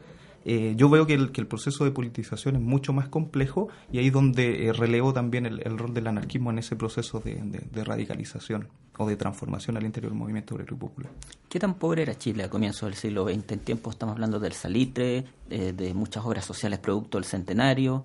Eh, 0.48 0.74
yo 0.76 0.88
veo 0.88 1.09
que 1.09 1.14
el, 1.14 1.46
proceso 1.48 1.85
de 1.85 1.90
politización 1.90 2.54
es 2.54 2.62
mucho 2.62 2.92
más 2.92 3.09
complejo 3.09 3.68
y 3.90 3.98
ahí 3.98 4.06
es 4.06 4.12
donde 4.12 4.68
eh, 4.68 4.72
relevo 4.72 5.12
también 5.12 5.44
el, 5.44 5.76
rol 5.76 5.92
del 5.92 6.06
anarquismo 6.06 6.52
en 6.52 6.61
ese 6.61 6.76
proceso 6.76 7.18
de, 7.18 7.85
radicalización 7.85 8.68
o 8.96 9.09
de 9.09 9.16
transformación 9.16 9.76
al 9.76 9.85
interior 9.85 10.12
del 10.12 10.20
movimiento 10.20 10.54
obrero 10.54 10.76
y 10.76 10.78
popular. 10.78 11.11
¿Qué 11.48 11.59
tan 11.59 11.74
pobre 11.74 12.02
era 12.02 12.16
Chile 12.16 12.44
a 12.44 12.48
comienzos 12.48 12.88
del 12.88 12.94
siglo 12.94 13.24
XX? 13.24 13.50
En 13.50 13.59
tiempo 13.59 13.90
estamos 13.90 14.12
hablando 14.12 14.38
del 14.38 14.52
salitre, 14.52 15.24
eh, 15.50 15.72
de 15.72 15.94
muchas 15.94 16.24
obras 16.24 16.44
sociales 16.44 16.78
producto 16.78 17.18
del 17.18 17.24
centenario. 17.24 18.04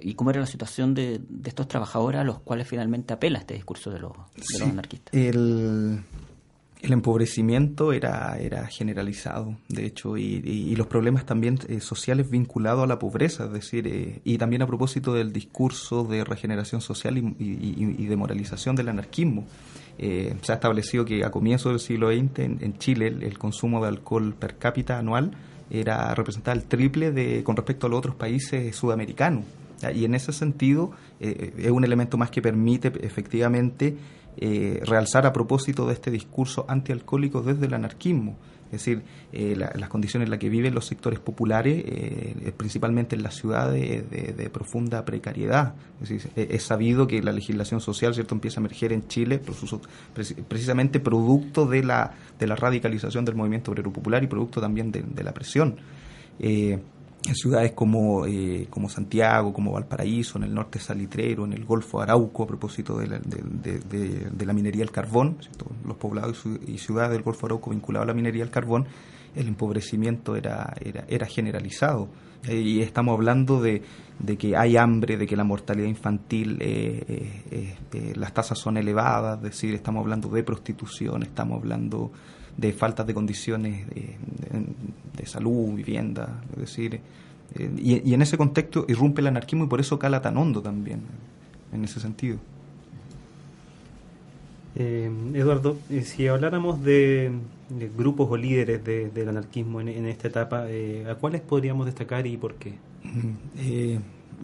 ¿Y 0.00 0.14
cómo 0.14 0.30
era 0.30 0.38
la 0.38 0.46
situación 0.46 0.94
de, 0.94 1.20
estos 1.44 1.66
trabajadores 1.66 2.20
a 2.20 2.24
los 2.24 2.38
cuales 2.40 2.68
finalmente 2.68 3.12
apela 3.12 3.40
este 3.40 3.54
discurso 3.54 3.90
de 3.90 3.98
los, 3.98 4.12
de 4.36 4.58
los 4.60 4.68
anarquistas? 4.68 5.12
El, 5.12 6.04
el 6.82 6.92
empobrecimiento 6.92 7.92
era, 7.92 8.36
era 8.40 8.66
generalizado, 8.66 9.56
de 9.68 9.86
hecho, 9.86 10.16
y, 10.16 10.74
los 10.74 10.88
problemas 10.88 11.24
también 11.24 11.58
eh, 11.68 11.80
sociales 11.80 12.28
vinculados 12.28 12.82
a 12.82 12.86
la 12.88 12.98
pobreza, 12.98 13.44
es 13.44 13.52
decir, 13.52 13.86
eh, 13.86 14.20
y 14.24 14.36
también 14.36 14.62
a 14.62 14.66
propósito 14.66 15.14
del 15.14 15.32
discurso 15.32 16.02
de 16.02 16.24
regeneración 16.24 16.80
social 16.80 17.16
y, 17.16 18.06
de 18.06 18.16
moralización 18.16 18.74
del 18.74 18.88
anarquismo. 18.88 19.46
Eh, 19.98 20.34
se 20.42 20.52
ha 20.52 20.56
establecido 20.56 21.04
que 21.04 21.24
a 21.24 21.30
comienzos 21.30 21.70
del 21.72 21.78
siglo 21.78 22.10
XX 22.10 22.38
en, 22.38 22.78
Chile 22.78 23.06
el, 23.06 23.38
consumo 23.38 23.80
de 23.82 23.88
alcohol 23.88 24.34
per 24.34 24.56
cápita 24.56 24.98
anual 24.98 25.32
era 25.70 26.14
representaba 26.14 26.56
el 26.56 26.64
triple 26.64 27.12
de, 27.12 27.44
con 27.44 27.56
respecto 27.56 27.86
a 27.86 27.90
los 27.90 27.98
otros 27.98 28.16
países 28.16 28.74
sudamericanos. 28.74 29.44
Y 29.94 30.04
en 30.04 30.14
ese 30.14 30.32
sentido 30.32 30.92
es 31.18 31.70
un 31.70 31.84
elemento 31.84 32.16
más 32.16 32.30
que 32.30 32.40
permite 32.40 32.92
efectivamente 33.04 33.96
eh, 34.36 34.80
realzar 34.84 35.26
a 35.26 35.32
propósito 35.32 35.86
de 35.86 35.92
este 35.94 36.10
discurso 36.10 36.64
antialcohólico 36.68 37.42
desde 37.42 37.66
el 37.66 37.74
anarquismo. 37.74 38.36
Es 38.66 38.78
decir, 38.78 39.02
eh, 39.34 39.54
las 39.54 39.90
condiciones 39.90 40.26
en 40.26 40.30
las 40.30 40.38
que 40.38 40.48
viven 40.48 40.74
los 40.74 40.86
sectores 40.86 41.20
populares, 41.20 41.84
eh, 41.86 42.52
principalmente 42.56 43.14
en 43.14 43.22
las 43.22 43.34
ciudades, 43.34 44.08
de, 44.10 44.50
profunda 44.50 45.04
precariedad. 45.04 45.74
Es, 46.34 46.62
sabido 46.62 47.06
que 47.06 47.22
la 47.22 47.32
legislación 47.32 47.82
social 47.82 48.14
cierto 48.14 48.34
empieza 48.34 48.60
a 48.60 48.62
emerger 48.62 48.94
en 48.94 49.06
Chile 49.08 49.42
precisamente 50.48 51.00
producto 51.00 51.66
de 51.66 51.84
la, 51.84 52.14
de 52.38 52.46
la 52.46 52.56
radicalización 52.56 53.26
del 53.26 53.34
movimiento 53.34 53.72
obrero 53.72 53.92
popular 53.92 54.24
y 54.24 54.26
producto 54.26 54.62
también 54.62 54.90
de, 54.90 55.22
la 55.22 55.34
presión. 55.34 55.76
En 57.26 57.34
ciudades 57.34 57.72
como, 57.72 58.26
eh, 58.26 58.66
como 58.68 58.88
Santiago, 58.88 59.52
como 59.52 59.72
Valparaíso, 59.72 60.38
en 60.38 60.44
el 60.44 60.54
norte 60.54 60.78
Salitrero, 60.78 61.44
en 61.44 61.52
el 61.52 61.64
Golfo 61.64 62.00
Arauco, 62.00 62.42
a 62.42 62.46
propósito 62.46 62.98
de 62.98 63.06
la, 63.06 63.18
de, 63.20 64.46
la 64.46 64.52
minería 64.52 64.80
del 64.80 64.90
carbón, 64.90 65.38
los 65.86 65.96
poblados 65.96 66.42
y 66.66 66.78
ciudades 66.78 67.12
del 67.12 67.22
Golfo 67.22 67.46
Arauco 67.46 67.70
vinculados 67.70 68.06
a 68.06 68.08
la 68.08 68.14
minería 68.14 68.42
del 68.42 68.50
carbón, 68.50 68.86
el 69.36 69.48
empobrecimiento 69.48 70.36
era, 70.36 70.74
era, 70.80 71.04
era 71.08 71.26
generalizado. 71.26 72.08
Eh, 72.48 72.56
y 72.56 72.80
estamos 72.82 73.14
hablando 73.14 73.60
de, 73.60 73.82
que 74.36 74.56
hay 74.56 74.76
hambre, 74.76 75.16
de 75.16 75.26
que 75.26 75.36
la 75.36 75.44
mortalidad 75.44 75.86
infantil, 75.86 76.58
eh, 76.60 77.76
las 78.16 78.34
tasas 78.34 78.58
son 78.58 78.76
elevadas, 78.76 79.36
es 79.38 79.42
decir, 79.42 79.74
estamos 79.74 80.00
hablando 80.02 80.28
de 80.28 80.42
prostitución, 80.42 81.22
estamos 81.22 81.60
hablando 81.60 82.10
de 82.56 82.72
faltas 82.72 83.06
de 83.06 83.14
condiciones 83.14 83.88
de, 83.88 84.16
de, 85.16 85.26
salud, 85.26 85.74
vivienda, 85.74 86.42
es 86.52 86.60
decir, 86.60 87.00
eh, 87.54 87.70
y, 87.76 88.14
en 88.14 88.22
ese 88.22 88.36
contexto 88.36 88.84
irrumpe 88.88 89.20
el 89.20 89.26
anarquismo 89.26 89.64
y 89.64 89.68
por 89.68 89.80
eso 89.80 89.98
cala 89.98 90.20
tan 90.22 90.36
hondo 90.36 90.62
también, 90.62 91.00
en 91.72 91.84
ese 91.84 92.00
sentido. 92.00 92.38
Eh, 94.74 95.10
Eduardo, 95.34 95.76
eh, 95.90 96.02
si 96.02 96.26
habláramos 96.28 96.82
de, 96.82 97.30
grupos 97.96 98.28
o 98.30 98.36
líderes 98.36 98.82
del 98.84 99.28
anarquismo 99.28 99.80
en, 99.80 100.06
esta 100.06 100.28
etapa, 100.28 100.66
¿a 101.10 101.14
cuáles 101.16 101.40
podríamos 101.40 101.86
destacar 101.86 102.26
y 102.26 102.36
por 102.36 102.54
qué? 102.54 102.74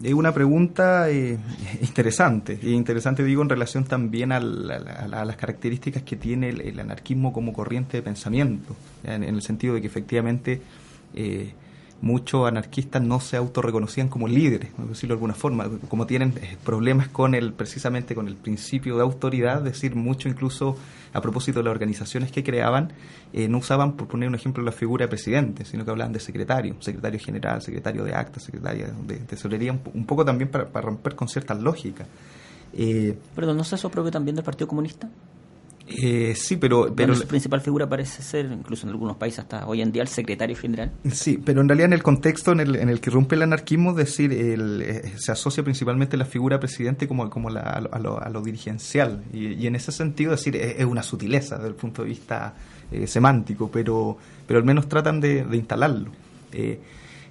Es 0.03 0.13
una 0.13 0.33
pregunta 0.33 1.09
eh, 1.09 1.37
interesante, 1.81 2.59
y 2.61 2.73
interesante 2.73 3.23
digo 3.23 3.41
en 3.41 3.49
relación 3.49 3.83
también 3.83 4.31
a, 4.31 4.39
las 4.39 5.35
características 5.35 6.03
que 6.03 6.15
tiene 6.15 6.49
el, 6.49 6.79
anarquismo 6.79 7.33
como 7.33 7.53
corriente 7.53 7.97
de 7.97 8.03
pensamiento, 8.03 8.75
en, 9.03 9.23
el 9.23 9.41
sentido 9.41 9.75
de 9.75 9.81
que 9.81 9.87
efectivamente 9.87 10.61
eh, 11.13 11.53
muchos 12.01 12.47
anarquistas 12.47 13.01
no 13.01 13.19
se 13.19 13.37
autorreconocían 13.37 14.07
como 14.07 14.27
líderes, 14.27 14.71
por 14.71 14.87
decirlo 14.87 15.15
de 15.15 15.17
alguna 15.17 15.33
forma, 15.33 15.69
como 15.89 16.05
tienen 16.05 16.33
eh, 16.41 16.57
problemas 16.63 17.09
con 17.09 17.35
el, 17.35 17.53
precisamente 17.53 18.15
con 18.15 18.27
el 18.27 18.35
principio 18.35 18.95
de 18.95 19.01
autoridad, 19.01 19.57
es 19.59 19.73
decir, 19.73 19.95
mucho 19.95 20.29
incluso 20.29 20.77
a 21.13 21.21
propósito 21.21 21.59
de 21.59 21.63
las 21.63 21.71
organizaciones 21.71 22.31
que 22.31 22.43
creaban, 22.43 22.93
eh, 23.33 23.47
no 23.47 23.57
usaban, 23.57 23.93
por 23.93 24.07
poner 24.07 24.29
un 24.29 24.35
ejemplo, 24.35 24.63
la 24.63 24.71
figura 24.71 25.05
de 25.05 25.09
presidente, 25.09 25.65
sino 25.65 25.83
que 25.83 25.91
hablaban 25.91 26.13
de 26.13 26.19
secretario, 26.19 26.75
secretario 26.79 27.19
general, 27.19 27.61
secretario 27.61 28.03
de 28.03 28.13
actas, 28.13 28.43
secretaria 28.43 28.87
de 29.05 29.17
tesorería, 29.17 29.71
un, 29.71 30.05
poco 30.05 30.23
también 30.23 30.49
para, 30.49 30.65
romper 30.81 31.15
con 31.15 31.27
ciertas 31.27 31.59
lógicas. 31.59 32.07
Eh, 32.73 33.17
Perdón, 33.35 33.57
¿no 33.57 33.63
se 33.63 33.75
eso 33.75 33.89
propio 33.89 34.11
también 34.11 34.35
del 34.35 34.45
Partido 34.45 34.67
Comunista? 34.67 35.09
Eh, 35.91 36.35
sí, 36.35 36.57
pero... 36.57 36.93
pero 36.95 37.15
su 37.15 37.25
principal 37.25 37.61
figura 37.61 37.89
parece 37.89 38.21
ser, 38.21 38.45
incluso 38.45 38.85
en 38.85 38.91
algunos 38.91 39.17
países 39.17 39.39
hasta 39.39 39.67
hoy 39.67 39.81
en 39.81 39.91
día, 39.91 40.03
el 40.03 40.07
secretario 40.07 40.55
general. 40.55 40.91
Sí, 41.11 41.41
pero 41.43 41.61
en 41.61 41.67
realidad 41.67 41.87
en 41.87 41.93
el 41.93 42.03
contexto 42.03 42.51
en 42.51 42.59
el, 42.59 42.75
en 42.75 42.89
el 42.89 43.01
que 43.01 43.09
rompe 43.09 43.35
el 43.35 43.41
anarquismo, 43.41 43.91
es 43.91 43.97
decir, 43.97 44.31
eh, 44.31 45.13
se 45.17 45.31
asocia 45.31 45.63
principalmente 45.63 46.15
la 46.15 46.25
figura 46.25 46.59
presidente 46.59 47.07
como, 47.07 47.29
como 47.29 47.49
la, 47.49 47.61
a, 47.61 47.99
lo, 47.99 48.21
a, 48.21 48.29
lo, 48.29 48.41
dirigencial. 48.41 49.23
Y, 49.33 49.65
en 49.65 49.75
ese 49.75 49.91
sentido, 49.91 50.33
es 50.33 50.43
decir, 50.43 50.55
es, 50.55 50.85
una 50.85 51.01
sutileza 51.01 51.55
desde 51.55 51.69
el 51.69 51.75
punto 51.75 52.03
de 52.03 52.09
vista 52.09 52.53
eh, 52.91 53.07
semántico, 53.07 53.69
pero, 53.71 54.17
pero 54.45 54.59
al 54.59 54.65
menos 54.65 54.87
tratan 54.87 55.19
de, 55.19 55.45
instalarlo. 55.53 56.11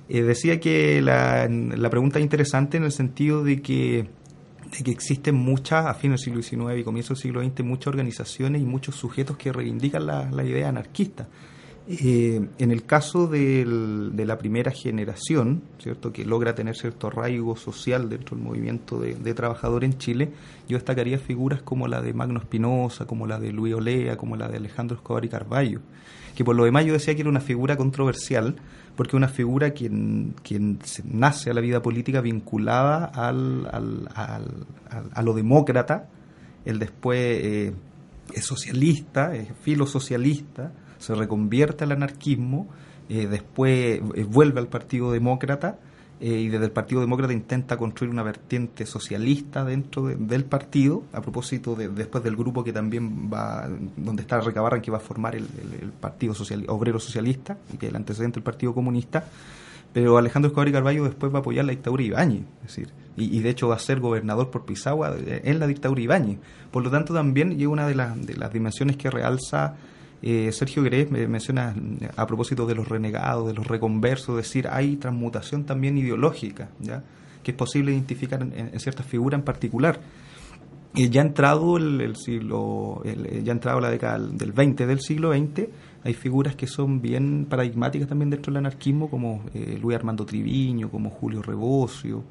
decía 0.09 0.59
que 0.59 1.01
la, 1.01 1.49
la 1.49 1.91
pregunta 1.91 2.19
es 2.19 2.25
interesante 2.25 2.77
en 2.77 2.85
el 2.85 2.93
sentido 2.93 3.45
de 3.45 3.63
que 3.63 4.18
de 4.71 4.85
que 4.85 4.91
existen 4.91 5.35
muchas, 5.35 5.87
a 5.87 5.95
fines 5.95 6.21
del 6.25 6.43
siglo 6.43 6.69
XIX 6.69 6.81
y 6.81 6.85
comienzo 6.85 7.15
del 7.15 7.23
siglo 7.23 7.43
XX, 7.43 7.65
muchas 7.65 7.89
organizaciones 7.89 8.63
y 8.63 8.65
muchos 8.65 8.97
sujetos 8.97 9.37
que 9.37 9.53
reivindican 9.53 10.07
la, 10.07 10.45
idea 10.45 10.69
anarquista. 10.69 11.29
Eh, 11.91 12.47
en 12.59 12.71
el 12.71 12.85
caso 12.85 13.29
de 13.29 13.65
la 13.65 14.37
primera 14.37 14.71
generación, 14.71 15.63
¿cierto? 15.79 16.13
que 16.13 16.27
logra 16.27 16.55
tener 16.55 16.77
cierto 16.77 17.07
arraigo 17.07 17.57
social 17.57 18.11
dentro 18.11 18.37
del 18.37 18.45
movimiento 18.45 19.01
de, 19.01 19.15
de 19.15 19.33
trabajadores 19.33 19.91
en 19.91 19.99
Chile, 19.99 20.33
yo 20.69 20.77
destacaría 20.77 21.19
figuras 21.19 21.63
como 21.63 21.89
la 21.89 22.03
de 22.03 22.13
Magno 22.13 22.41
Espinosa, 22.41 23.07
como 23.07 23.27
la 23.27 23.41
de 23.41 23.53
Luis 23.53 23.73
Olea, 23.73 24.19
como 24.19 24.37
la 24.37 24.49
de 24.49 24.59
Alejandro 24.59 24.99
Escobar 24.99 25.25
y 25.25 25.31
Carballo, 25.31 25.81
que 26.37 26.45
por 26.45 26.55
lo 26.55 26.65
demás 26.65 26.85
yo 26.85 26.93
decía 26.93 27.15
que 27.15 27.23
era 27.23 27.31
una 27.31 27.41
figura 27.41 27.79
controversial, 27.79 28.57
porque 28.95 29.17
una 29.17 29.29
figura 29.29 29.71
quien, 29.71 30.35
quien 30.43 30.81
nace 31.05 31.51
a 31.51 31.55
la 31.55 31.63
vida 31.63 31.81
política 31.81 32.21
vinculada 32.21 33.07
al, 33.07 33.67
al, 33.73 34.09
a 35.15 35.23
lo 35.23 35.33
demócrata, 35.33 36.11
el 36.67 36.79
después 36.79 37.19
eh, 37.19 37.73
es 38.35 38.45
socialista, 38.45 39.35
es 39.35 39.49
filosocialista, 39.63 40.71
se 40.99 41.15
reconvierte 41.15 41.85
al 41.85 41.93
anarquismo, 41.93 42.69
eh, 43.09 43.27
después 43.27 44.01
eh, 44.15 44.25
vuelve 44.25 44.61
al 44.61 44.69
Partido 44.69 45.13
Demócrata 45.13 45.79
eh, 46.21 46.41
y 46.41 46.49
desde 46.49 46.67
el 46.67 46.73
Partido 46.73 47.01
Demócrata 47.01 47.33
intenta 47.33 47.77
construir 47.79 48.13
una 48.13 48.23
vertiente 48.23 48.85
socialista 48.85 49.65
dentro 49.65 50.07
del 50.07 50.45
partido, 50.45 51.05
a 51.13 51.23
propósito 51.23 51.75
de, 51.75 51.89
después 51.89 52.23
del 52.23 52.37
grupo 52.37 52.65
que 52.65 52.73
también 52.73 53.31
va, 53.33 53.69
donde 53.97 54.23
está 54.23 54.41
Recabarran, 54.41 54.83
que 54.83 54.91
va 54.91 54.99
a 54.99 55.01
formar 55.01 55.37
el, 55.37 55.47
Partido 56.01 56.35
Social, 56.35 56.65
Obrero 56.69 56.99
Socialista, 56.99 57.57
que 57.79 57.87
es 57.87 57.91
el 57.91 57.97
antecedente 57.97 58.37
del 58.37 58.43
Partido 58.45 58.75
Comunista, 58.75 59.25
pero 59.93 60.19
Alejandro 60.19 60.49
Escobar 60.49 60.69
y 60.69 60.73
Carballo 60.73 61.05
después 61.05 61.33
va 61.33 61.39
a 61.39 61.41
apoyar 61.41 61.65
la 61.65 61.71
dictadura 61.71 62.03
de 62.03 62.09
Ibáñez, 62.09 62.43
es 62.63 62.77
decir, 62.77 62.93
y, 63.17 63.41
de 63.41 63.49
hecho 63.49 63.69
va 63.69 63.77
a 63.77 63.81
ser 63.81 64.01
gobernador 64.01 64.51
por 64.51 64.65
Pisagua 64.65 65.17
en 65.19 65.59
la 65.59 65.67
dictadura 65.67 65.99
de 65.99 66.05
Ibáñez. 66.05 66.39
Por 66.71 66.85
lo 66.85 66.91
tanto, 66.91 67.15
también 67.15 67.59
y 67.59 67.67
una 67.67 67.87
de, 67.87 67.95
de 67.95 68.37
las 68.37 68.53
dimensiones 68.53 68.97
que 68.97 69.11
realza 69.11 69.77
eh, 70.21 70.51
Sergio 70.53 70.83
Grés 70.83 71.11
me 71.11 71.27
menciona 71.29 71.75
a 72.17 72.27
propósito 72.27 72.67
de 72.67 72.75
los 72.75 72.89
renegados, 72.89 73.47
de 73.47 73.55
los 73.55 73.67
reconversos, 73.67 74.37
decir, 74.37 74.69
hay 74.71 74.97
transmutación 74.97 75.65
también 75.65 75.97
ideológica, 75.97 76.71
¿ya? 76.81 77.05
que 77.43 77.53
es 77.53 77.57
posible 77.57 77.93
identificar 77.93 78.43
en, 78.43 78.79
ciertas 78.81 79.07
figuras 79.07 79.39
en 79.39 79.45
particular. 79.45 80.01
Eh, 80.95 81.09
ya 81.11 81.21
entrado 81.21 81.77
el, 81.77 82.17
siglo, 82.17 83.03
eh, 83.05 83.43
ya 83.45 83.53
entrado 83.53 83.81
la 83.81 83.91
década 83.91 84.19
del 84.19 84.53
20 84.53 84.87
del 84.87 85.01
siglo 85.01 85.33
XX, 85.33 85.69
hay 86.03 86.15
figuras 86.15 86.57
que 86.57 86.67
son 86.67 87.01
bien 87.01 87.47
paradigmáticas 87.49 88.09
también 88.09 88.31
dentro 88.31 88.53
del 88.53 88.59
anarquismo, 88.59 89.11
como 89.11 89.45
Luis 89.81 89.97
Armando 89.97 90.25
Triviño, 90.25 90.91
como 90.91 91.11
Julio 91.11 91.43
Rebocio, 91.43 92.25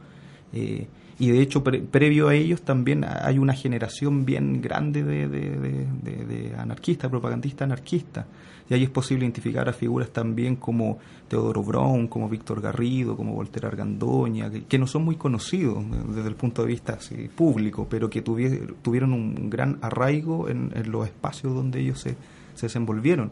y 1.19 1.31
de 1.31 1.41
hecho 1.41 1.63
previo 1.63 2.27
a 2.27 2.35
ellos 2.35 2.61
también 2.61 3.03
hay 3.03 3.39
una 3.39 3.53
generación 3.53 4.23
bien 4.23 4.61
grande 4.61 5.03
de, 5.03 5.27
de, 5.27 6.53
anarquistas, 6.57 7.09
propagandistas 7.09 7.65
anarquistas. 7.65 8.25
Y 8.69 8.73
ahí 8.73 8.83
es 8.83 8.89
posible 8.89 9.23
identificar 9.23 9.67
a 9.69 9.73
figuras 9.73 10.09
también 10.09 10.57
como 10.57 10.99
Teodoro 11.27 11.63
Brown, 11.63 12.07
como 12.07 12.27
Víctor 12.27 12.61
Garrido, 12.61 13.15
como 13.15 13.33
Volter 13.33 13.65
Argandoña, 13.65 14.51
que, 14.51 14.77
no 14.77 14.85
son 14.85 15.05
muy 15.05 15.15
conocidos 15.15 15.83
desde 16.13 16.27
el 16.27 16.35
punto 16.35 16.61
de 16.63 16.67
vista 16.67 16.99
público, 17.35 17.87
pero 17.89 18.09
que 18.09 18.21
tuvieron 18.21 19.13
un 19.13 19.49
gran 19.49 19.79
arraigo 19.81 20.49
en, 20.49 20.71
los 20.91 21.07
espacios 21.07 21.55
donde 21.55 21.79
ellos 21.79 21.99
se, 21.99 22.15
desenvolvieron. 22.61 23.31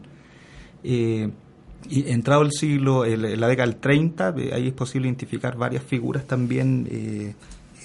Eh, 0.82 1.30
y 1.88 2.10
entrado 2.10 2.42
el 2.42 2.52
siglo, 2.52 3.04
en 3.04 3.40
la 3.40 3.48
década 3.48 3.68
del 3.68 3.76
30, 3.76 4.34
eh, 4.38 4.50
ahí 4.54 4.68
es 4.68 4.72
posible 4.72 5.08
identificar 5.08 5.56
varias 5.56 5.84
figuras 5.84 6.26
también 6.26 6.88
eh, 6.90 6.96
eh, 6.96 7.34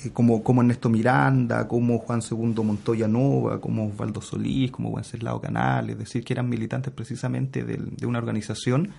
como, 0.10 0.44
como 0.44 0.62
Ernesto 0.62 0.90
Miranda, 0.90 1.68
como 1.68 2.00
Juan 2.00 2.22
II 2.30 2.64
Montoya 2.64 3.08
Nova, 3.08 3.62
como 3.62 3.88
Osvaldo 3.88 4.22
Solís, 4.22 4.72
como 4.72 4.90
Wenceslao 4.90 5.40
Canales, 5.40 5.94
es 5.94 6.00
decir, 6.00 6.24
que 6.24 6.34
eran 6.34 6.50
militantes 6.50 6.92
precisamente 6.92 7.64
de, 7.64 8.06
una 8.06 8.18
organización 8.18 8.90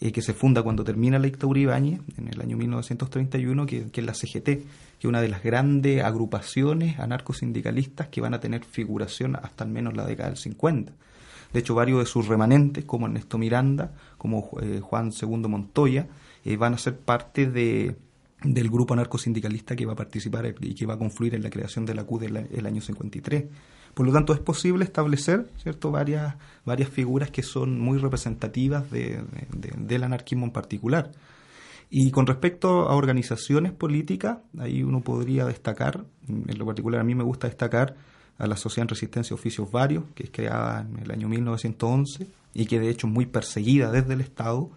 eh, 0.00 0.10
que 0.10 0.20
se 0.20 0.34
funda 0.34 0.62
cuando 0.62 0.84
termina 0.84 1.18
la 1.18 1.26
dictadura 1.26 1.60
Ibáñez, 1.60 2.00
en 2.16 2.28
el 2.28 2.40
año 2.40 2.56
1931, 2.56 3.66
que, 3.66 3.90
que, 3.90 4.00
es 4.00 4.06
la 4.06 4.14
CGT, 4.14 4.44
que 4.44 4.64
es 5.00 5.04
una 5.04 5.20
de 5.20 5.28
las 5.28 5.42
grandes 5.42 6.02
agrupaciones 6.02 6.98
anarcosindicalistas 6.98 8.08
que 8.08 8.20
van 8.20 8.34
a 8.34 8.40
tener 8.40 8.64
figuración 8.64 9.36
hasta 9.36 9.64
al 9.64 9.70
menos 9.70 9.96
la 9.96 10.06
década 10.06 10.30
del 10.30 10.38
50. 10.38 10.92
De 11.52 11.60
hecho, 11.60 11.74
varios 11.74 12.00
de 12.00 12.06
sus 12.06 12.26
remanentes, 12.26 12.84
como 12.84 13.06
Ernesto 13.06 13.38
Miranda, 13.38 13.92
como 14.18 14.50
eh, 14.60 14.80
Juan 14.82 15.12
II 15.12 15.48
Montoya, 15.48 16.06
van 16.58 16.72
a 16.72 16.78
ser 16.78 16.96
parte 16.96 17.46
de, 17.46 17.94
del 18.42 18.70
grupo 18.70 18.94
anarcosindicalista 18.94 19.74
que 19.74 19.84
va 19.84 19.94
a 19.94 19.96
participar 19.96 20.54
y 20.60 20.74
que 20.74 20.86
va 20.86 20.94
a 20.94 20.98
confluir 20.98 21.34
en 21.34 21.42
la 21.42 21.50
creación 21.50 21.84
de 21.84 21.94
la 21.94 22.04
CUD 22.04 22.24
el, 22.24 22.66
año 22.66 22.80
53. 22.80 23.44
Por 23.94 24.06
lo 24.06 24.12
tanto, 24.12 24.32
es 24.32 24.38
posible 24.38 24.84
establecer 24.84 25.50
cierto 25.60 25.90
varias, 25.90 26.36
varias 26.64 26.88
figuras 26.88 27.30
que 27.30 27.42
son 27.42 27.80
muy 27.80 27.98
representativas 27.98 28.90
de, 28.90 29.24
del 29.76 30.04
anarquismo 30.04 30.46
en 30.46 30.52
particular. 30.52 31.10
Y 31.90 32.10
con 32.10 32.26
respecto 32.26 32.88
a 32.88 32.94
organizaciones 32.94 33.72
políticas, 33.72 34.38
ahí 34.58 34.82
uno 34.82 35.00
podría 35.00 35.46
destacar, 35.46 36.04
en 36.28 36.58
lo 36.58 36.66
particular 36.66 37.00
a 37.00 37.04
mí 37.04 37.14
me 37.14 37.24
gusta 37.24 37.48
destacar 37.48 37.96
a 38.36 38.46
la 38.46 38.56
Sociedad 38.56 38.84
en 38.84 38.88
Resistencia 38.90 39.34
Oficios 39.34 39.70
Varios, 39.70 40.04
que 40.14 40.24
es 40.24 40.30
creada 40.30 40.82
en 40.82 40.98
el 41.02 41.10
año 41.10 41.28
1911 41.28 42.26
y 42.54 42.66
que 42.66 42.78
de 42.78 42.90
hecho 42.90 43.06
es 43.06 43.12
muy 43.12 43.26
perseguida 43.26 43.90
desde 43.90 44.14
el 44.14 44.20
Estado 44.20 44.70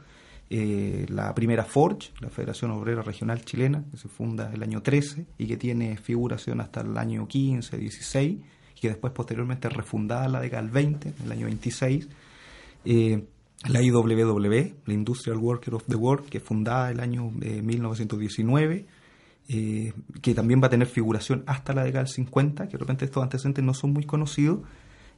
eh, 0.54 1.06
la 1.08 1.34
primera 1.34 1.64
Forge, 1.64 2.12
la 2.20 2.30
Federación 2.30 2.72
Obrera 2.72 3.02
Regional 3.02 3.45
Chilena, 3.45 3.86
que 3.89 3.95
se 3.95 4.10
funda 4.10 4.52
el 4.54 4.62
año 4.62 4.82
13 4.82 5.26
y 5.38 5.47
que 5.47 5.56
tiene 5.56 5.95
figuración 5.95 6.60
hasta 6.60 6.82
el 6.82 6.97
año 6.97 7.26
15, 7.26 7.78
16, 7.78 8.38
y 8.76 8.80
que 8.82 8.89
después 8.89 9.14
posteriormente 9.14 9.70
refundada 9.70 10.28
la 10.28 10.41
década 10.41 10.64
del 10.64 10.72
20, 10.72 11.08
en 11.08 11.26
el 11.26 11.32
año 11.32 11.45
26. 11.45 12.10
Eh, 12.84 13.24
la 13.70 13.82
IWW, 13.82 14.74
la 14.88 14.93
Industrial 14.93 15.38
Worker 15.38 15.76
of 15.76 15.86
the 15.88 15.95
World, 15.95 16.26
que 16.28 16.39
es 16.39 16.43
fundada 16.43 16.91
el 16.91 16.99
año 16.99 17.32
1919, 17.32 18.88
eh, 19.47 19.93
que 20.22 20.36
también 20.36 20.62
va 20.62 20.68
a 20.68 20.70
tener 20.70 20.88
figuración 20.88 21.45
hasta 21.47 21.72
la 21.72 21.86
década 21.86 22.04
del 22.04 22.14
50, 22.14 22.68
que 22.68 22.74
de 22.74 22.78
repente 22.78 23.06
estos 23.06 23.24
antecedentes 23.24 23.64
no 23.64 23.74
son 23.74 23.93
muy 23.93 24.04
conocidos. 24.04 24.60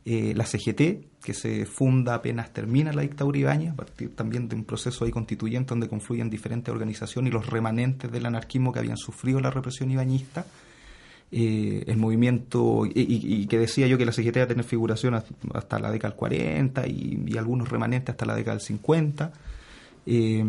Eh, 0.06 0.34
la 0.36 0.45
CGT, 0.45 1.22
que 1.24 1.34
se 1.34 1.66
funda 1.66 2.16
apenas 2.16 2.51
termina 2.51 2.91
la 2.91 3.04
dictadura 3.04 3.39
Ibañez, 3.39 3.72
a 3.72 3.76
partir 3.76 4.14
también 4.16 4.49
de 4.49 4.56
un 4.56 4.66
proceso 4.66 5.06
ahí 5.06 5.12
constituyente 5.12 5.70
donde 5.70 5.88
confluyen 5.88 6.30
diferentes 6.30 6.74
organizaciones 6.74 7.32
y 7.32 7.34
los 7.34 7.47
remanentes 7.47 8.12
del 8.12 8.26
anarquismo 8.26 8.74
que 8.74 8.80
habían 8.80 8.97
sufrido 8.97 9.39
la 9.39 9.49
represión 9.49 9.91
ibañista. 9.91 10.45
Eh, 11.32 11.86
el 11.88 11.97
movimiento, 11.97 12.84
y, 12.86 13.47
que 13.47 13.58
decía 13.58 13.88
yo 13.88 13.97
que 13.97 14.06
la 14.06 14.12
CGT 14.12 14.38
va 14.38 14.43
a 14.43 14.47
tener 14.47 14.66
figuración 14.66 15.16
hasta, 15.16 15.80
la 15.80 15.89
década 15.89 16.12
del 16.12 16.20
40 16.20 16.88
y, 16.88 17.38
algunos 17.38 17.70
remanentes 17.70 18.12
hasta 18.12 18.26
la 18.26 18.36
década 18.36 18.58
del 18.58 18.66
50. 18.66 19.32
Eh, 20.06 20.45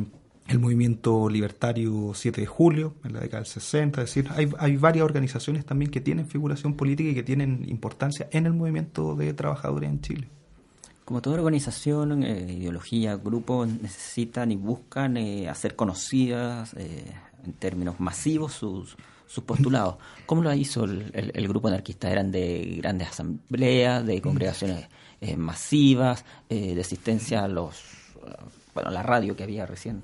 el 0.47 0.59
movimiento 0.59 1.29
libertario 1.29 2.13
7 2.15 2.41
de 2.41 2.47
julio, 2.47 2.95
en 3.05 3.15
la 3.15 3.21
década 3.21 3.43
del 3.43 3.51
60, 3.51 4.03
es 4.03 4.09
decir, 4.09 4.31
hay, 4.35 4.51
hay 4.59 4.77
varias 4.77 5.05
organizaciones 5.05 5.65
también 5.65 5.91
que 5.91 6.01
tienen 6.01 6.27
figuración 6.27 6.75
política 6.75 7.11
y 7.11 7.15
que 7.15 7.23
tienen 7.23 7.65
importancia 7.69 8.29
en 8.31 8.47
el 8.47 8.53
movimiento 8.53 9.15
de 9.15 9.33
trabajadores 9.33 9.89
en 9.89 10.01
Chile. 10.01 10.29
Como 11.05 11.21
toda 11.21 11.37
organización, 11.37 12.23
eh, 12.23 12.55
ideología, 12.59 13.17
grupo, 13.17 13.67
necesitan 13.67 14.53
y 14.53 14.57
buscan 14.57 15.17
hacer 15.49 15.77
conocidas 15.77 16.75
en 16.75 17.53
términos 17.55 18.01
masivos 18.01 18.53
sus, 18.53 18.97
sus 19.27 19.45
postulados. 19.45 19.97
¿Cómo 20.27 20.43
lo 20.43 20.53
hizo 20.55 20.85
el, 20.85 21.49
grupo 21.49 21.69
anarquista? 21.69 22.11
¿Eran 22.11 22.31
de 22.31 22.77
grandes 22.79 23.09
asambleas, 23.09 24.05
de 24.07 24.21
congregaciones 24.21 24.89
eh, 25.21 25.37
masivas, 25.37 26.25
eh, 26.49 26.75
de 26.75 26.81
asistencia 26.81 27.45
a 27.45 27.49
los, 27.49 27.83
bueno, 28.75 28.91
la 28.91 29.03
radio 29.03 29.37
que 29.37 29.43
había 29.43 29.67
recién 29.67 30.03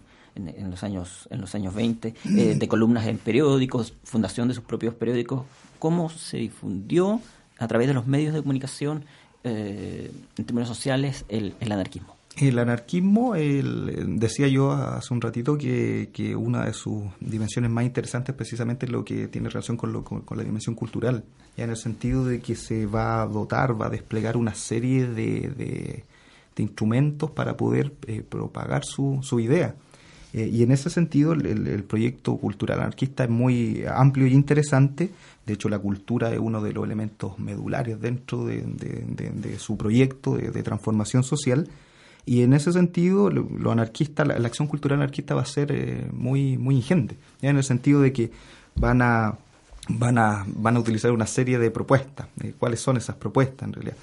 en, 0.48 0.70
los 0.70 0.82
años 0.82 1.28
en 1.30 1.40
los 1.40 1.54
años 1.54 1.74
20, 1.74 2.14
eh, 2.36 2.54
de 2.54 2.68
columnas 2.68 3.06
en 3.06 3.18
periódicos, 3.18 3.94
fundación 4.04 4.48
de 4.48 4.54
sus 4.54 4.64
propios 4.64 4.94
periódicos? 4.94 5.44
¿Cómo 5.78 6.10
se 6.10 6.38
difundió 6.38 7.20
a 7.58 7.68
través 7.68 7.88
de 7.88 7.94
los 7.94 8.06
medios 8.06 8.34
de 8.34 8.40
comunicación 8.40 9.04
en 9.42 10.44
términos 10.44 10.68
sociales 10.68 11.24
el 11.28 11.54
anarquismo? 11.60 12.20
El 12.36 12.58
anarquismo, 12.58 13.34
decía 13.34 14.46
yo 14.48 14.70
hace 14.70 15.12
un 15.12 15.20
ratito 15.20 15.58
que, 15.58 16.34
una 16.38 16.64
de 16.64 16.72
sus 16.72 17.02
dimensiones 17.18 17.70
más 17.70 17.84
interesantes 17.84 18.34
precisamente 18.34 18.86
es 18.86 18.92
lo 18.92 19.04
que 19.04 19.28
tiene 19.28 19.48
relación 19.48 19.76
con, 19.76 19.92
la 19.92 20.42
dimensión 20.42 20.74
cultural, 20.74 21.24
ya 21.56 21.64
en 21.64 21.70
el 21.70 21.76
sentido 21.76 22.24
de 22.24 22.40
que 22.40 22.54
se 22.54 22.86
va 22.86 23.22
a 23.22 23.26
dotar, 23.26 23.78
va 23.78 23.86
a 23.86 23.90
desplegar 23.90 24.36
una 24.36 24.54
serie 24.54 25.06
de, 25.06 26.04
instrumentos 26.56 27.30
para 27.30 27.56
poder 27.56 27.94
eh, 28.06 28.22
propagar 28.22 28.84
su, 28.84 29.40
idea. 29.40 29.74
Eh, 30.32 30.48
y 30.52 30.62
en 30.62 30.70
ese 30.70 30.90
sentido 30.90 31.32
el, 31.32 31.82
proyecto 31.84 32.36
cultural 32.36 32.80
anarquista 32.80 33.24
es 33.24 33.30
muy 33.30 33.84
amplio 33.86 34.26
y 34.26 34.32
interesante. 34.32 35.10
De 35.46 35.54
hecho, 35.54 35.68
la 35.68 35.78
cultura 35.78 36.32
es 36.32 36.38
uno 36.38 36.62
de 36.62 36.72
los 36.72 36.84
elementos 36.84 37.38
medulares 37.38 38.00
dentro 38.00 38.44
de, 38.44 39.56
su 39.58 39.76
proyecto 39.76 40.36
de 40.36 40.62
transformación 40.62 41.24
social 41.24 41.68
y 42.26 42.42
en 42.42 42.52
ese 42.52 42.72
sentido, 42.72 43.30
lo, 43.30 43.72
anarquista, 43.72 44.24
la, 44.24 44.34
acción 44.46 44.68
cultural 44.68 45.00
anarquista 45.00 45.34
va 45.34 45.42
a 45.42 45.46
ser 45.46 45.72
eh, 45.72 46.06
muy, 46.12 46.58
muy 46.58 46.76
ingente, 46.76 47.16
en 47.42 47.56
el 47.56 47.64
sentido 47.64 48.00
de 48.00 48.12
que 48.12 48.30
van 48.76 49.02
a, 49.02 49.36
van 49.88 50.18
a, 50.18 50.44
van 50.46 50.76
a 50.76 50.80
utilizar 50.80 51.10
una 51.12 51.26
serie 51.26 51.58
de 51.58 51.70
propuestas. 51.70 52.28
Eh, 52.42 52.54
¿Cuáles 52.58 52.80
son 52.80 52.96
esas 52.96 53.16
propuestas 53.16 53.68
en 53.68 53.72
realidad? 53.74 53.96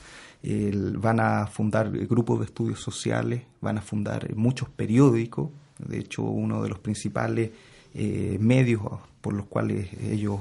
van 1.00 1.20
a 1.20 1.48
fundar 1.48 1.90
grupos 1.90 2.40
de 2.40 2.46
estudios 2.46 2.80
sociales, 2.80 3.42
van 3.60 3.80
a 3.80 3.82
fundar 3.82 4.34
muchos 4.36 4.70
periódicos, 4.70 5.50
de 5.80 6.00
hecho 6.00 6.24
uno 6.24 6.64
de 6.64 6.70
los 6.70 6.80
principales 6.80 7.52
eh, 7.94 8.38
medios 8.40 8.82
por 9.22 9.34
los 9.34 9.46
cuales 9.48 9.90
ellos 10.10 10.40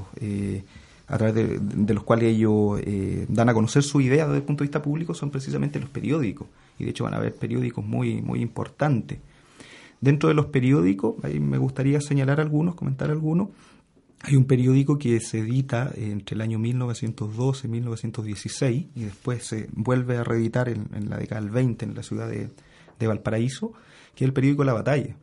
a 1.08 1.18
través 1.18 1.34
de, 1.34 1.94
los 1.94 2.04
cuales 2.04 2.34
ellos 2.34 2.80
dan 3.28 3.48
a 3.48 3.54
conocer 3.54 3.82
su 3.82 4.00
idea 4.00 4.26
desde 4.26 4.38
el 4.38 4.42
punto 4.42 4.62
de 4.62 4.68
vista 4.68 4.82
público 4.82 5.14
son 5.14 5.30
precisamente 5.30 5.80
los 5.80 5.88
periódicos 5.88 6.48
y 6.78 6.84
de 6.84 6.90
hecho 6.90 7.04
van 7.04 7.14
a 7.14 7.18
haber 7.18 7.34
periódicos 7.34 7.84
muy, 7.84 8.22
muy 8.22 8.40
importantes. 8.40 9.18
Dentro 10.00 10.28
de 10.28 10.34
los 10.34 10.46
periódicos, 10.46 11.14
ahí 11.24 11.40
me 11.40 11.58
gustaría 11.58 12.00
señalar 12.00 12.40
algunos, 12.40 12.74
comentar 12.74 13.10
algunos. 13.10 13.48
Hay 14.22 14.36
un 14.36 14.44
periódico 14.44 14.98
que 14.98 15.20
se 15.20 15.40
edita 15.40 15.90
entre 15.96 16.34
el 16.34 16.42
año 16.42 16.58
1912 16.58 17.66
y 17.66 17.70
1916 17.70 18.86
y 18.94 19.04
después 19.04 19.44
se 19.44 19.68
vuelve 19.72 20.16
a 20.18 20.24
reeditar 20.24 20.68
en, 20.68 20.86
la 21.08 21.16
década 21.16 21.40
del 21.40 21.50
20 21.50 21.84
en 21.84 21.94
la 21.94 22.02
ciudad 22.02 22.28
de, 22.28 22.50
de 22.98 23.06
Valparaíso, 23.06 23.72
que 24.14 24.24
es 24.24 24.28
el 24.28 24.32
periódico 24.32 24.64
La 24.64 24.72
Batalla 24.72 25.16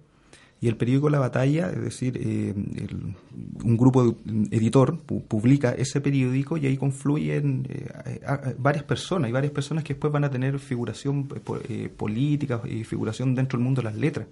y 0.63 0.69
el 0.69 0.77
periódico 0.77 1.09
La 1.09 1.19
Batalla, 1.19 1.69
es 1.71 1.81
decir, 1.81 2.17
eh, 2.23 2.53
un 2.55 3.75
grupo 3.75 4.15
editor 4.49 4.97
publica 4.97 5.73
ese 5.73 5.99
periódico 5.99 6.55
y 6.55 6.65
ahí 6.67 6.77
confluyen 6.77 7.67
eh, 7.69 8.21
varias 8.59 8.85
personas 8.85 9.29
y 9.29 9.33
varias 9.33 9.51
personas 9.51 9.83
que 9.83 9.93
después 9.93 10.13
van 10.13 10.23
a 10.23 10.29
tener 10.29 10.57
figuración 10.59 11.27
eh, 11.67 11.89
política 11.89 12.61
y 12.63 12.85
figuración 12.85 13.35
dentro 13.35 13.57
del 13.57 13.65
mundo 13.65 13.81
de 13.81 13.89
las 13.89 13.97
letras. 13.97 14.27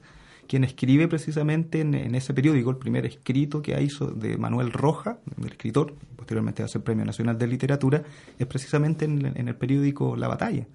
Quien 0.47 0.63
escribe 0.63 1.09
precisamente 1.09 1.81
en, 1.81 2.15
ese 2.15 2.33
periódico, 2.33 2.69
el 2.69 2.77
primer 2.77 3.05
escrito 3.05 3.61
que 3.61 3.81
hizo 3.83 4.07
de 4.07 4.37
Manuel 4.37 4.71
Roja, 4.71 5.17
el 5.37 5.47
escritor, 5.47 5.93
posteriormente 6.15 6.63
va 6.63 6.67
a 6.67 6.69
ser 6.69 6.81
Premio 6.81 7.03
Nacional 7.03 7.37
de 7.37 7.47
Literatura, 7.47 8.03
es 8.39 8.47
precisamente 8.47 9.03
en 9.03 9.47
el 9.49 9.55
periódico 9.55 10.15
La 10.15 10.29
Batalla. 10.29 10.65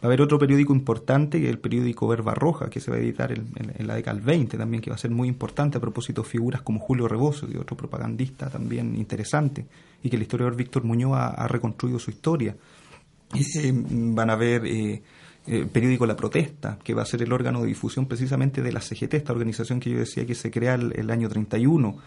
Va 0.00 0.02
a 0.02 0.06
haber 0.06 0.22
otro 0.22 0.38
periódico 0.38 0.72
importante, 0.72 1.40
que 1.40 1.46
es 1.46 1.50
el 1.50 1.58
periódico 1.58 2.06
Verba 2.06 2.32
Roja, 2.32 2.70
que 2.70 2.78
se 2.78 2.88
va 2.88 2.98
a 2.98 3.00
editar 3.00 3.32
en, 3.32 3.86
la 3.86 3.96
década 3.96 4.16
del 4.16 4.24
20 4.24 4.56
también, 4.56 4.80
que 4.80 4.90
va 4.90 4.94
a 4.96 4.98
ser 4.98 5.10
muy 5.10 5.26
importante 5.26 5.78
a 5.78 5.80
propósito 5.80 6.22
de 6.22 6.28
figuras 6.28 6.62
como 6.62 6.78
Julio 6.78 7.08
Rebozo, 7.08 7.48
y 7.52 7.56
otro 7.56 7.76
propagandista 7.76 8.48
también 8.48 8.94
interesante, 8.94 9.66
y 10.00 10.08
que 10.08 10.14
el 10.14 10.22
historiador 10.22 10.54
Víctor 10.54 10.84
Muñoz 10.84 11.16
ha, 11.16 11.48
reconstruido 11.48 11.98
su 11.98 12.12
historia. 12.12 12.54
Eh, 13.34 13.72
van 13.74 14.30
a 14.30 14.36
ver 14.36 14.64
eh, 14.66 15.02
el 15.48 15.66
periódico 15.66 16.06
La 16.06 16.14
Protesta, 16.14 16.78
que 16.84 16.94
va 16.94 17.02
a 17.02 17.06
ser 17.06 17.22
el 17.22 17.32
órgano 17.32 17.62
de 17.62 17.66
difusión 17.66 18.06
precisamente 18.06 18.62
de 18.62 18.70
la 18.70 18.80
CGT, 18.80 19.14
esta 19.14 19.32
organización 19.32 19.80
que 19.80 19.90
yo 19.90 19.98
decía 19.98 20.24
que 20.24 20.36
se 20.36 20.52
crea 20.52 20.76
el, 20.76 20.92
el 20.96 21.10
año 21.10 21.28
31 21.28 21.98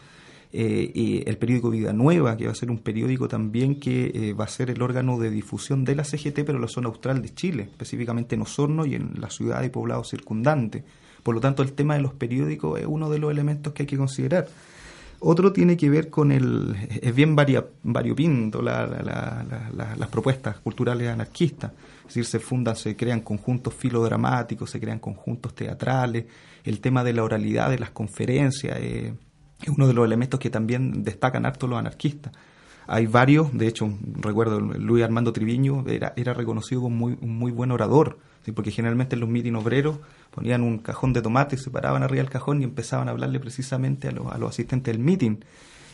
eh, 0.53 0.91
y 0.93 1.29
el 1.29 1.37
periódico 1.37 1.69
Vida 1.69 1.93
Nueva, 1.93 2.35
que 2.35 2.45
va 2.45 2.51
a 2.51 2.55
ser 2.55 2.71
un 2.71 2.79
periódico 2.79 3.27
también 3.27 3.79
que 3.79 4.11
eh, 4.13 4.33
va 4.33 4.45
a 4.45 4.49
ser 4.49 4.69
el 4.69 4.81
órgano 4.81 5.17
de 5.17 5.29
difusión 5.29 5.85
de 5.85 5.95
la 5.95 6.03
CGT, 6.03 6.43
pero 6.45 6.55
en 6.55 6.61
la 6.61 6.67
zona 6.67 6.89
austral 6.89 7.21
de 7.21 7.33
Chile, 7.33 7.63
específicamente 7.71 8.35
en 8.35 8.41
Osorno 8.41 8.85
y 8.85 8.95
en 8.95 9.13
la 9.19 9.29
ciudad 9.29 9.63
y 9.63 9.69
poblado 9.69 10.03
circundante. 10.03 10.83
Por 11.23 11.35
lo 11.35 11.41
tanto, 11.41 11.63
el 11.63 11.73
tema 11.73 11.95
de 11.95 12.01
los 12.01 12.13
periódicos 12.13 12.79
es 12.79 12.85
uno 12.85 13.09
de 13.09 13.19
los 13.19 13.31
elementos 13.31 13.71
que 13.73 13.83
hay 13.83 13.87
que 13.87 13.97
considerar. 13.97 14.47
Otro 15.23 15.53
tiene 15.53 15.77
que 15.77 15.89
ver 15.89 16.09
con 16.09 16.31
el. 16.31 16.75
Es 16.99 17.13
bien 17.13 17.35
variopinto 17.35 18.61
las 18.61 20.09
propuestas 20.09 20.57
culturales 20.57 21.07
anarquistas. 21.09 21.71
Es 21.99 22.15
decir, 22.15 22.25
se 22.25 22.39
fundan, 22.39 22.75
se 22.75 22.95
crean 22.95 23.21
conjuntos 23.21 23.73
filodramáticos, 23.75 24.71
se 24.71 24.79
crean 24.79 24.97
conjuntos 24.97 25.53
teatrales. 25.53 26.25
El 26.63 26.81
tema 26.81 27.03
de 27.03 27.13
la 27.13 27.23
oralidad 27.23 27.69
de 27.69 27.77
las 27.77 27.91
conferencias. 27.91 28.77
Eh, 28.81 29.13
es 29.61 29.69
uno 29.69 29.87
de 29.87 29.93
los 29.93 30.05
elementos 30.05 30.39
que 30.39 30.49
también 30.49 31.03
destacan 31.03 31.45
harto 31.45 31.67
los 31.67 31.79
anarquistas. 31.79 32.33
Hay 32.87 33.05
varios, 33.05 33.55
de 33.57 33.67
hecho, 33.67 33.89
recuerdo, 34.15 34.59
Luis 34.59 35.03
Armando 35.03 35.31
Triviño 35.31 35.85
era, 35.87 36.13
era 36.15 36.33
reconocido 36.33 36.81
como 36.81 36.95
muy, 36.95 37.17
un 37.21 37.37
muy 37.37 37.51
buen 37.51 37.71
orador, 37.71 38.17
porque 38.55 38.71
generalmente 38.71 39.15
en 39.15 39.21
los 39.21 39.29
mitin 39.29 39.55
obreros 39.55 39.99
ponían 40.31 40.63
un 40.63 40.79
cajón 40.79 41.13
de 41.13 41.21
tomate, 41.21 41.57
se 41.57 41.69
paraban 41.69 42.03
arriba 42.03 42.23
del 42.23 42.31
cajón 42.31 42.61
y 42.61 42.63
empezaban 42.63 43.07
a 43.07 43.11
hablarle 43.11 43.39
precisamente 43.39 44.07
a 44.07 44.11
los, 44.11 44.31
a 44.31 44.37
los 44.37 44.49
asistentes 44.49 44.93
del 44.93 45.01
mitin. 45.01 45.45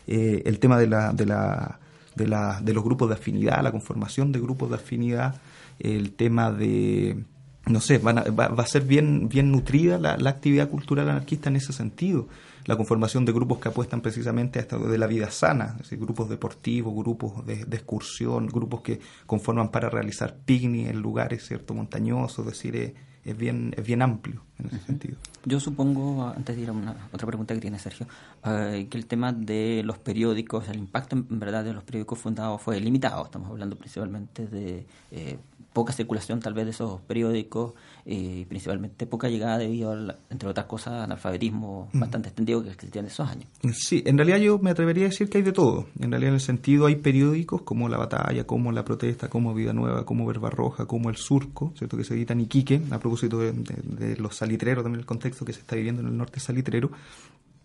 Eh, 0.08 0.44
el 0.46 0.60
tema 0.60 0.80
de, 0.80 0.88
la, 0.88 1.12
de, 1.12 1.26
la, 1.26 1.80
de, 2.16 2.28
la, 2.28 2.62
de 2.62 2.74
los 2.74 2.84
grupos 2.84 3.10
de 3.10 3.16
afinidad, 3.16 3.62
la 3.62 3.72
conformación 3.72 4.32
de 4.32 4.40
grupos 4.40 4.70
de 4.70 4.76
afinidad, 4.78 5.36
el 5.80 6.14
tema 6.14 6.52
de, 6.52 7.22
no 7.66 7.82
sé, 7.82 7.98
va, 7.98 8.14
va, 8.14 8.64
a 8.64 8.68
ser 8.68 8.84
bien, 8.84 9.28
bien 9.28 9.52
nutrida 9.52 10.00
la, 10.00 10.18
la 10.18 10.30
actividad 10.30 10.70
cultural 10.70 11.10
anarquista 11.10 11.50
en 11.50 11.58
ese 11.58 11.74
sentido 11.74 12.28
la 12.68 12.76
conformación 12.76 13.26
de 13.26 13.32
grupos 13.32 13.60
que 13.60 13.70
apuestan 13.70 14.02
precisamente 14.02 14.60
a 14.60 14.62
esto 14.62 14.78
de 14.78 14.98
la 14.98 15.08
vida 15.08 15.32
sana, 15.32 15.70
es 15.72 15.78
decir, 15.78 16.00
grupos 16.00 16.30
deportivos, 16.30 16.94
grupos 16.94 17.46
de, 17.46 17.62
excursión, 17.62 18.48
grupos 18.48 18.82
que 18.82 19.00
conforman 19.26 19.72
para 19.72 19.90
realizar 19.90 20.36
picnic 20.46 20.90
en 20.90 21.00
lugares 21.00 21.48
cierto 21.48 21.74
montañosos, 21.74 22.46
es 22.46 22.54
decir, 22.54 22.96
es, 23.24 23.38
bien 23.38 23.74
es 23.76 23.86
bien 23.86 24.02
amplio 24.02 24.44
en 24.60 24.68
ese 24.68 24.80
sentido. 24.86 25.16
Yo 25.46 25.62
supongo, 25.62 26.28
antes 26.28 26.58
de 26.58 26.64
ir 26.64 26.70
a 26.70 26.74
una, 26.74 27.08
otra 27.14 27.26
pregunta 27.26 27.54
que 27.54 27.62
tiene 27.62 27.80
Sergio, 27.80 28.06
eh, 28.46 28.88
que 28.90 28.98
el 28.98 29.06
tema 29.06 29.32
de 29.32 29.82
los 29.86 29.98
periódicos, 29.98 30.68
el 30.68 30.78
impacto 30.78 31.16
en 31.16 31.40
verdad 31.40 31.64
de 31.64 31.72
los 31.72 31.86
periódicos 31.86 32.20
fundados 32.20 32.62
fue 32.62 32.82
limitado. 32.82 33.24
Estamos 33.24 33.50
hablando 33.50 33.78
principalmente 33.78 34.46
de 34.46 34.86
eh, 35.12 35.38
poca 35.78 35.94
circulación 35.94 36.40
tal 36.40 36.56
vez 36.56 36.66
de 36.66 36.72
esos 36.72 37.02
periódicos 37.02 37.74
y 38.04 38.46
principalmente 38.46 39.06
poca 39.06 39.30
llegada 39.30 39.60
debido, 39.60 39.96
entre 40.32 40.50
otras 40.50 40.66
cosas, 40.66 41.04
analfabetismo 41.04 41.88
mm. 41.94 42.00
bastante 42.00 42.30
extendido 42.30 42.64
que 42.64 42.72
existía 42.72 43.02
en 43.02 43.06
esos 43.06 43.30
años. 43.30 43.48
Sí, 43.74 44.02
en 44.04 44.18
realidad 44.18 44.40
yo 44.40 44.58
me 44.58 44.72
atrevería 44.72 45.06
a 45.06 45.10
decir 45.10 45.30
que 45.30 45.38
hay 45.38 45.44
de 45.44 45.52
todo. 45.52 45.86
En 46.00 46.10
realidad 46.10 46.30
en 46.30 46.34
el 46.34 46.42
sentido 46.42 46.88
hay 46.88 46.96
periódicos 46.96 47.62
como 47.62 47.90
La 47.90 47.98
Batalla, 47.98 48.44
como 48.46 48.72
La 48.72 48.84
Protesta, 48.84 49.30
como 49.30 49.54
Vida 49.54 49.72
Nueva, 49.72 50.04
como 50.04 50.26
Verba 50.26 50.50
Roja, 50.50 50.88
como 50.88 51.12
El 51.12 51.18
Surco, 51.18 51.74
¿cierto? 51.78 51.96
que 51.96 52.04
se 52.04 52.16
edita 52.16 52.34
en 52.34 52.42
Iquique, 52.42 52.82
a 52.90 52.98
propósito 52.98 53.38
de, 53.38 53.52
de 53.52 54.18
los 54.18 54.36
salitreros, 54.36 54.84
también 54.84 55.02
el 55.02 55.06
contexto 55.06 55.46
que 55.46 55.54
se 55.54 55.60
está 55.60 55.76
viviendo 55.76 56.02
en 56.02 56.08
el 56.08 56.18
norte 56.18 56.40
salitrero, 56.40 56.90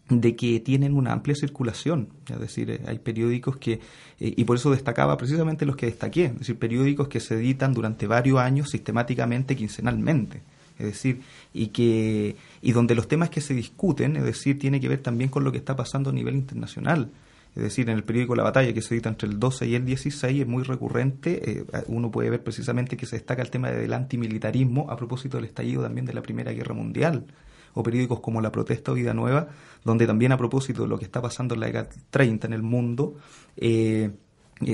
de 0.08 0.36
que 0.36 0.60
tienen 0.60 0.94
una 0.94 1.12
amplia 1.12 1.34
circulación, 1.34 2.08
es 2.28 2.38
decir, 2.38 2.70
eh, 2.70 2.80
hay 2.86 2.98
periódicos 2.98 3.56
que, 3.56 3.74
eh, 4.20 4.34
y 4.36 4.44
por 4.44 4.56
eso 4.56 4.70
destacaba 4.70 5.16
precisamente 5.16 5.64
los 5.64 5.76
que 5.76 5.86
destaqué, 5.86 6.26
es 6.26 6.38
decir, 6.38 6.58
periódicos 6.58 7.08
que 7.08 7.20
se 7.20 7.34
editan 7.36 7.72
durante 7.72 8.06
varios 8.06 8.38
años 8.38 8.70
sistemáticamente, 8.70 9.56
quincenalmente, 9.56 10.42
es 10.78 10.86
decir, 10.86 11.20
y 11.54 11.68
que 11.68 12.36
y 12.60 12.72
donde 12.72 12.94
los 12.94 13.08
temas 13.08 13.30
que 13.30 13.40
se 13.40 13.54
discuten, 13.54 14.16
es 14.16 14.24
decir, 14.24 14.58
tiene 14.58 14.80
que 14.80 14.88
ver 14.88 14.98
también 14.98 15.30
con 15.30 15.44
lo 15.44 15.52
que 15.52 15.58
está 15.58 15.76
pasando 15.76 16.10
a 16.10 16.12
nivel 16.12 16.34
internacional. 16.34 17.10
Es 17.54 17.62
decir, 17.62 17.90
en 17.90 17.96
el 17.96 18.02
periódico 18.02 18.34
La 18.34 18.44
Batalla, 18.44 18.72
que 18.72 18.80
se 18.80 18.94
edita 18.94 19.10
entre 19.10 19.28
el 19.28 19.38
12 19.38 19.66
y 19.66 19.74
el 19.74 19.84
16, 19.84 20.40
es 20.40 20.46
muy 20.46 20.62
recurrente. 20.62 21.50
Eh, 21.50 21.64
uno 21.86 22.10
puede 22.10 22.30
ver 22.30 22.42
precisamente 22.42 22.96
que 22.96 23.04
se 23.04 23.16
destaca 23.16 23.42
el 23.42 23.50
tema 23.50 23.70
del 23.70 23.92
antimilitarismo 23.92 24.90
a 24.90 24.96
propósito 24.96 25.36
del 25.36 25.44
estallido 25.44 25.82
también 25.82 26.06
de 26.06 26.14
la 26.14 26.22
Primera 26.22 26.52
Guerra 26.52 26.74
Mundial 26.74 27.26
o 27.74 27.82
periódicos 27.82 28.20
como 28.20 28.40
La 28.40 28.52
Protesta 28.52 28.92
o 28.92 28.94
Vida 28.94 29.14
Nueva, 29.14 29.48
donde 29.84 30.06
también 30.06 30.32
a 30.32 30.36
propósito 30.36 30.82
de 30.82 30.88
lo 30.88 30.98
que 30.98 31.04
está 31.04 31.20
pasando 31.20 31.54
en 31.54 31.60
la 31.60 31.66
década 31.66 31.88
30 32.10 32.46
en 32.46 32.52
el 32.52 32.62
mundo, 32.62 33.16
eh, 33.56 34.10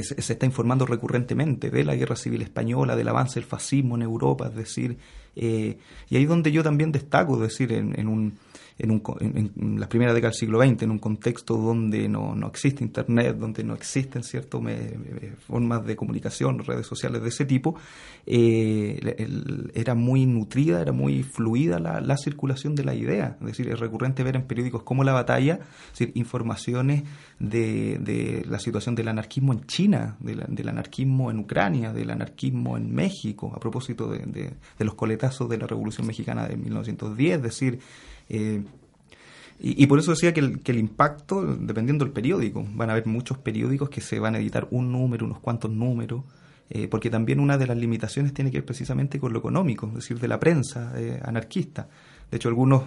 se, 0.03 0.33
está 0.33 0.47
informando 0.47 0.87
recurrentemente 0.87 1.71
de 1.71 1.85
la 1.85 1.95
guerra 1.95 2.17
civil 2.17 2.43
española, 2.43 2.97
del 2.97 3.09
avance 3.09 3.41
del 3.41 3.49
fascismo 3.49 3.97
en 3.97 4.03
Europa, 4.03 4.49
es 4.49 4.55
decir, 4.55 4.99
eh, 5.37 5.79
y 6.09 6.17
ahí 6.17 6.27
donde 6.27 6.53
yo 6.53 6.63
también 6.63 6.93
destaco, 6.93 7.35
es 7.37 7.41
decir, 7.41 7.73
en 7.73 8.09
un 8.09 8.39
en, 8.79 8.91
un, 8.91 9.03
en, 9.21 9.81
las 9.81 9.89
primeras 9.89 10.15
décadas 10.15 10.37
del 10.37 10.41
siglo 10.41 10.63
XX, 10.63 10.83
en 10.83 10.91
un 10.93 10.99
contexto 10.99 11.57
donde 11.57 12.09
no, 12.09 12.35
no 12.35 12.47
existe 12.47 12.85
Internet, 12.85 13.37
donde 13.37 13.65
no 13.65 13.75
existen 13.75 14.23
ciertas 14.23 14.61
formas 15.47 15.85
de 15.85 15.97
comunicación, 15.97 16.61
redes 16.61 16.87
sociales 16.87 17.23
de 17.23 17.29
ese 17.29 17.45
tipo, 17.45 17.77
eh, 18.27 19.17
era 19.75 19.95
muy 19.95 20.27
nutrida, 20.27 20.81
era 20.81 20.93
muy 20.93 21.23
fluida 21.23 21.79
la, 21.79 22.01
la, 22.01 22.17
circulación 22.17 22.75
de 22.75 22.85
la 22.85 22.95
idea. 22.95 23.37
Es 23.41 23.47
decir, 23.47 23.69
es 23.69 23.81
recurrente 23.81 24.23
ver 24.23 24.37
en 24.37 24.47
periódicos 24.47 24.83
como 24.83 25.03
La 25.03 25.13
Batalla 25.13 25.61
decir, 25.91 26.13
informaciones 26.15 27.03
de, 27.39 27.99
de, 27.99 28.45
la 28.49 28.59
situación 28.59 28.95
del 28.95 29.09
anarquismo 29.09 29.53
en 29.53 29.67
China, 29.67 30.17
del 30.21 30.69
anarquismo 30.69 31.31
en 31.31 31.39
Ucrania, 31.41 31.93
del 31.93 32.11
anarquismo 32.11 32.77
en 32.77 32.93
México, 32.95 33.53
a 33.55 33.59
propósito 33.59 34.09
de, 34.09 34.19
de 34.27 34.85
los 34.85 34.95
coletazos 34.95 35.49
de 35.49 35.59
la 35.59 35.67
Revolución 35.67 36.07
Mexicana 36.07 36.47
de 36.47 36.57
1910, 36.57 37.37
es 37.37 37.43
decir, 37.43 37.81
eh, 38.29 38.63
y, 39.61 39.87
por 39.89 39.99
eso 39.99 40.13
decía 40.13 40.33
que 40.33 40.41
el, 40.41 40.79
impacto, 40.79 41.45
dependiendo 41.45 42.05
del 42.05 42.15
periódico, 42.15 42.65
van 42.75 42.91
a 42.91 42.93
haber 42.93 43.07
muchos 43.07 43.39
periódicos 43.39 43.91
que 43.91 44.01
se 44.01 44.21
van 44.21 44.37
a 44.37 44.39
editar 44.39 44.69
un 44.71 44.93
número, 44.93 45.27
unos 45.27 45.41
cuantos 45.41 45.73
números, 45.73 46.23
eh, 46.71 46.87
porque 46.87 47.11
también 47.11 47.41
una 47.41 47.59
de 47.59 47.67
las 47.67 47.77
limitaciones 47.77 48.33
tiene 48.33 48.53
que 48.53 48.59
ver 48.59 48.65
precisamente 48.65 49.19
con 49.19 49.33
lo 49.33 49.41
económico, 49.41 49.89
es 49.89 49.95
decir, 49.95 50.21
de 50.21 50.29
la 50.29 50.39
prensa 50.39 50.93
eh, 50.97 51.21
anarquista. 51.25 51.89
De 52.31 52.37
hecho, 52.37 52.49
algunos, 52.49 52.85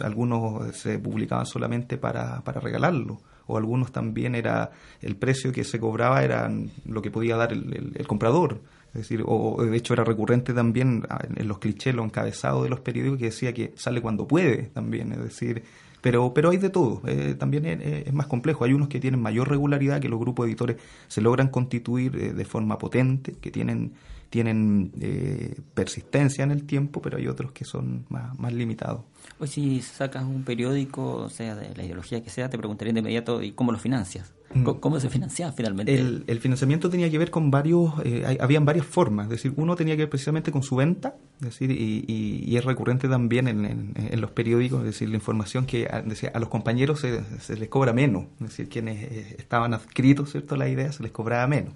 algunos 0.00 0.76
se 0.76 1.00
publicaban 1.00 1.46
solamente 1.46 1.98
para, 1.98 2.44
para 2.44 2.60
regalarlo, 2.60 3.18
o 3.48 3.56
algunos 3.56 3.90
también 3.90 4.36
era 4.36 4.70
el 5.00 5.16
precio 5.16 5.50
que 5.50 5.64
se 5.64 5.80
cobraba 5.80 6.22
era 6.22 6.48
lo 6.84 7.02
que 7.02 7.10
podía 7.10 7.36
dar 7.36 7.52
el 7.52 8.06
comprador. 8.06 8.60
Es 8.96 9.02
decir, 9.02 9.22
o, 9.26 9.62
de 9.62 9.76
hecho 9.76 9.92
era 9.92 10.04
recurrente 10.04 10.54
también 10.54 11.02
en 11.36 11.48
los 11.48 11.58
clichés, 11.58 11.94
los 11.94 12.06
encabezados 12.06 12.64
de 12.64 12.70
los 12.70 12.80
periódicos 12.80 13.18
que 13.18 13.26
decía 13.26 13.52
que 13.52 13.74
sale 13.76 14.00
cuando 14.00 14.26
puede 14.26 14.70
también, 14.72 15.12
es 15.12 15.18
decir, 15.18 15.62
pero, 16.00 16.32
pero 16.32 16.50
hay 16.50 16.56
de 16.56 16.70
todo, 16.70 17.02
eh, 17.06 17.34
también 17.34 17.66
es, 17.66 18.12
más 18.12 18.26
complejo. 18.26 18.64
Hay 18.64 18.72
unos 18.72 18.88
que 18.88 19.00
tienen 19.00 19.20
mayor 19.20 19.48
regularidad, 19.48 20.00
que 20.00 20.08
los 20.08 20.20
grupos 20.20 20.46
de 20.46 20.52
editores 20.52 20.76
se 21.08 21.20
logran 21.20 21.48
constituir 21.48 22.14
eh, 22.16 22.32
de 22.32 22.44
forma 22.44 22.78
potente, 22.78 23.32
que 23.32 23.50
tienen, 23.50 23.92
tienen 24.30 24.92
eh, 25.00 25.56
persistencia 25.74 26.44
en 26.44 26.52
el 26.52 26.64
tiempo, 26.64 27.02
pero 27.02 27.18
hay 27.18 27.26
otros 27.26 27.50
que 27.50 27.64
son 27.64 28.06
más, 28.08 28.38
más 28.38 28.52
limitados. 28.52 29.00
Hoy 29.40 29.48
si 29.48 29.82
sacas 29.82 30.22
un 30.22 30.44
periódico, 30.44 31.16
o 31.16 31.28
sea, 31.28 31.56
de 31.56 31.74
la 31.74 31.84
ideología 31.84 32.22
que 32.22 32.30
sea, 32.30 32.48
te 32.48 32.56
preguntaría 32.56 32.94
de 32.94 33.00
inmediato, 33.00 33.42
¿y 33.42 33.50
cómo 33.50 33.72
lo 33.72 33.78
financias? 33.78 34.35
Mm. 34.54 34.62
¿Cómo, 34.62 35.00
se 35.00 35.10
financia 35.10 35.52
finalmente? 35.52 35.94
El, 35.94 36.40
financiamiento 36.40 36.88
tenía 36.88 37.10
que 37.10 37.18
ver 37.18 37.30
con 37.30 37.50
varios, 37.50 37.92
eh, 38.04 38.38
habían 38.40 38.64
varias 38.64 38.86
formas, 38.86 39.26
es 39.26 39.30
decir, 39.30 39.52
uno 39.56 39.74
tenía 39.74 39.96
que 39.96 40.02
ver 40.02 40.08
precisamente 40.08 40.52
con 40.52 40.62
su 40.62 40.76
venta, 40.76 41.16
es 41.40 41.46
decir, 41.46 41.70
y, 41.72 42.56
es 42.56 42.64
recurrente 42.64 43.08
también 43.08 43.48
en, 43.48 44.20
los 44.20 44.30
periódicos, 44.30 44.80
es 44.80 44.86
decir, 44.86 45.08
la 45.08 45.16
información 45.16 45.66
que 45.66 45.86
a, 45.86 46.04
a 46.32 46.38
los 46.38 46.48
compañeros 46.48 47.00
se, 47.00 47.56
les 47.56 47.68
cobra 47.68 47.92
menos, 47.92 48.26
es 48.40 48.48
decir, 48.48 48.68
quienes 48.68 49.02
eh, 49.02 49.36
estaban 49.38 49.74
adscritos, 49.74 50.30
¿cierto?, 50.30 50.54
a 50.54 50.58
la 50.58 50.68
idea, 50.68 50.92
se 50.92 51.02
les 51.02 51.12
cobraba 51.12 51.46
menos. 51.46 51.74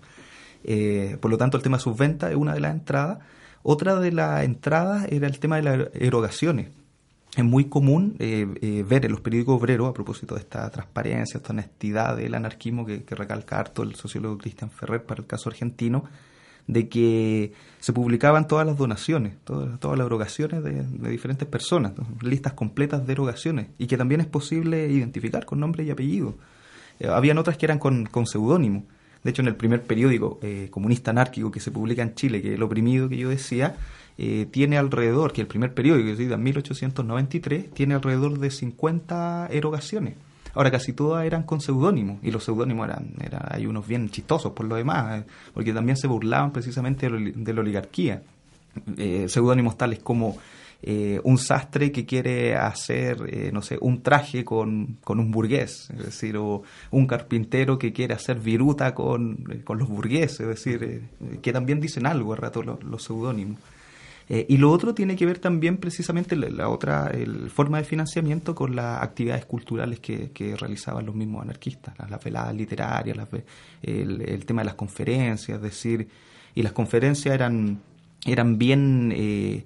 Eh, 0.62 1.18
por 1.20 1.30
lo 1.30 1.38
tanto, 1.38 1.56
el 1.56 1.62
tema 1.62 1.78
de 1.78 1.82
sus 1.82 1.96
ventas 1.96 2.30
es 2.30 2.36
una 2.36 2.54
de 2.54 2.60
las 2.60 2.72
entradas. 2.72 3.18
Otra 3.62 3.96
de 3.96 4.12
las 4.12 4.44
entradas 4.44 5.06
era 5.10 5.26
el 5.26 5.38
tema 5.38 5.56
de 5.56 5.62
las 5.62 5.88
erogaciones 5.94 6.68
es 7.36 7.44
muy 7.44 7.66
común 7.66 8.16
eh, 8.18 8.46
eh, 8.60 8.84
ver 8.86 9.04
en 9.04 9.12
los 9.12 9.20
periódicos 9.20 9.60
obreros, 9.60 9.88
a 9.88 9.92
propósito 9.92 10.34
de 10.34 10.40
esta 10.40 10.68
transparencia, 10.70 11.38
esta 11.38 11.52
honestidad 11.52 12.16
del 12.16 12.34
anarquismo 12.34 12.84
que, 12.84 13.04
recalca 13.10 13.58
harto 13.58 13.82
el 13.82 13.94
sociólogo 13.94 14.38
Cristian 14.38 14.70
Ferrer 14.70 15.04
para 15.04 15.20
el 15.20 15.26
caso 15.26 15.48
argentino, 15.48 16.04
de 16.66 16.88
que 16.88 17.52
se 17.78 17.92
publicaban 17.92 18.48
todas 18.48 18.66
las 18.66 18.76
donaciones, 18.76 19.34
todas, 19.44 19.78
todas 19.78 19.96
las 19.96 20.06
erogaciones 20.06 20.62
de, 20.62 20.82
diferentes 21.10 21.46
personas, 21.46 21.92
listas 22.20 22.52
completas 22.54 23.06
de 23.06 23.12
erogaciones, 23.12 23.68
y 23.78 23.86
que 23.86 23.96
también 23.96 24.20
es 24.20 24.26
posible 24.26 24.88
identificar 24.88 25.46
con 25.46 25.60
nombre 25.60 25.84
y 25.84 25.90
apellido. 25.90 26.34
Eh, 26.98 27.08
habían 27.08 27.38
otras 27.38 27.56
que 27.56 27.66
eran 27.66 27.78
con, 27.78 28.06
con 28.06 28.26
seudónimo. 28.26 28.84
De 29.22 29.30
hecho, 29.30 29.42
en 29.42 29.48
el 29.48 29.56
primer 29.56 29.82
periódico 29.82 30.40
comunista 30.70 31.10
anárquico 31.10 31.50
que 31.50 31.60
se 31.60 31.70
publica 31.70 32.00
en 32.00 32.14
Chile, 32.14 32.40
que 32.40 32.48
es 32.48 32.54
el 32.54 32.62
oprimido 32.62 33.06
que 33.06 33.18
yo 33.18 33.28
decía, 33.28 33.76
eh, 34.22 34.46
tiene 34.50 34.76
alrededor, 34.76 35.32
que 35.32 35.40
el 35.40 35.46
primer 35.46 35.72
periódico, 35.72 36.04
que 36.04 36.12
es 36.12 36.28
de 36.28 36.36
1893, 36.36 37.70
tiene 37.70 37.94
alrededor 37.94 38.38
de 38.38 38.50
50 38.50 39.48
erogaciones. 39.50 40.14
Ahora, 40.52 40.70
casi 40.70 40.92
todas 40.92 41.24
eran 41.24 41.44
con 41.44 41.62
seudónimos, 41.62 42.18
y 42.22 42.30
los 42.30 42.44
seudónimos 42.44 42.86
eran, 42.86 43.14
eran, 43.24 43.40
hay 43.48 43.64
unos 43.64 43.86
bien 43.86 44.10
chistosos 44.10 44.52
por 44.52 44.66
lo 44.66 44.76
demás, 44.76 45.20
eh, 45.20 45.24
porque 45.54 45.72
también 45.72 45.96
se 45.96 46.06
burlaban 46.06 46.52
precisamente 46.52 47.08
de, 47.08 47.54
la 47.54 47.60
oligarquía. 47.62 48.22
Eh, 48.98 49.24
seudónimos 49.26 49.78
tales 49.78 50.00
como 50.00 50.36
un 51.22 51.38
sastre 51.38 51.90
que 51.90 52.04
quiere 52.04 52.56
hacer, 52.56 53.52
no 53.52 53.60
sé, 53.62 53.78
un 53.80 54.02
traje 54.02 54.44
con, 54.44 54.98
con, 55.02 55.18
un 55.18 55.30
burgués, 55.30 55.88
es 55.90 56.04
decir, 56.04 56.36
o 56.36 56.62
un 56.90 57.06
carpintero 57.06 57.78
que 57.78 57.92
quiere 57.92 58.14
hacer 58.14 58.38
viruta 58.38 58.94
con, 58.94 59.62
con 59.64 59.78
los 59.78 59.88
burgueses, 59.88 60.40
es 60.40 60.46
decir, 60.46 61.04
que 61.42 61.52
también 61.52 61.80
dicen 61.80 62.06
algo 62.06 62.32
a 62.34 62.36
rato 62.36 62.62
los, 62.62 62.82
los 62.82 63.02
seudónimos. 63.02 63.58
Eh, 64.32 64.46
y 64.48 64.58
lo 64.58 64.70
otro 64.70 64.94
tiene 64.94 65.16
que 65.16 65.26
ver 65.26 65.40
también 65.40 65.78
precisamente 65.78 66.36
la, 66.36 66.68
otra 66.68 67.08
el, 67.08 67.50
forma 67.50 67.78
de 67.78 67.84
financiamiento 67.84 68.54
con 68.54 68.76
las 68.76 69.02
actividades 69.02 69.44
culturales 69.44 69.98
que, 69.98 70.30
realizaban 70.56 71.04
los 71.04 71.16
mismos 71.16 71.42
anarquistas, 71.42 71.94
las, 72.08 72.22
veladas 72.22 72.54
literarias, 72.54 73.18
el, 73.82 74.46
tema 74.46 74.60
de 74.60 74.66
las 74.66 74.76
conferencias, 74.76 75.56
es 75.56 75.62
decir, 75.62 76.06
y 76.54 76.62
las 76.62 76.72
conferencias 76.72 77.34
eran, 77.34 77.80
eran 78.24 78.56
bien... 78.56 79.12
Eh, 79.14 79.64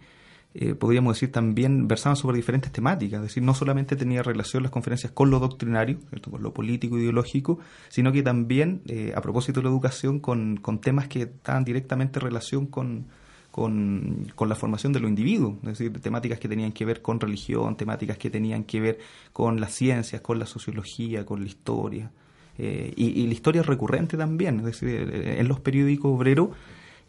eh, 0.57 0.77
podríamos 0.77 1.17
decir 1.17 1.33
también 1.33 1.89
versaban 1.89 2.15
sobre 2.15 2.37
diferentes 2.37 2.71
temáticas, 2.71 3.19
es 3.19 3.23
decir, 3.23 3.43
no 3.43 3.55
solamente 3.55 3.97
tenía 3.97 4.23
relación 4.23 4.63
las 4.63 4.71
conferencias 4.71 5.11
con 5.11 5.29
lo 5.29 5.41
doctrinario, 5.41 5.99
con 6.31 6.41
lo 6.45 6.55
político 6.55 6.97
ideológico, 6.97 7.59
sino 7.89 8.13
que 8.13 8.23
también, 8.23 8.81
a 9.17 9.21
propósito 9.21 9.59
de 9.59 9.65
la 9.65 9.71
educación, 9.71 10.21
con, 10.21 10.57
con 10.59 10.81
temas 10.81 11.09
que 11.09 11.23
estaban 11.23 11.65
directamente 11.65 12.21
en 12.21 12.25
relación 12.25 12.67
con, 12.67 13.07
con, 13.55 14.27
con, 14.35 14.49
la 14.49 14.57
formación 14.57 14.93
de 14.93 14.99
los 14.99 15.09
individuos, 15.09 15.55
es 15.63 15.79
decir, 15.79 15.93
temáticas 16.01 16.41
que 16.41 16.49
tenían 16.49 16.73
que 16.73 16.85
ver 16.85 17.01
con 17.01 17.21
religión, 17.21 17.77
temáticas 17.77 18.19
que 18.19 18.29
tenían 18.29 18.65
que 18.65 18.81
ver 18.81 18.99
con 19.33 19.61
las 19.61 19.73
ciencias, 19.73 20.21
con 20.23 20.41
la 20.41 20.47
sociología, 20.47 21.25
con 21.25 21.41
la 21.41 21.47
historia. 21.47 22.11
Eh, 22.59 22.93
y, 22.97 23.25
la 23.29 23.33
historia 23.33 23.63
recurrente 23.63 24.17
también, 24.17 24.59
es 24.59 24.65
decir, 24.65 24.91
eh, 24.91 25.37
en 25.39 25.47
los 25.47 25.61
periódicos 25.61 26.17
obreros 26.17 26.49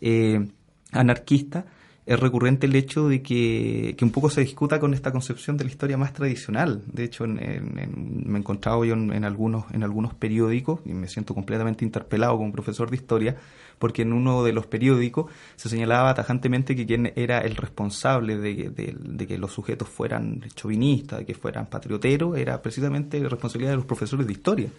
eh, 0.01 0.47
anarquistas 0.91 1.65
es 2.05 2.19
recurrente 2.19 2.67
el 2.67 2.75
hecho 2.75 3.09
de 3.09 3.23
que, 3.23 3.97
un 3.99 4.11
poco 4.11 4.29
se 4.29 4.41
discuta 4.41 4.79
con 4.79 4.93
esta 4.93 5.11
concepción 5.11 5.57
de 5.57 5.63
la 5.63 5.71
historia 5.71 5.97
más 5.97 6.13
tradicional. 6.13 6.83
De 6.85 7.05
hecho, 7.05 7.25
me 7.25 7.55
he 7.55 8.37
encontrado 8.37 8.85
yo 8.85 8.93
en, 8.93 9.23
algunos, 9.23 9.65
en 9.73 9.81
algunos 9.81 10.13
periódicos, 10.13 10.81
y 10.85 10.93
me 10.93 11.07
siento 11.07 11.33
completamente 11.33 11.83
interpelado 11.83 12.37
como 12.37 12.51
profesor 12.51 12.91
de 12.91 12.97
historia, 12.97 13.35
porque 13.79 14.03
en 14.03 14.13
uno 14.13 14.43
de 14.43 14.53
los 14.53 14.65
periódicos 14.65 15.31
se 15.55 15.69
señalaba 15.69 16.13
tajantemente 16.13 16.75
que 16.75 16.85
quien 16.85 17.11
era 17.15 17.39
el 17.39 17.55
responsable 17.55 18.37
de, 18.37 19.27
que 19.27 19.37
los 19.37 19.51
sujetos 19.51 19.89
fueran 19.89 20.43
chauvinistas, 20.55 21.19
de 21.19 21.25
que 21.25 21.33
fueran 21.33 21.67
patrioteros, 21.67 22.37
era 22.37 22.61
precisamente 22.61 23.19
la 23.19 23.29
responsabilidad 23.29 23.71
de 23.71 23.77
los 23.77 23.85
profesores 23.85 24.25
de 24.27 24.33
historia. 24.33 24.69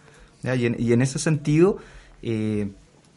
Y 0.42 0.92
en, 0.92 1.03
ese 1.03 1.18
sentido... 1.18 1.78
Eh, 2.22 2.70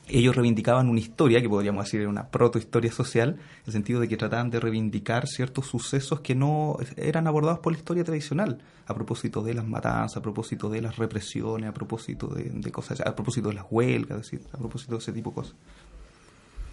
ellos 0.10 0.36
reivindicaban 0.36 0.89
una 0.89 0.99
historia, 0.99 1.41
que 1.41 1.49
podríamos 1.49 1.86
decir 1.86 2.01
era 2.01 2.10
una 2.10 2.30
protohistoria 2.30 2.91
social, 2.91 3.30
en 3.30 3.64
el 3.68 3.74
sentido 3.74 3.99
de 3.99 4.07
que 4.07 4.18
trataban 4.18 4.49
de 4.49 4.60
reivindicar 4.60 5.28
ciertos 5.28 5.68
sucesos 5.68 6.22
que 6.22 6.36
no 6.36 6.78
eran 6.97 7.28
abordados 7.28 7.60
por 7.60 7.74
la 7.74 7.80
historia 7.80 8.03
tradicional, 8.03 8.60
a 8.88 8.93
propósito 8.93 9.43
de 9.43 9.53
las 9.53 9.68
matanzas, 9.68 10.18
a 10.18 10.22
propósito 10.22 10.70
de 10.70 10.82
las 10.82 10.97
represiones, 10.97 11.70
a 11.70 11.74
propósito 11.74 12.28
de, 12.28 12.72
cosas, 12.72 13.01
a 13.01 13.16
propósito 13.16 13.49
de 13.49 13.55
las 13.55 13.66
huelgas, 13.70 14.32
a 14.51 14.57
propósito 14.57 14.93
de 14.93 14.99
ese 14.99 15.14
tipo 15.14 15.30
de 15.30 15.36
cosas. 15.36 15.55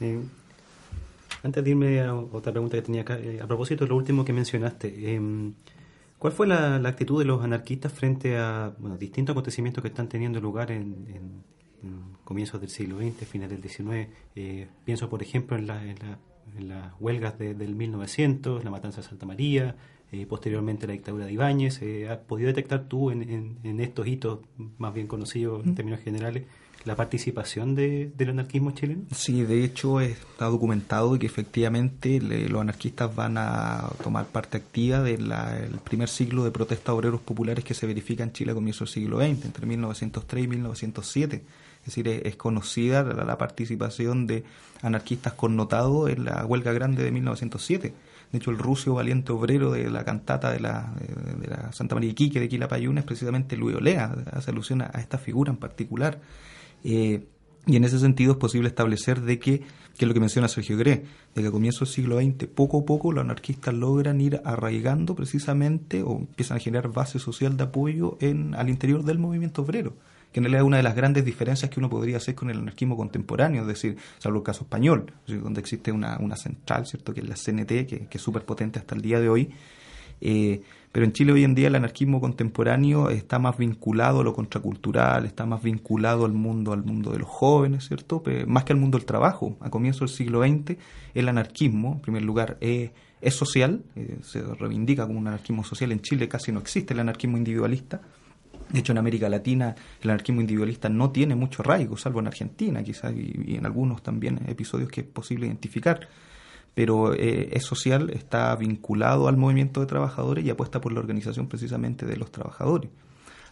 Eh, 0.00 0.20
antes 1.42 1.62
de 1.62 1.70
irme 1.70 2.00
a 2.00 2.14
otra 2.14 2.52
pregunta 2.52 2.76
que 2.76 2.82
tenía 2.82 3.02
acá, 3.02 3.18
eh, 3.18 3.40
a 3.40 3.46
propósito 3.46 3.84
de 3.84 3.90
lo 3.90 3.96
último 3.96 4.24
que 4.24 4.32
mencionaste, 4.32 5.14
em, 5.14 5.52
¿cuál 6.18 6.32
fue 6.32 6.46
la, 6.46 6.76
actitud 6.76 7.18
de 7.18 7.26
los 7.26 7.44
anarquistas 7.44 7.92
frente 7.92 8.36
a 8.36 8.72
bueno, 8.78 8.96
distintos 8.96 9.34
acontecimientos 9.34 9.82
que 9.82 9.88
están 9.88 10.08
teniendo 10.08 10.40
lugar 10.40 10.70
en 10.70 11.44
comienzos 12.24 12.60
del 12.60 12.70
siglo 12.70 12.98
XX, 12.98 13.26
finales 13.26 13.60
del 13.60 13.70
XIX. 13.70 14.08
Eh, 14.34 14.68
pienso, 14.84 15.08
por 15.08 15.22
ejemplo, 15.22 15.56
en, 15.56 15.66
las 16.68 16.92
huelgas 17.00 17.38
del 17.38 17.74
1900, 17.74 18.64
la 18.64 18.70
matanza 18.70 19.00
de 19.00 19.08
Santa 19.08 19.26
María, 19.26 19.76
eh, 20.12 20.26
posteriormente 20.26 20.86
la 20.86 20.92
dictadura 20.92 21.26
de 21.26 21.32
Ibáñez. 21.32 21.82
Eh, 21.82 22.08
¿Has 22.08 22.18
podido 22.18 22.48
detectar 22.48 22.84
tú 22.84 23.10
en, 23.10 23.80
estos 23.80 24.06
hitos 24.06 24.40
más 24.78 24.94
bien 24.94 25.06
conocidos 25.06 25.64
en 25.66 25.74
términos 25.74 26.00
generales 26.00 26.44
la 26.86 26.94
participación 26.94 27.74
del 27.74 28.28
anarquismo 28.30 28.70
chileno? 28.70 29.02
Sí, 29.12 29.42
de 29.42 29.64
hecho 29.64 30.00
está 30.00 30.46
documentado 30.46 31.18
que 31.18 31.26
efectivamente 31.26 32.20
los 32.20 32.60
anarquistas 32.60 33.14
van 33.14 33.36
a 33.38 33.90
tomar 34.04 34.26
parte 34.26 34.56
activa 34.56 35.02
del 35.02 35.32
primer 35.82 36.08
ciclo 36.08 36.44
de 36.44 36.52
protestas 36.52 36.94
obreros 36.94 37.20
populares 37.20 37.64
que 37.64 37.74
se 37.74 37.86
verifica 37.86 38.22
en 38.22 38.32
Chile 38.32 38.52
a 38.52 38.54
comienzos 38.54 38.88
del 38.88 39.02
siglo 39.02 39.18
XX, 39.18 39.46
entre 39.46 39.66
1903 39.66 40.44
y 40.44 40.48
1907 40.48 41.42
es 41.86 41.94
decir, 41.94 42.08
es, 42.08 42.34
conocida 42.34 43.04
la, 43.04 43.38
participación 43.38 44.26
de 44.26 44.42
anarquistas 44.82 45.34
connotados 45.34 46.10
en 46.10 46.24
la 46.24 46.44
huelga 46.44 46.72
grande 46.72 47.04
de 47.04 47.12
1907. 47.12 47.94
De 48.32 48.38
hecho, 48.38 48.50
el 48.50 48.58
ruso 48.58 48.94
valiente 48.94 49.30
obrero 49.30 49.70
de 49.70 49.88
la 49.88 50.04
cantata 50.04 50.50
de 50.50 50.58
la, 50.58 50.92
de, 51.40 51.46
la 51.46 51.72
Santa 51.72 51.94
María 51.94 52.10
Iquique 52.10 52.40
de 52.40 52.48
Quilapayún 52.48 52.98
es 52.98 53.04
precisamente 53.04 53.56
Luis 53.56 53.76
Olea, 53.76 54.12
hace 54.32 54.50
alusión 54.50 54.82
a, 54.82 54.86
esta 54.98 55.16
figura 55.16 55.52
en 55.52 55.58
particular. 55.58 56.18
Eh, 56.82 57.24
y 57.66 57.76
en 57.76 57.84
ese 57.84 58.00
sentido 58.00 58.32
es 58.32 58.38
posible 58.38 58.66
establecer 58.66 59.20
de 59.20 59.38
que, 59.38 59.60
que 59.60 60.04
es 60.04 60.08
lo 60.08 60.14
que 60.14 60.20
menciona 60.20 60.48
Sergio 60.48 60.76
Gré, 60.76 61.04
de 61.36 61.42
que 61.42 61.48
a 61.48 61.52
comienzos 61.52 61.88
del 61.88 61.94
siglo 61.94 62.20
XX, 62.20 62.48
poco 62.48 62.80
a 62.80 62.84
poco, 62.84 63.12
los 63.12 63.22
anarquistas 63.22 63.74
logran 63.74 64.20
ir 64.20 64.40
arraigando 64.44 65.14
precisamente 65.14 66.02
o 66.02 66.16
empiezan 66.16 66.56
a 66.56 66.60
generar 66.60 66.90
base 66.92 67.20
social 67.20 67.56
de 67.56 67.62
apoyo 67.62 68.18
en, 68.20 68.56
al 68.56 68.70
interior 68.70 69.04
del 69.04 69.20
movimiento 69.20 69.62
obrero 69.62 69.94
que 70.32 70.40
en 70.40 70.44
realidad 70.44 70.62
es 70.62 70.66
una 70.66 70.76
de 70.76 70.82
las 70.82 70.94
grandes 70.94 71.24
diferencias 71.24 71.70
que 71.70 71.80
uno 71.80 71.88
podría 71.88 72.18
hacer 72.18 72.34
con 72.34 72.50
el 72.50 72.58
anarquismo 72.58 72.96
contemporáneo, 72.96 73.62
es 73.62 73.68
decir, 73.68 73.96
salvo 74.18 74.38
el 74.38 74.44
caso 74.44 74.64
español, 74.64 75.12
donde 75.26 75.60
existe 75.60 75.92
una, 75.92 76.18
central, 76.36 76.86
¿cierto?, 76.86 77.14
que 77.14 77.20
es 77.20 77.28
la 77.28 77.34
CNT, 77.36 77.86
que, 77.86 78.08
es 78.10 78.20
súper 78.20 78.44
potente 78.44 78.78
hasta 78.78 78.94
el 78.94 79.02
día 79.02 79.20
de 79.20 79.28
hoy. 79.28 79.50
Eh, 80.20 80.62
pero 80.96 81.04
en 81.04 81.12
Chile 81.12 81.32
hoy 81.32 81.44
en 81.44 81.54
día 81.54 81.68
el 81.68 81.74
anarquismo 81.74 82.22
contemporáneo 82.22 83.10
está 83.10 83.38
más 83.38 83.58
vinculado 83.58 84.20
a 84.20 84.24
lo 84.24 84.32
contracultural, 84.32 85.26
está 85.26 85.44
más 85.44 85.62
vinculado 85.62 86.24
al 86.24 86.32
mundo, 86.32 86.72
al 86.72 86.84
mundo 86.84 87.12
de 87.12 87.18
los 87.18 87.28
jóvenes, 87.28 87.86
¿cierto? 87.86 88.22
más 88.46 88.64
que 88.64 88.72
al 88.72 88.78
mundo 88.78 88.96
del 88.96 89.04
trabajo. 89.04 89.58
A 89.60 89.68
comienzos 89.68 90.10
del 90.10 90.16
siglo 90.16 90.40
XX, 90.42 90.78
el 91.12 91.28
anarquismo, 91.28 91.96
en 91.96 92.00
primer 92.00 92.22
lugar, 92.22 92.56
es, 92.62 92.92
social, 93.28 93.82
eh, 93.94 94.16
se 94.22 94.40
reivindica 94.42 95.06
como 95.06 95.18
un 95.18 95.28
anarquismo 95.28 95.64
social. 95.64 95.92
En 95.92 96.00
Chile 96.00 96.28
casi 96.28 96.50
no 96.50 96.60
existe 96.60 96.94
el 96.94 97.00
anarquismo 97.00 97.36
individualista, 97.36 98.00
de 98.68 98.80
hecho, 98.80 98.92
en 98.92 98.98
América 98.98 99.28
Latina 99.28 99.74
el 100.02 100.10
anarquismo 100.10 100.40
individualista 100.40 100.88
no 100.88 101.10
tiene 101.10 101.34
mucho 101.34 101.62
arraigo, 101.62 101.96
salvo 101.96 102.20
en 102.20 102.26
Argentina 102.26 102.82
quizás 102.82 103.12
y, 103.14 103.56
en 103.56 103.64
algunos 103.64 104.02
también 104.02 104.40
episodios 104.46 104.90
que 104.90 105.02
es 105.02 105.06
posible 105.06 105.46
identificar. 105.46 106.08
Pero 106.74 107.14
eh, 107.14 107.48
es 107.52 107.64
social, 107.64 108.10
está 108.10 108.54
vinculado 108.54 109.28
al 109.28 109.38
movimiento 109.38 109.80
de 109.80 109.86
trabajadores 109.86 110.44
y 110.44 110.50
apuesta 110.50 110.80
por 110.80 110.92
la 110.92 111.00
organización 111.00 111.48
precisamente 111.48 112.04
de 112.04 112.16
los 112.16 112.30
trabajadores. 112.30 112.90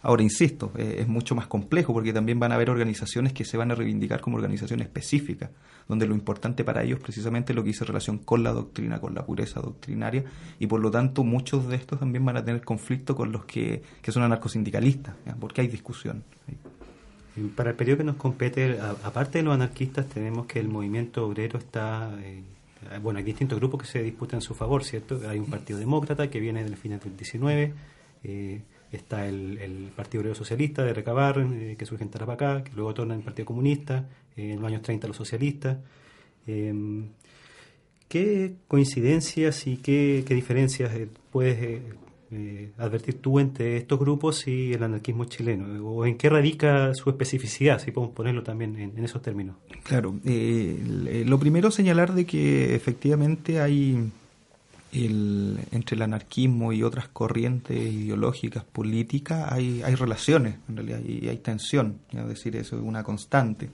Ahora, 0.05 0.21
insisto, 0.21 0.71
eh, 0.77 0.97
es 0.99 1.07
mucho 1.07 1.33
más 1.33 1.47
complejo 1.47 1.91
porque 1.91 2.13
también 2.13 2.39
van 2.39 2.51
a 2.51 2.55
haber 2.55 2.69
organizaciones 2.69 3.33
que 3.33 3.43
se 3.43 3.57
van 3.57 3.71
a 3.71 3.75
reivindicar 3.75 4.21
como 4.21 4.37
organizaciones 4.37 4.85
específicas, 4.85 5.49
donde 5.87 6.05
lo 6.05 6.13
importante 6.13 6.63
para 6.63 6.83
ellos 6.83 6.99
precisamente 6.99 7.55
lo 7.55 7.63
que 7.63 7.69
dice 7.69 7.85
relación 7.85 8.19
con 8.19 8.43
la 8.43 8.51
doctrina, 8.51 9.01
con 9.01 9.15
la 9.15 9.25
pureza 9.25 9.61
doctrinaria, 9.61 10.23
y 10.59 10.67
por 10.67 10.79
lo 10.79 10.91
tanto 10.91 11.23
muchos 11.23 11.67
de 11.67 11.77
estos 11.77 11.99
también 11.99 12.23
van 12.23 12.37
a 12.37 12.45
tener 12.45 12.61
conflicto 12.61 13.15
con 13.15 13.31
los 13.31 13.45
que, 13.45 13.81
son 14.07 14.21
anarcosindicalistas, 14.21 15.15
porque 15.39 15.61
hay 15.61 15.69
discusión. 15.69 16.23
Para 17.55 17.71
el 17.71 17.75
periodo 17.75 17.97
que 17.97 18.03
nos 18.03 18.17
compete, 18.17 18.77
aparte 19.03 19.39
de 19.39 19.43
los 19.43 19.55
anarquistas, 19.55 20.05
tenemos 20.05 20.45
que 20.45 20.59
el 20.59 20.67
movimiento 20.67 21.25
obrero 21.25 21.57
está... 21.57 22.15
Eh, 22.21 22.43
bueno, 23.01 23.17
hay 23.17 23.25
distintos 23.25 23.57
grupos 23.57 23.81
que 23.81 23.87
se 23.87 24.03
disputan 24.03 24.37
en 24.37 24.41
su 24.43 24.53
favor, 24.53 24.83
¿cierto? 24.83 25.19
Hay 25.27 25.39
un 25.39 25.47
partido 25.47 25.79
demócrata 25.79 26.29
que 26.29 26.39
viene 26.39 26.63
del 26.63 26.77
final 26.77 26.99
del 26.99 27.17
19, 27.17 27.73
eh, 28.23 28.61
está 28.91 29.27
el, 29.27 29.91
Partido 29.95 30.21
Obrero 30.21 30.35
Socialista 30.35 30.83
de 30.83 30.93
Recabar, 30.93 31.39
eh, 31.39 31.75
que 31.77 31.85
surge 31.85 32.03
en 32.03 32.09
Tarapacá, 32.09 32.63
que 32.63 32.71
luego 32.75 32.93
torna 32.93 33.13
en 33.13 33.21
el 33.21 33.25
Partido 33.25 33.45
Comunista, 33.45 34.07
eh, 34.35 34.51
en 34.51 34.61
los 34.61 34.67
años 34.67 34.81
30 34.81 35.07
los 35.07 35.17
socialistas. 35.17 35.77
Em, 36.47 37.07
¿Qué 38.07 38.53
coincidencias 38.67 39.65
y 39.67 39.77
qué, 39.77 40.23
diferencias 40.29 40.93
eh, 40.95 41.07
puedes 41.31 41.81
advertir 42.77 43.21
tú 43.21 43.39
entre 43.39 43.77
estos 43.77 43.97
grupos 43.97 44.47
y 44.47 44.73
el 44.73 44.83
anarquismo 44.83 45.25
chileno? 45.25 45.87
¿O 45.87 46.05
en 46.05 46.17
qué 46.17 46.29
radica 46.29 46.93
su 46.93 47.09
especificidad, 47.09 47.79
si 47.79 47.91
podemos 47.91 48.13
ponerlo 48.13 48.43
también 48.43 48.77
en, 48.77 48.97
en 48.97 49.03
esos 49.05 49.21
términos? 49.21 49.55
Claro, 49.83 50.13
lo 50.23 51.39
primero 51.39 51.71
señalar 51.71 52.13
de 52.13 52.25
que 52.25 52.75
efectivamente 52.75 53.59
hay 53.59 54.11
entre 54.95 55.95
el 55.95 56.01
anarquismo 56.01 56.71
y 56.71 56.83
otras 56.83 57.07
corrientes 57.09 57.77
ideológicas, 57.77 58.63
políticas, 58.63 59.51
hay, 59.51 59.81
hay 59.83 59.95
relaciones, 59.95 60.55
en 60.69 60.77
realidad, 60.77 60.99
y 61.01 61.27
hay 61.27 61.37
tensión, 61.37 61.99
es 62.11 62.27
decir, 62.27 62.55
eso 62.55 62.77
es 62.77 62.81
una 62.81 63.03
constante. 63.03 63.69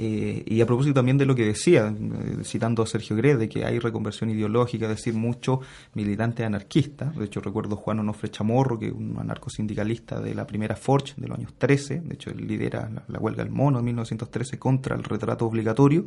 Eh, 0.00 0.44
y 0.46 0.60
a 0.60 0.66
propósito 0.66 0.94
también 0.94 1.18
de 1.18 1.26
lo 1.26 1.34
que 1.34 1.44
decía, 1.44 1.92
eh, 1.92 2.44
citando 2.44 2.84
a 2.84 2.86
Sergio 2.86 3.16
Gre, 3.16 3.36
de 3.36 3.48
que 3.48 3.64
hay 3.64 3.80
reconversión 3.80 4.30
ideológica, 4.30 4.84
es 4.84 4.96
decir, 4.96 5.12
muchos 5.12 5.58
militantes 5.94 6.46
anarquistas. 6.46 7.16
De 7.16 7.24
hecho, 7.24 7.40
recuerdo 7.40 7.74
Juan 7.74 7.98
Onofre 7.98 8.30
Chamorro, 8.30 8.78
que 8.78 8.86
es 8.86 8.92
un 8.92 9.16
anarcosindicalista 9.18 10.20
de 10.20 10.36
la 10.36 10.46
primera 10.46 10.76
Forge 10.76 11.14
de 11.16 11.26
los 11.26 11.36
años 11.36 11.52
13. 11.58 12.02
De 12.02 12.14
hecho, 12.14 12.30
él 12.30 12.46
lidera 12.46 12.88
la, 13.08 13.18
huelga 13.18 13.42
del 13.42 13.52
mono 13.52 13.80
en 13.80 13.86
1913 13.86 14.56
contra 14.56 14.94
el 14.94 15.02
retrato 15.02 15.46
obligatorio 15.46 16.06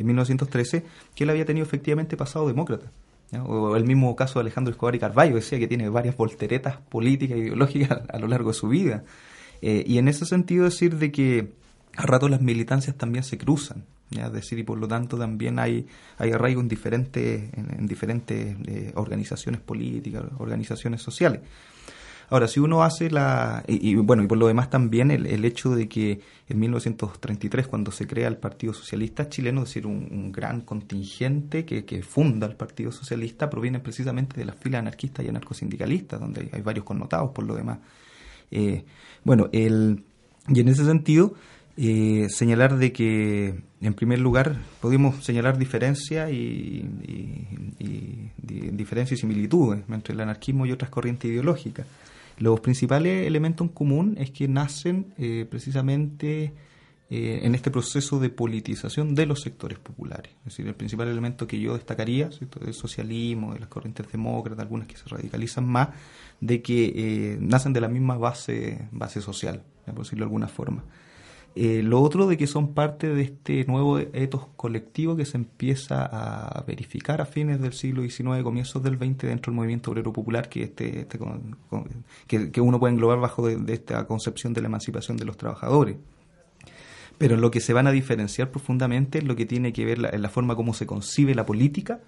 en 0.00 0.06
1913, 0.06 0.84
que 1.14 1.22
él 1.22 1.30
había 1.30 1.44
tenido 1.44 1.64
efectivamente 1.64 2.16
pasado 2.16 2.48
demócrata. 2.48 2.90
O 3.36 3.76
el 3.76 3.84
mismo 3.84 4.16
caso 4.16 4.38
de 4.38 4.42
Alejandro 4.42 4.72
Escobar 4.72 4.94
y 4.94 4.98
Carballo, 4.98 5.34
decía 5.34 5.58
que 5.58 5.68
tiene 5.68 5.88
varias 5.88 6.16
volteretas 6.16 6.78
políticas 6.78 7.36
e 7.36 7.40
ideológicas 7.40 8.00
a, 8.08 8.18
lo 8.18 8.26
largo 8.26 8.50
de 8.50 8.54
su 8.54 8.68
vida. 8.68 9.04
Eh, 9.60 9.84
y 9.86 9.98
en 9.98 10.08
ese 10.08 10.24
sentido 10.24 10.64
decir 10.64 10.96
de 10.96 11.12
que 11.12 11.52
a 11.96 12.02
rato 12.06 12.28
las 12.28 12.40
militancias 12.40 12.96
también 12.96 13.24
se 13.24 13.36
cruzan, 13.36 13.84
es 14.10 14.32
decir, 14.32 14.58
y 14.58 14.62
por 14.62 14.78
lo 14.78 14.88
tanto 14.88 15.18
también 15.18 15.58
hay, 15.58 15.86
hay 16.16 16.30
arraigo 16.30 16.60
en 16.60 16.68
diferentes, 16.68 17.52
en, 17.52 17.86
diferentes 17.86 18.56
eh, 18.66 18.92
organizaciones 18.94 19.60
políticas, 19.60 20.24
organizaciones 20.38 21.02
sociales. 21.02 21.40
Ahora, 22.30 22.46
si 22.46 22.60
uno 22.60 22.82
hace 22.82 23.10
la... 23.10 23.64
Y, 23.66 23.94
bueno, 23.96 24.22
y 24.22 24.26
por 24.26 24.36
lo 24.36 24.48
demás 24.48 24.68
también 24.68 25.10
el, 25.10 25.26
el, 25.26 25.44
hecho 25.46 25.74
de 25.74 25.88
que 25.88 26.20
en 26.48 26.58
1933, 26.58 27.66
cuando 27.66 27.90
se 27.90 28.06
crea 28.06 28.28
el 28.28 28.36
Partido 28.36 28.74
Socialista 28.74 29.30
chileno, 29.30 29.62
es 29.62 29.68
decir, 29.68 29.86
un, 29.86 30.30
gran 30.30 30.60
contingente 30.60 31.64
que, 31.64 31.86
que, 31.86 32.02
funda 32.02 32.46
el 32.46 32.54
Partido 32.54 32.92
Socialista, 32.92 33.48
proviene 33.48 33.80
precisamente 33.80 34.36
de 34.36 34.44
las 34.44 34.56
filas 34.56 34.80
anarquistas 34.80 35.24
y 35.24 35.28
anarcosindicalistas, 35.28 36.20
donde 36.20 36.50
hay, 36.52 36.60
varios 36.60 36.84
connotados 36.84 37.30
por 37.30 37.46
lo 37.46 37.54
demás. 37.54 37.78
Eh, 38.50 38.84
bueno, 39.24 39.48
el, 39.52 40.02
y 40.48 40.60
en 40.60 40.68
ese 40.68 40.84
sentido... 40.84 41.34
Eh, 41.80 42.26
señalar 42.28 42.76
de 42.76 42.92
que, 42.92 43.54
en 43.80 43.94
primer 43.94 44.18
lugar, 44.18 44.56
podemos 44.80 45.24
señalar 45.24 45.56
diferencias 45.58 46.28
y, 46.32 46.84
y, 47.06 47.46
y, 47.78 48.32
diferencias 48.72 49.16
y 49.16 49.20
similitudes 49.20 49.84
entre 49.88 50.12
el 50.12 50.20
anarquismo 50.20 50.66
y 50.66 50.72
otras 50.72 50.90
corrientes 50.90 51.30
ideológicas. 51.30 51.86
Los 52.38 52.60
principales 52.60 53.26
elementos 53.26 53.66
en 53.66 53.72
común 53.72 54.16
es 54.18 54.30
que 54.30 54.46
nacen 54.46 55.12
eh, 55.18 55.46
precisamente 55.50 56.54
eh, 57.10 57.40
en 57.42 57.54
este 57.54 57.70
proceso 57.70 58.20
de 58.20 58.30
politización 58.30 59.14
de 59.14 59.26
los 59.26 59.40
sectores 59.40 59.78
populares. 59.78 60.32
Es 60.40 60.52
decir, 60.52 60.66
el 60.68 60.74
principal 60.74 61.08
elemento 61.08 61.46
que 61.46 61.58
yo 61.58 61.74
destacaría 61.74 62.28
del 62.28 62.74
socialismo, 62.74 63.54
de 63.54 63.60
las 63.60 63.68
corrientes 63.68 64.06
demócratas, 64.12 64.62
algunas 64.62 64.86
que 64.86 64.96
se 64.96 65.08
radicalizan 65.08 65.66
más, 65.66 65.88
de 66.40 66.62
que 66.62 66.92
eh, 66.94 67.38
nacen 67.40 67.72
de 67.72 67.80
la 67.80 67.88
misma 67.88 68.16
base, 68.18 68.86
base 68.92 69.20
social, 69.20 69.62
por 69.86 70.04
decirlo 70.04 70.24
de 70.24 70.28
alguna 70.28 70.48
forma. 70.48 70.84
Eh, 71.60 71.82
lo 71.82 72.00
otro 72.00 72.28
de 72.28 72.36
que 72.36 72.46
son 72.46 72.72
parte 72.72 73.08
de 73.08 73.22
este 73.22 73.64
nuevo 73.64 73.98
etos 73.98 74.46
colectivo 74.54 75.16
que 75.16 75.24
se 75.24 75.36
empieza 75.36 76.06
a 76.06 76.62
verificar 76.62 77.20
a 77.20 77.26
fines 77.26 77.60
del 77.60 77.72
siglo 77.72 78.02
XIX, 78.02 78.44
comienzos 78.44 78.80
del 78.80 78.96
XX 78.96 79.22
dentro 79.22 79.50
del 79.50 79.56
movimiento 79.56 79.90
obrero 79.90 80.12
popular 80.12 80.48
que, 80.48 80.62
este, 80.62 81.00
este 81.00 81.18
que, 82.28 82.60
uno 82.60 82.78
puede 82.78 82.92
englobar 82.92 83.18
bajo 83.18 83.48
de, 83.48 83.74
esta 83.74 84.06
concepción 84.06 84.52
de 84.52 84.60
la 84.60 84.68
emancipación 84.68 85.16
de 85.16 85.24
los 85.24 85.36
trabajadores. 85.36 85.96
pero 87.18 87.34
en 87.34 87.40
lo 87.40 87.50
que 87.50 87.58
se 87.58 87.72
van 87.72 87.88
a 87.88 87.90
diferenciar 87.90 88.52
profundamente 88.52 89.18
es 89.18 89.24
lo 89.24 89.34
que 89.34 89.44
tiene 89.44 89.72
que 89.72 89.84
ver 89.84 89.98
la, 89.98 90.10
en 90.10 90.22
la 90.22 90.28
forma 90.28 90.54
como 90.54 90.74
se 90.74 90.86
concibe 90.86 91.34
la 91.34 91.44
política, 91.44 91.98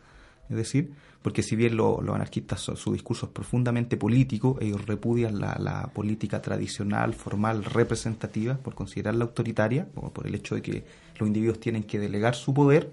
es 0.49 0.57
decir, 0.57 0.93
porque 1.23 1.43
si 1.43 1.55
bien 1.55 1.77
los 1.77 2.01
anarquistas 2.09 2.61
su 2.61 2.93
discurso 2.93 3.27
es 3.27 3.33
profundamente 3.33 3.97
político, 3.97 4.57
ellos 4.61 4.87
repudian 4.87 5.39
la, 5.39 5.91
política 5.95 6.41
tradicional, 6.41 7.15
formal, 7.15 7.65
representativa, 7.65 8.57
por 8.57 8.75
considerarla 8.75 9.25
autoritaria, 9.25 9.89
o 9.97 10.11
por 10.11 10.27
el 10.27 10.35
hecho 10.35 10.55
de 10.55 10.63
que 10.63 10.85
los 11.19 11.27
individuos 11.27 11.61
tienen 11.61 11.83
que 11.83 11.99
delegar 11.99 12.35
su 12.35 12.55
poder, 12.55 12.91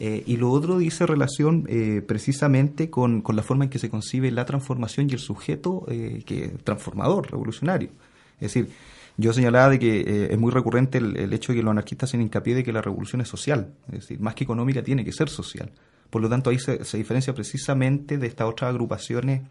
eh, 0.00 0.24
y 0.26 0.38
lo 0.38 0.50
otro 0.50 0.78
dice 0.78 1.04
relación 1.04 1.66
eh, 1.68 2.02
precisamente 2.04 2.88
con, 2.88 3.22
la 3.34 3.42
forma 3.42 3.64
en 3.64 3.70
que 3.70 3.78
se 3.78 3.90
concibe 3.90 4.30
la 4.30 4.46
transformación 4.46 5.08
y 5.10 5.12
el 5.12 5.18
sujeto 5.18 5.84
eh, 5.88 6.22
que 6.24 6.48
transformador, 6.64 7.30
revolucionario. 7.30 7.90
Es 8.36 8.54
decir, 8.54 8.70
yo 9.18 9.34
señalaba 9.34 9.68
de 9.68 9.78
que 9.78 10.28
es 10.30 10.38
muy 10.38 10.50
recurrente 10.50 10.96
el, 10.96 11.32
hecho 11.34 11.52
de 11.52 11.58
que 11.58 11.62
los 11.62 11.70
anarquistas 11.70 12.08
hacen 12.08 12.22
hincapié 12.22 12.54
de 12.54 12.64
que 12.64 12.72
la 12.72 12.80
revolución 12.80 13.20
es 13.20 13.28
social, 13.28 13.74
es 13.88 14.00
decir, 14.00 14.18
más 14.20 14.34
que 14.34 14.44
económica 14.44 14.82
tiene 14.82 15.04
que 15.04 15.12
ser 15.12 15.28
social. 15.28 15.70
Por 16.10 16.22
lo 16.22 16.28
tanto, 16.28 16.50
ahí 16.50 16.58
se, 16.58 16.78
diferencia 16.96 17.34
precisamente 17.34 18.18
de 18.18 18.26
estas 18.26 18.48
otras 18.48 18.70
agrupaciones 18.70 19.42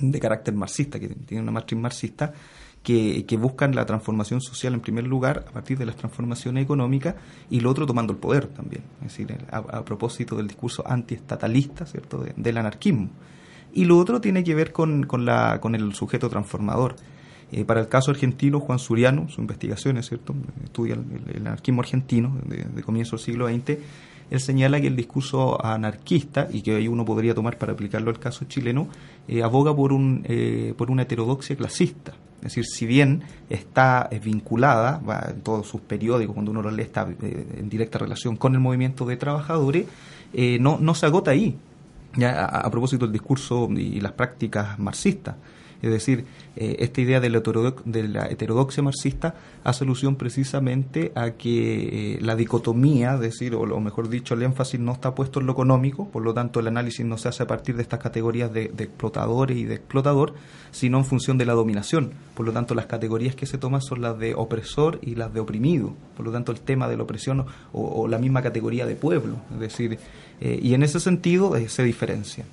de 0.00 0.20
carácter 0.20 0.54
marxista, 0.54 0.98
que 0.98 1.08
tienen 1.08 1.42
una 1.42 1.52
matriz 1.52 1.78
marxista, 1.78 2.32
que, 2.82 3.38
buscan 3.38 3.74
la 3.74 3.86
transformación 3.86 4.40
social 4.40 4.74
en 4.74 4.80
primer 4.80 5.04
lugar 5.04 5.44
a 5.48 5.52
partir 5.52 5.78
de 5.78 5.86
las 5.86 5.96
transformaciones 5.96 6.64
económicas 6.64 7.14
y 7.50 7.60
lo 7.60 7.70
otro 7.70 7.86
tomando 7.86 8.12
el 8.12 8.18
poder 8.18 8.46
también, 8.48 8.82
es 9.00 9.16
decir, 9.16 9.36
a, 9.50 9.84
propósito 9.84 10.36
del 10.36 10.46
discurso 10.46 10.86
antiestatalista, 10.86 11.86
¿cierto?, 11.86 12.24
del 12.36 12.58
anarquismo. 12.58 13.10
Y 13.72 13.86
lo 13.86 13.98
otro 13.98 14.20
tiene 14.20 14.44
que 14.44 14.54
ver 14.54 14.70
con, 14.70 15.04
con, 15.04 15.24
la, 15.24 15.60
con 15.60 15.74
el 15.74 15.94
sujeto 15.94 16.28
transformador. 16.28 16.94
Eh, 17.50 17.64
para 17.64 17.80
el 17.80 17.88
caso 17.88 18.10
argentino, 18.10 18.60
Juan 18.60 18.78
Suriano, 18.78 19.28
su 19.28 19.40
investigación, 19.40 20.00
¿cierto?, 20.02 20.34
estudia 20.62 20.94
el, 20.94 21.46
anarquismo 21.46 21.80
argentino 21.80 22.36
de, 22.46 22.82
comienzo 22.82 23.16
del 23.16 23.24
siglo 23.24 23.48
XX, 23.48 23.78
él 24.30 24.40
señala 24.40 24.80
que 24.80 24.86
el 24.86 24.96
discurso 24.96 25.64
anarquista, 25.64 26.48
y 26.50 26.62
que 26.62 26.76
ahí 26.76 26.88
uno 26.88 27.04
podría 27.04 27.34
tomar 27.34 27.58
para 27.58 27.72
aplicarlo 27.72 28.10
al 28.10 28.18
caso 28.18 28.44
chileno, 28.46 28.88
eh, 29.28 29.42
aboga 29.42 29.74
por, 29.74 29.92
un, 29.92 30.24
eh, 30.28 30.74
por 30.76 30.90
una 30.90 31.02
heterodoxia 31.02 31.56
clasista. 31.56 32.14
Es 32.44 32.54
decir, 32.54 32.66
si 32.66 32.84
bien 32.84 33.22
está 33.48 34.10
vinculada, 34.22 34.98
va, 34.98 35.28
en 35.30 35.40
todos 35.40 35.66
sus 35.66 35.80
periódicos, 35.80 36.34
cuando 36.34 36.50
uno 36.50 36.60
lo 36.60 36.70
lee, 36.70 36.82
está 36.82 37.08
eh, 37.22 37.46
en 37.56 37.70
directa 37.70 37.98
relación 37.98 38.36
con 38.36 38.52
el 38.52 38.60
movimiento 38.60 39.06
de 39.06 39.16
trabajadores, 39.16 39.86
eh, 40.34 40.58
no, 40.60 40.76
no 40.78 40.94
se 40.94 41.06
agota 41.06 41.30
ahí. 41.30 41.56
Ya, 42.16 42.44
a, 42.44 42.70
propósito 42.70 43.06
del 43.06 43.12
discurso 43.12 43.68
y 43.70 43.98
las 44.00 44.12
prácticas 44.12 44.78
marxistas. 44.78 45.36
Es 45.84 45.90
decir, 45.90 46.24
eh, 46.56 46.76
esta 46.78 47.02
idea 47.02 47.20
de 47.20 47.28
la, 47.28 48.26
heterodoxia 48.30 48.82
marxista 48.82 49.34
hace 49.64 49.84
alusión 49.84 50.16
precisamente 50.16 51.12
a 51.14 51.32
que 51.32 52.14
eh, 52.14 52.18
la 52.22 52.36
dicotomía, 52.36 53.16
es 53.16 53.20
decir, 53.20 53.54
o, 53.54 53.80
mejor 53.80 54.08
dicho, 54.08 54.32
el 54.32 54.44
énfasis 54.44 54.80
no 54.80 54.92
está 54.92 55.14
puesto 55.14 55.40
en 55.40 55.46
lo 55.46 55.52
económico, 55.52 56.08
por 56.08 56.22
lo 56.22 56.32
tanto 56.32 56.58
el 56.58 56.68
análisis 56.68 57.04
no 57.04 57.18
se 57.18 57.28
hace 57.28 57.42
a 57.42 57.46
partir 57.46 57.76
de 57.76 57.82
estas 57.82 58.00
categorías 58.00 58.50
de, 58.50 58.72
explotadores 58.78 59.58
y 59.58 59.64
de 59.64 59.74
explotador, 59.74 60.32
sino 60.70 60.96
en 60.96 61.04
función 61.04 61.36
de 61.36 61.44
la 61.44 61.52
dominación. 61.52 62.12
Por 62.34 62.46
lo 62.46 62.52
tanto, 62.52 62.74
las 62.74 62.86
categorías 62.86 63.34
que 63.34 63.44
se 63.44 63.58
toman 63.58 63.82
son 63.82 64.00
las 64.00 64.18
de 64.18 64.34
opresor 64.34 65.00
y 65.02 65.16
las 65.16 65.34
de 65.34 65.40
oprimido. 65.40 65.92
Por 66.16 66.24
lo 66.24 66.32
tanto, 66.32 66.50
el 66.50 66.60
tema 66.60 66.88
de 66.88 66.96
la 66.96 67.02
opresión 67.02 67.44
o, 67.74 68.08
la 68.08 68.16
misma 68.16 68.40
categoría 68.40 68.86
de 68.86 68.96
pueblo. 68.96 69.36
Es 69.52 69.60
decir, 69.60 69.98
eh, 70.40 70.58
y 70.62 70.72
en 70.72 70.82
ese 70.82 70.98
sentido 70.98 71.52
se 71.68 71.84
diferencia. 71.84 72.46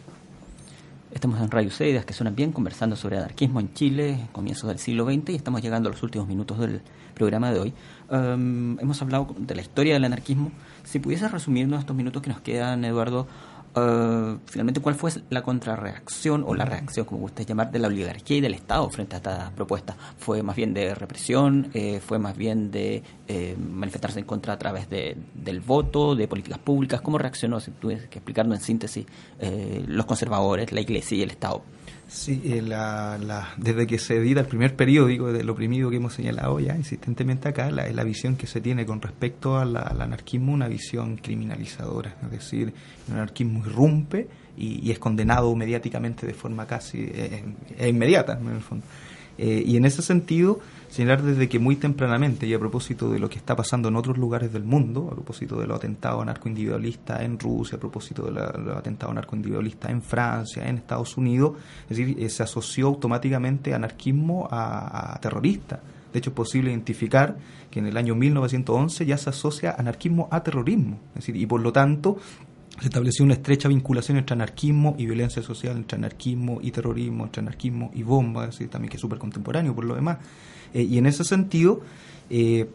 Estamos 1.13 1.41
en 1.41 1.51
Radio 1.51 1.69
Ideas 1.81 2.05
que 2.05 2.13
suenan 2.13 2.37
bien, 2.37 2.53
conversando 2.53 2.95
sobre 2.95 3.17
anarquismo 3.17 3.59
en 3.59 3.73
Chile, 3.73 4.29
comienzos 4.31 4.69
del 4.69 4.79
siglo 4.79 5.03
XX, 5.03 5.31
y 5.31 5.35
estamos 5.35 5.61
llegando 5.61 5.89
a 5.89 5.91
los 5.91 6.01
últimos 6.03 6.25
minutos 6.25 6.57
del 6.57 6.81
programa 7.15 7.51
de 7.51 7.59
hoy. 7.59 7.73
Um, 8.09 8.79
hemos 8.79 9.01
hablado 9.01 9.35
de 9.37 9.53
la 9.53 9.61
historia 9.61 9.93
del 9.95 10.05
anarquismo. 10.05 10.53
Si 10.83 10.99
pudiese 10.99 11.27
resumirnos 11.27 11.81
estos 11.81 11.97
minutos 11.97 12.21
que 12.21 12.29
nos 12.29 12.39
quedan, 12.39 12.85
Eduardo, 12.85 13.27
Uh, 13.73 14.37
finalmente, 14.47 14.81
¿cuál 14.81 14.95
fue 14.95 15.11
la 15.29 15.43
contrarreacción 15.43 16.43
o 16.45 16.53
la 16.53 16.65
reacción, 16.65 17.05
como 17.05 17.23
usted 17.23 17.45
llamar, 17.45 17.71
de 17.71 17.79
la 17.79 17.87
oligarquía 17.87 18.37
y 18.37 18.41
del 18.41 18.53
Estado 18.53 18.89
frente 18.89 19.15
a 19.15 19.17
esta 19.17 19.51
propuesta? 19.55 19.95
¿Fue 20.17 20.43
más 20.43 20.57
bien 20.57 20.73
de 20.73 20.93
represión? 20.93 21.69
Eh, 21.73 22.01
¿Fue 22.05 22.19
más 22.19 22.35
bien 22.35 22.69
de 22.69 23.01
eh, 23.29 23.55
manifestarse 23.57 24.19
en 24.19 24.25
contra 24.25 24.53
a 24.53 24.59
través 24.59 24.89
de, 24.89 25.15
del 25.33 25.61
voto, 25.61 26.15
de 26.15 26.27
políticas 26.27 26.59
públicas? 26.59 26.99
¿Cómo 26.99 27.17
reaccionó, 27.17 27.61
si 27.61 27.71
tuvieras 27.71 28.07
que 28.09 28.19
explicarnos 28.19 28.59
en 28.59 28.63
síntesis, 28.65 29.05
eh, 29.39 29.85
los 29.87 30.05
conservadores, 30.05 30.73
la 30.73 30.81
Iglesia 30.81 31.17
y 31.17 31.21
el 31.21 31.31
Estado? 31.31 31.63
Sí, 32.11 32.41
eh, 32.43 32.61
la, 32.61 33.53
desde 33.55 33.87
que 33.87 33.97
se 33.97 34.17
edita 34.17 34.41
el 34.41 34.45
primer 34.45 34.75
periódico, 34.75 35.31
del 35.31 35.49
oprimido 35.49 35.89
que 35.89 35.95
hemos 35.95 36.13
señalado 36.13 36.59
ya 36.59 36.75
insistentemente 36.75 37.47
acá, 37.47 37.71
la, 37.71 37.89
la 37.89 38.03
visión 38.03 38.35
que 38.35 38.47
se 38.47 38.59
tiene 38.59 38.85
con 38.85 39.01
respecto 39.01 39.57
al 39.57 39.77
anarquismo, 39.77 40.51
una 40.51 40.67
visión 40.67 41.15
criminalizadora, 41.15 42.17
es 42.21 42.31
decir, 42.31 42.73
el 43.07 43.13
anarquismo 43.13 43.65
irrumpe 43.65 44.27
y, 44.57 44.91
es 44.91 44.99
condenado 44.99 45.55
mediáticamente 45.55 46.27
de 46.27 46.33
forma 46.33 46.67
casi 46.67 46.99
eh, 46.99 47.45
eh, 47.79 47.87
inmediata, 47.87 48.37
en 48.37 48.49
el 48.49 48.61
fondo. 48.61 48.85
y 49.37 49.77
en 49.77 49.85
ese 49.85 50.01
sentido, 50.01 50.59
señalar 50.91 51.23
desde 51.23 51.47
que 51.47 51.57
muy 51.57 51.77
tempranamente, 51.77 52.45
y 52.45 52.53
a 52.53 52.59
propósito 52.59 53.09
de 53.09 53.17
lo 53.17 53.29
que 53.29 53.37
está 53.37 53.55
pasando 53.55 53.87
en 53.87 53.95
otros 53.95 54.17
lugares 54.17 54.51
del 54.51 54.65
mundo, 54.65 55.07
a 55.09 55.15
propósito 55.15 55.57
de 55.57 55.65
los 55.65 55.77
atentados 55.77 56.25
narcoindividualistas 56.25 57.21
en 57.21 57.39
Rusia, 57.39 57.77
a 57.77 57.79
propósito 57.79 58.25
de 58.25 58.31
los 58.31 58.75
atentados 58.77 59.15
narcoindividualistas 59.15 59.89
en 59.89 60.01
Francia, 60.01 60.67
en 60.67 60.75
Estados 60.75 61.15
Unidos, 61.15 61.53
es 61.89 61.97
decir, 61.97 62.21
eh, 62.21 62.29
se 62.29 62.43
asoció 62.43 62.87
automáticamente 62.87 63.73
anarquismo 63.73 64.49
a, 64.51 65.17
terrorista. 65.21 65.79
De 66.11 66.19
hecho, 66.19 66.31
es 66.31 66.35
posible 66.35 66.71
identificar 66.71 67.37
que 67.69 67.79
en 67.79 67.87
el 67.87 67.95
año 67.95 68.13
1911 68.13 69.05
ya 69.05 69.17
se 69.17 69.29
asocia 69.29 69.73
anarquismo 69.77 70.27
a 70.29 70.43
terrorismo. 70.43 70.99
Es 71.15 71.25
decir, 71.25 71.37
y 71.37 71.45
por 71.45 71.61
lo 71.61 71.71
tanto, 71.71 72.17
se 72.81 72.87
estableció 72.87 73.23
una 73.23 73.35
estrecha 73.35 73.69
vinculación 73.69 74.17
entre 74.17 74.33
anarquismo 74.33 74.95
y 74.97 75.05
violencia 75.05 75.41
social, 75.41 75.77
entre 75.77 75.97
anarquismo 75.97 76.59
y 76.61 76.71
terrorismo, 76.71 77.23
entre 77.23 77.43
anarquismo 77.43 77.91
y 77.93 78.03
bomba, 78.03 78.47
es 78.47 78.57
también 78.69 78.89
que 78.89 78.97
es 78.97 79.01
súper 79.01 79.19
contemporáneo 79.19 79.73
por 79.73 79.85
lo 79.85 79.95
demás. 79.95 80.17
Eh, 80.73 80.83
y 80.83 80.97
en 80.97 81.05
ese 81.05 81.23
sentido, 81.23 81.81
eh, 82.29 82.67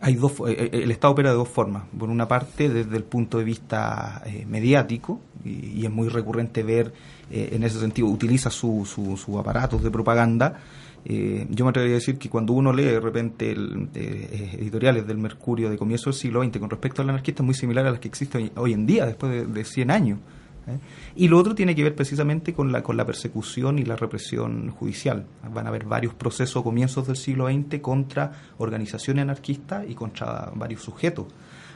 hay 0.00 0.14
dos, 0.14 0.34
eh, 0.46 0.70
el 0.72 0.90
Estado 0.90 1.12
opera 1.12 1.30
de 1.30 1.36
dos 1.36 1.48
formas. 1.48 1.84
Por 1.98 2.10
una 2.10 2.28
parte, 2.28 2.68
desde 2.68 2.96
el 2.96 3.04
punto 3.04 3.38
de 3.38 3.44
vista 3.44 4.22
mediático, 4.46 5.20
y, 5.44 5.84
es 5.84 5.90
muy 5.90 6.08
recurrente 6.08 6.62
ver, 6.62 6.92
en 7.30 7.62
ese 7.62 7.80
sentido, 7.80 8.08
utiliza 8.08 8.50
sus 8.50 8.88
su, 8.88 9.16
su 9.16 9.38
aparatos 9.38 9.82
de 9.82 9.90
propaganda. 9.90 10.60
yo 11.04 11.64
me 11.64 11.70
atrevería 11.70 11.96
a 11.96 12.00
decir 12.00 12.18
que 12.18 12.28
cuando 12.28 12.52
uno 12.52 12.72
lee 12.72 12.84
de 12.84 13.00
repente 13.00 13.52
editoriales 13.52 15.06
del 15.06 15.18
Mercurio 15.18 15.70
de 15.70 15.78
comienzo 15.78 16.10
del 16.10 16.18
siglo 16.18 16.42
XX 16.42 16.58
con 16.58 16.70
respecto 16.70 17.02
al 17.02 17.10
anarquista, 17.10 17.42
es 17.42 17.46
muy 17.46 17.54
similar 17.54 17.86
a 17.86 17.92
las 17.92 18.00
que 18.00 18.08
existen 18.08 18.50
hoy, 18.56 18.72
en 18.72 18.86
día, 18.86 19.06
después 19.06 19.32
de, 19.32 19.46
de 19.46 19.64
100 19.64 19.90
años. 19.90 20.18
¿Eh? 20.66 20.78
Y 21.14 21.28
lo 21.28 21.38
otro 21.38 21.54
tiene 21.54 21.74
que 21.74 21.82
ver 21.82 21.94
precisamente 21.94 22.52
con 22.52 22.72
la, 22.72 22.82
con 22.82 22.96
la 22.96 23.04
persecución 23.04 23.78
y 23.78 23.84
la 23.84 23.96
represión 23.96 24.70
judicial. 24.70 25.26
Van 25.52 25.66
a 25.66 25.68
haber 25.68 25.84
varios 25.84 26.14
procesos 26.14 26.60
a 26.60 26.64
comienzos 26.64 27.06
del 27.06 27.16
siglo 27.16 27.46
XX 27.48 27.80
contra 27.80 28.32
organizaciones 28.58 29.22
anarquistas 29.22 29.84
y 29.88 29.94
contra 29.94 30.50
varios 30.54 30.82
sujetos. 30.82 31.26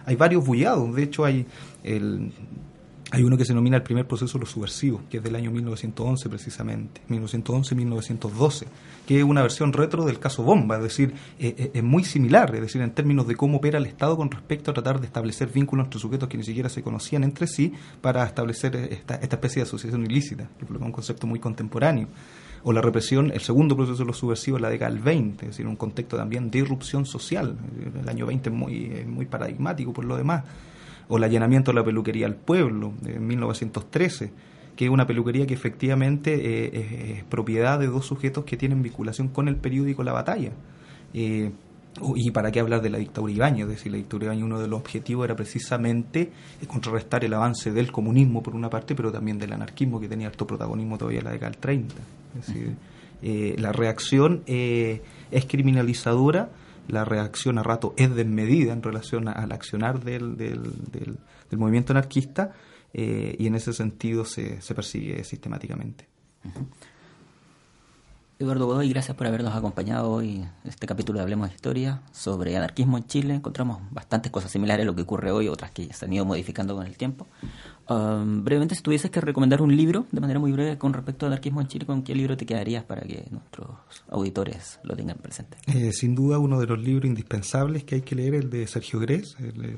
Hay 0.06 0.16
varios 0.16 0.44
bullados, 0.44 0.94
de 0.94 1.02
hecho 1.02 1.24
hay 1.24 1.46
el 1.84 2.32
hay 3.12 3.24
uno 3.24 3.36
que 3.36 3.44
se 3.44 3.52
denomina 3.52 3.76
el 3.76 3.82
primer 3.82 4.06
proceso 4.06 4.38
de 4.38 4.40
los 4.40 4.50
subversivos, 4.50 5.02
que 5.10 5.16
es 5.16 5.22
del 5.22 5.34
año 5.34 5.50
1911 5.50 6.28
precisamente, 6.28 7.00
1911-1912, 7.08 8.66
que 9.06 9.18
es 9.18 9.24
una 9.24 9.42
versión 9.42 9.72
retro 9.72 10.04
del 10.04 10.20
caso 10.20 10.44
Bomba, 10.44 10.76
es 10.76 10.82
decir, 10.82 11.14
eh, 11.38 11.54
eh, 11.58 11.70
es 11.74 11.82
muy 11.82 12.04
similar, 12.04 12.54
es 12.54 12.60
decir, 12.60 12.80
en 12.82 12.92
términos 12.92 13.26
de 13.26 13.34
cómo 13.34 13.58
opera 13.58 13.78
el 13.78 13.86
Estado 13.86 14.16
con 14.16 14.30
respecto 14.30 14.70
a 14.70 14.74
tratar 14.74 15.00
de 15.00 15.06
establecer 15.06 15.48
vínculos 15.48 15.86
entre 15.86 15.98
sujetos 15.98 16.28
que 16.28 16.36
ni 16.36 16.44
siquiera 16.44 16.68
se 16.68 16.82
conocían 16.82 17.24
entre 17.24 17.46
sí 17.48 17.72
para 18.00 18.24
establecer 18.24 18.76
esta, 18.76 19.16
esta 19.16 19.36
especie 19.36 19.62
de 19.62 19.66
asociación 19.66 20.04
ilícita, 20.04 20.48
que 20.58 20.64
es 20.64 20.70
un 20.70 20.92
concepto 20.92 21.26
muy 21.26 21.40
contemporáneo. 21.40 22.08
O 22.62 22.72
la 22.72 22.82
represión, 22.82 23.32
el 23.32 23.40
segundo 23.40 23.74
proceso 23.74 23.98
de 23.98 24.04
los 24.04 24.18
subversivos 24.18 24.58
en 24.58 24.62
la 24.62 24.70
década 24.70 24.92
del 24.92 25.00
20, 25.00 25.46
es 25.46 25.50
decir, 25.52 25.66
un 25.66 25.76
contexto 25.76 26.18
también 26.18 26.50
de 26.50 26.58
irrupción 26.58 27.06
social. 27.06 27.56
El 27.98 28.08
año 28.08 28.26
20 28.26 28.50
es 28.50 28.54
muy, 28.54 29.04
muy 29.06 29.24
paradigmático 29.24 29.94
por 29.94 30.04
lo 30.04 30.16
demás 30.18 30.44
o 31.10 31.18
el 31.18 31.24
allanamiento 31.24 31.72
de 31.72 31.74
la 31.74 31.84
peluquería 31.84 32.26
al 32.26 32.36
pueblo 32.36 32.94
en 33.04 33.26
1913, 33.26 34.30
que 34.76 34.84
es 34.84 34.90
una 34.90 35.06
peluquería 35.06 35.44
que 35.44 35.54
efectivamente 35.54 36.34
eh, 36.34 37.16
es, 37.18 37.24
propiedad 37.24 37.80
de 37.80 37.88
dos 37.88 38.06
sujetos 38.06 38.44
que 38.44 38.56
tienen 38.56 38.80
vinculación 38.80 39.28
con 39.28 39.48
el 39.48 39.56
periódico 39.56 40.04
La 40.04 40.12
Batalla. 40.12 40.52
Eh, 41.12 41.50
y 42.14 42.30
para 42.30 42.52
qué 42.52 42.60
hablar 42.60 42.80
de 42.80 42.90
la 42.90 42.98
dictadura 42.98 43.32
Ibañez, 43.32 43.64
es 43.64 43.70
decir, 43.70 43.90
la 43.90 43.98
dictadura 43.98 44.26
Ibañez 44.26 44.44
uno 44.44 44.60
de 44.60 44.68
los 44.68 44.78
objetivos 44.78 45.24
era 45.24 45.34
precisamente 45.34 46.30
contrarrestar 46.68 47.24
el 47.24 47.34
avance 47.34 47.72
del 47.72 47.90
comunismo 47.90 48.40
por 48.40 48.54
una 48.54 48.70
parte, 48.70 48.94
pero 48.94 49.10
también 49.10 49.36
del 49.36 49.52
anarquismo 49.52 50.00
que 50.00 50.08
tenía 50.08 50.28
alto 50.28 50.46
protagonismo 50.46 50.96
todavía 50.96 51.18
en 51.18 51.24
la 51.24 51.32
década 51.32 51.50
del 51.50 51.60
30. 51.60 51.94
Es 52.38 52.46
decir, 52.46 52.76
eh, 53.22 53.56
la 53.58 53.72
reacción 53.72 54.44
es 54.46 55.44
criminalizadora 55.48 56.50
la 56.90 57.04
reacción 57.04 57.58
a 57.58 57.62
rato 57.62 57.94
es 57.96 58.14
desmedida 58.14 58.72
en 58.72 58.82
relación 58.82 59.28
al 59.28 59.52
accionar 59.52 60.02
del, 60.02 60.36
del, 60.36 60.62
del, 60.92 61.58
movimiento 61.58 61.92
anarquista 61.92 62.52
eh, 62.92 63.36
y 63.38 63.46
en 63.46 63.54
ese 63.54 63.72
sentido 63.72 64.24
se, 64.24 64.60
se 64.60 64.74
persigue 64.74 65.22
sistemáticamente. 65.24 66.08
Eduardo 68.40 68.64
Godoy, 68.64 68.88
gracias 68.88 69.14
por 69.18 69.26
habernos 69.26 69.54
acompañado 69.54 70.10
hoy 70.10 70.36
en 70.36 70.50
este 70.64 70.86
capítulo 70.86 71.18
de 71.18 71.24
Hablemos 71.24 71.50
de 71.50 71.54
Historia 71.56 72.00
sobre 72.10 72.56
anarquismo 72.56 72.96
en 72.96 73.06
Chile. 73.06 73.34
Encontramos 73.34 73.82
bastantes 73.90 74.32
cosas 74.32 74.50
similares 74.50 74.84
a 74.84 74.86
lo 74.86 74.94
que 74.94 75.02
ocurre 75.02 75.30
hoy, 75.30 75.48
otras 75.48 75.72
que 75.72 75.92
se 75.92 76.06
han 76.06 76.12
ido 76.14 76.24
modificando 76.24 76.74
con 76.74 76.86
el 76.86 76.96
tiempo. 76.96 77.26
Um, 77.88 78.44
brevemente, 78.44 78.74
si 78.74 78.82
tuvieses 78.82 79.10
que 79.10 79.20
recomendar 79.20 79.62
un 79.62 79.76
libro, 79.76 80.06
de 80.12 80.20
manera 80.20 80.38
muy 80.38 80.52
breve, 80.52 80.78
con 80.78 80.92
respecto 80.92 81.26
al 81.26 81.32
anarquismo 81.32 81.60
en 81.60 81.66
Chile, 81.66 81.86
¿con 81.86 82.02
qué 82.02 82.14
libro 82.14 82.36
te 82.36 82.46
quedarías 82.46 82.84
para 82.84 83.02
que 83.02 83.26
nuestros 83.30 83.68
auditores 84.08 84.78
lo 84.84 84.94
tengan 84.94 85.18
presente? 85.18 85.56
Eh, 85.66 85.92
sin 85.92 86.14
duda, 86.14 86.38
uno 86.38 86.60
de 86.60 86.66
los 86.66 86.78
libros 86.78 87.06
indispensables 87.06 87.84
que 87.84 87.96
hay 87.96 88.02
que 88.02 88.14
leer 88.14 88.34
es 88.34 88.42
el 88.42 88.50
de 88.50 88.66
Sergio 88.66 89.00
Grés, 89.00 89.36
el, 89.40 89.76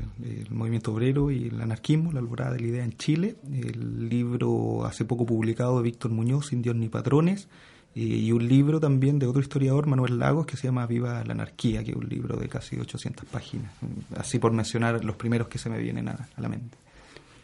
movimiento 0.50 0.92
obrero 0.92 1.30
y 1.30 1.48
el 1.48 1.60
anarquismo, 1.60 2.12
la 2.12 2.20
alborada 2.20 2.52
de 2.52 2.60
la 2.60 2.66
idea 2.66 2.84
en 2.84 2.96
Chile. 2.98 3.36
El 3.50 4.08
libro 4.08 4.84
hace 4.84 5.04
poco 5.04 5.24
publicado 5.24 5.78
de 5.78 5.84
Víctor 5.84 6.10
Muñoz, 6.10 6.48
Sin 6.48 6.60
Dios 6.60 6.76
ni 6.76 6.88
Patrones 6.88 7.48
y 7.94 8.32
un 8.32 8.48
libro 8.48 8.80
también 8.80 9.18
de 9.18 9.26
otro 9.26 9.42
historiador, 9.42 9.86
Manuel 9.86 10.18
Lagos, 10.18 10.46
que 10.46 10.56
se 10.56 10.66
llama 10.66 10.86
Viva 10.86 11.22
la 11.24 11.32
Anarquía, 11.32 11.84
que 11.84 11.90
es 11.90 11.96
un 11.96 12.08
libro 12.08 12.36
de 12.36 12.48
casi 12.48 12.78
800 12.78 13.26
páginas, 13.26 13.70
así 14.16 14.38
por 14.38 14.52
mencionar 14.52 15.04
los 15.04 15.16
primeros 15.16 15.48
que 15.48 15.58
se 15.58 15.68
me 15.68 15.78
vienen 15.78 16.08
a 16.08 16.28
la 16.38 16.48
mente. 16.48 16.81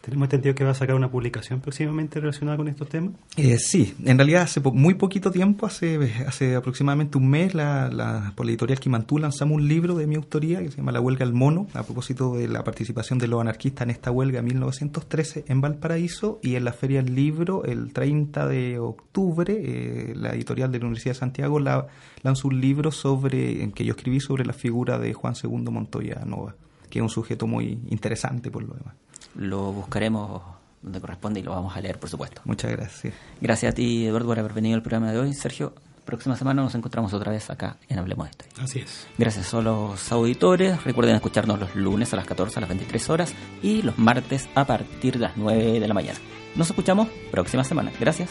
¿Tenemos 0.09 0.25
entendido 0.25 0.55
que 0.55 0.63
va 0.63 0.71
a 0.71 0.73
sacar 0.73 0.95
una 0.95 1.11
publicación 1.11 1.61
próximamente 1.61 2.19
relacionada 2.19 2.57
con 2.57 2.67
estos 2.67 2.89
temas? 2.89 3.13
Eh, 3.37 3.59
sí, 3.59 3.93
en 4.03 4.17
realidad 4.17 4.41
hace 4.41 4.59
muy 4.59 4.95
poquito 4.95 5.29
tiempo, 5.29 5.67
hace, 5.67 6.55
aproximadamente 6.55 7.19
un 7.19 7.29
mes, 7.29 7.53
la, 7.53 7.89
la, 7.91 8.33
por 8.35 8.47
la 8.47 8.51
editorial 8.51 8.79
Quimantú 8.79 9.19
lanzamos 9.19 9.57
un 9.57 9.67
libro 9.67 9.93
de 9.93 10.07
mi 10.07 10.15
autoría 10.15 10.63
que 10.63 10.71
se 10.71 10.77
llama 10.77 10.91
La 10.91 10.99
huelga 10.99 11.25
al 11.25 11.33
mono, 11.33 11.67
a 11.75 11.83
propósito 11.83 12.35
de 12.35 12.47
la 12.47 12.63
participación 12.63 13.19
de 13.19 13.27
los 13.27 13.39
anarquistas 13.39 13.83
en 13.83 13.91
esta 13.91 14.09
huelga 14.09 14.41
1913 14.41 15.45
en 15.47 15.61
Valparaíso 15.61 16.39
y 16.41 16.55
en 16.55 16.65
la 16.65 16.73
Feria 16.73 17.03
del 17.03 17.13
Libro 17.13 17.63
el 17.65 17.93
30 17.93 18.47
de 18.47 18.79
octubre, 18.79 19.61
eh, 19.61 20.13
la 20.15 20.31
editorial 20.31 20.71
de 20.71 20.79
la 20.79 20.85
Universidad 20.85 21.13
de 21.13 21.19
Santiago 21.19 21.59
la, 21.59 21.85
lanzó 22.23 22.47
un 22.47 22.59
libro 22.59 22.91
sobre, 22.91 23.61
en 23.61 23.71
que 23.71 23.85
yo 23.85 23.91
escribí 23.91 24.19
sobre 24.19 24.43
la 24.43 24.53
figura 24.53 24.97
de 24.97 25.13
Juan 25.13 25.35
II 25.35 25.69
Montoya 25.69 26.25
Nova, 26.25 26.55
que 26.89 26.97
es 26.97 27.03
un 27.03 27.09
sujeto 27.09 27.45
muy 27.45 27.77
interesante 27.89 28.49
por 28.49 28.63
lo 28.63 28.73
demás 28.73 28.95
lo 29.35 29.71
buscaremos 29.71 30.41
donde 30.81 31.01
corresponde 31.01 31.39
y 31.39 31.43
lo 31.43 31.51
vamos 31.51 31.75
a 31.75 31.81
leer, 31.81 31.99
por 31.99 32.09
supuesto. 32.09 32.41
Muchas 32.45 32.71
gracias. 32.71 33.13
Gracias 33.41 33.71
a 33.71 33.75
ti, 33.75 34.05
Eduardo, 34.05 34.27
por 34.27 34.39
haber 34.39 34.53
venido 34.53 34.75
al 34.75 34.81
programa 34.81 35.11
de 35.11 35.19
hoy. 35.19 35.33
Sergio, 35.33 35.73
próxima 36.05 36.35
semana 36.35 36.61
nos 36.63 36.73
encontramos 36.75 37.13
otra 37.13 37.31
vez 37.31 37.49
acá 37.49 37.77
en 37.89 37.99
Hablemos 37.99 38.27
de 38.27 38.31
Historia. 38.31 38.63
Así 38.63 38.79
es. 38.79 39.07
Gracias 39.17 39.53
a 39.53 39.61
los 39.61 40.11
auditores. 40.11 40.83
Recuerden 40.83 41.15
escucharnos 41.15 41.59
los 41.59 41.75
lunes 41.75 42.13
a 42.13 42.15
las 42.15 42.25
14 42.25 42.59
a 42.59 42.61
las 42.61 42.69
23 42.69 43.09
horas 43.09 43.33
y 43.61 43.81
los 43.81 43.97
martes 43.97 44.49
a 44.55 44.65
partir 44.65 45.13
de 45.13 45.19
las 45.19 45.37
9 45.37 45.79
de 45.79 45.87
la 45.87 45.93
mañana. 45.93 46.19
Nos 46.55 46.69
escuchamos 46.69 47.09
próxima 47.31 47.63
semana. 47.63 47.91
Gracias. 47.99 48.29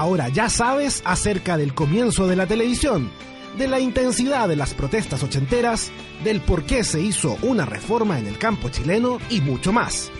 Ahora 0.00 0.30
ya 0.30 0.48
sabes 0.48 1.02
acerca 1.04 1.58
del 1.58 1.74
comienzo 1.74 2.26
de 2.26 2.34
la 2.34 2.46
televisión, 2.46 3.10
de 3.58 3.68
la 3.68 3.80
intensidad 3.80 4.48
de 4.48 4.56
las 4.56 4.72
protestas 4.72 5.22
ochenteras, 5.22 5.92
del 6.24 6.40
por 6.40 6.64
qué 6.64 6.84
se 6.84 7.02
hizo 7.02 7.36
una 7.42 7.66
reforma 7.66 8.18
en 8.18 8.26
el 8.26 8.38
campo 8.38 8.70
chileno 8.70 9.18
y 9.28 9.42
mucho 9.42 9.74
más. 9.74 10.10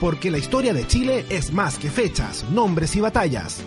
Porque 0.00 0.32
la 0.32 0.38
historia 0.38 0.74
de 0.74 0.84
Chile 0.84 1.26
es 1.28 1.52
más 1.52 1.78
que 1.78 1.92
fechas, 1.92 2.44
nombres 2.50 2.96
y 2.96 3.00
batallas. 3.00 3.62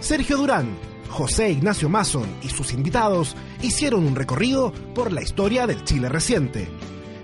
Sergio 0.00 0.36
Durán, 0.36 0.76
José 1.08 1.50
Ignacio 1.50 1.88
Mason 1.88 2.28
y 2.42 2.50
sus 2.50 2.74
invitados 2.74 3.36
hicieron 3.62 4.06
un 4.06 4.16
recorrido 4.16 4.70
por 4.94 5.14
la 5.14 5.22
historia 5.22 5.66
del 5.66 5.82
Chile 5.84 6.10
reciente. 6.10 6.68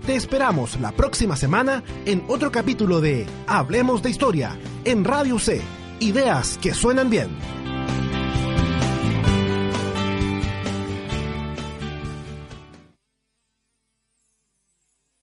Te 0.07 0.17
esperamos 0.17 0.81
la 0.81 0.93
próxima 0.93 1.37
semana 1.37 1.85
en 2.07 2.25
otro 2.29 2.51
capítulo 2.51 3.03
de 3.03 3.27
Hablemos 3.47 4.03
de 4.03 4.09
Historia 4.09 4.59
en 4.87 5.05
Radio 5.05 5.39
C. 5.39 5.61
Ideas 6.01 6.59
que 6.63 6.73
suenan 6.73 7.11
bien. 7.11 7.62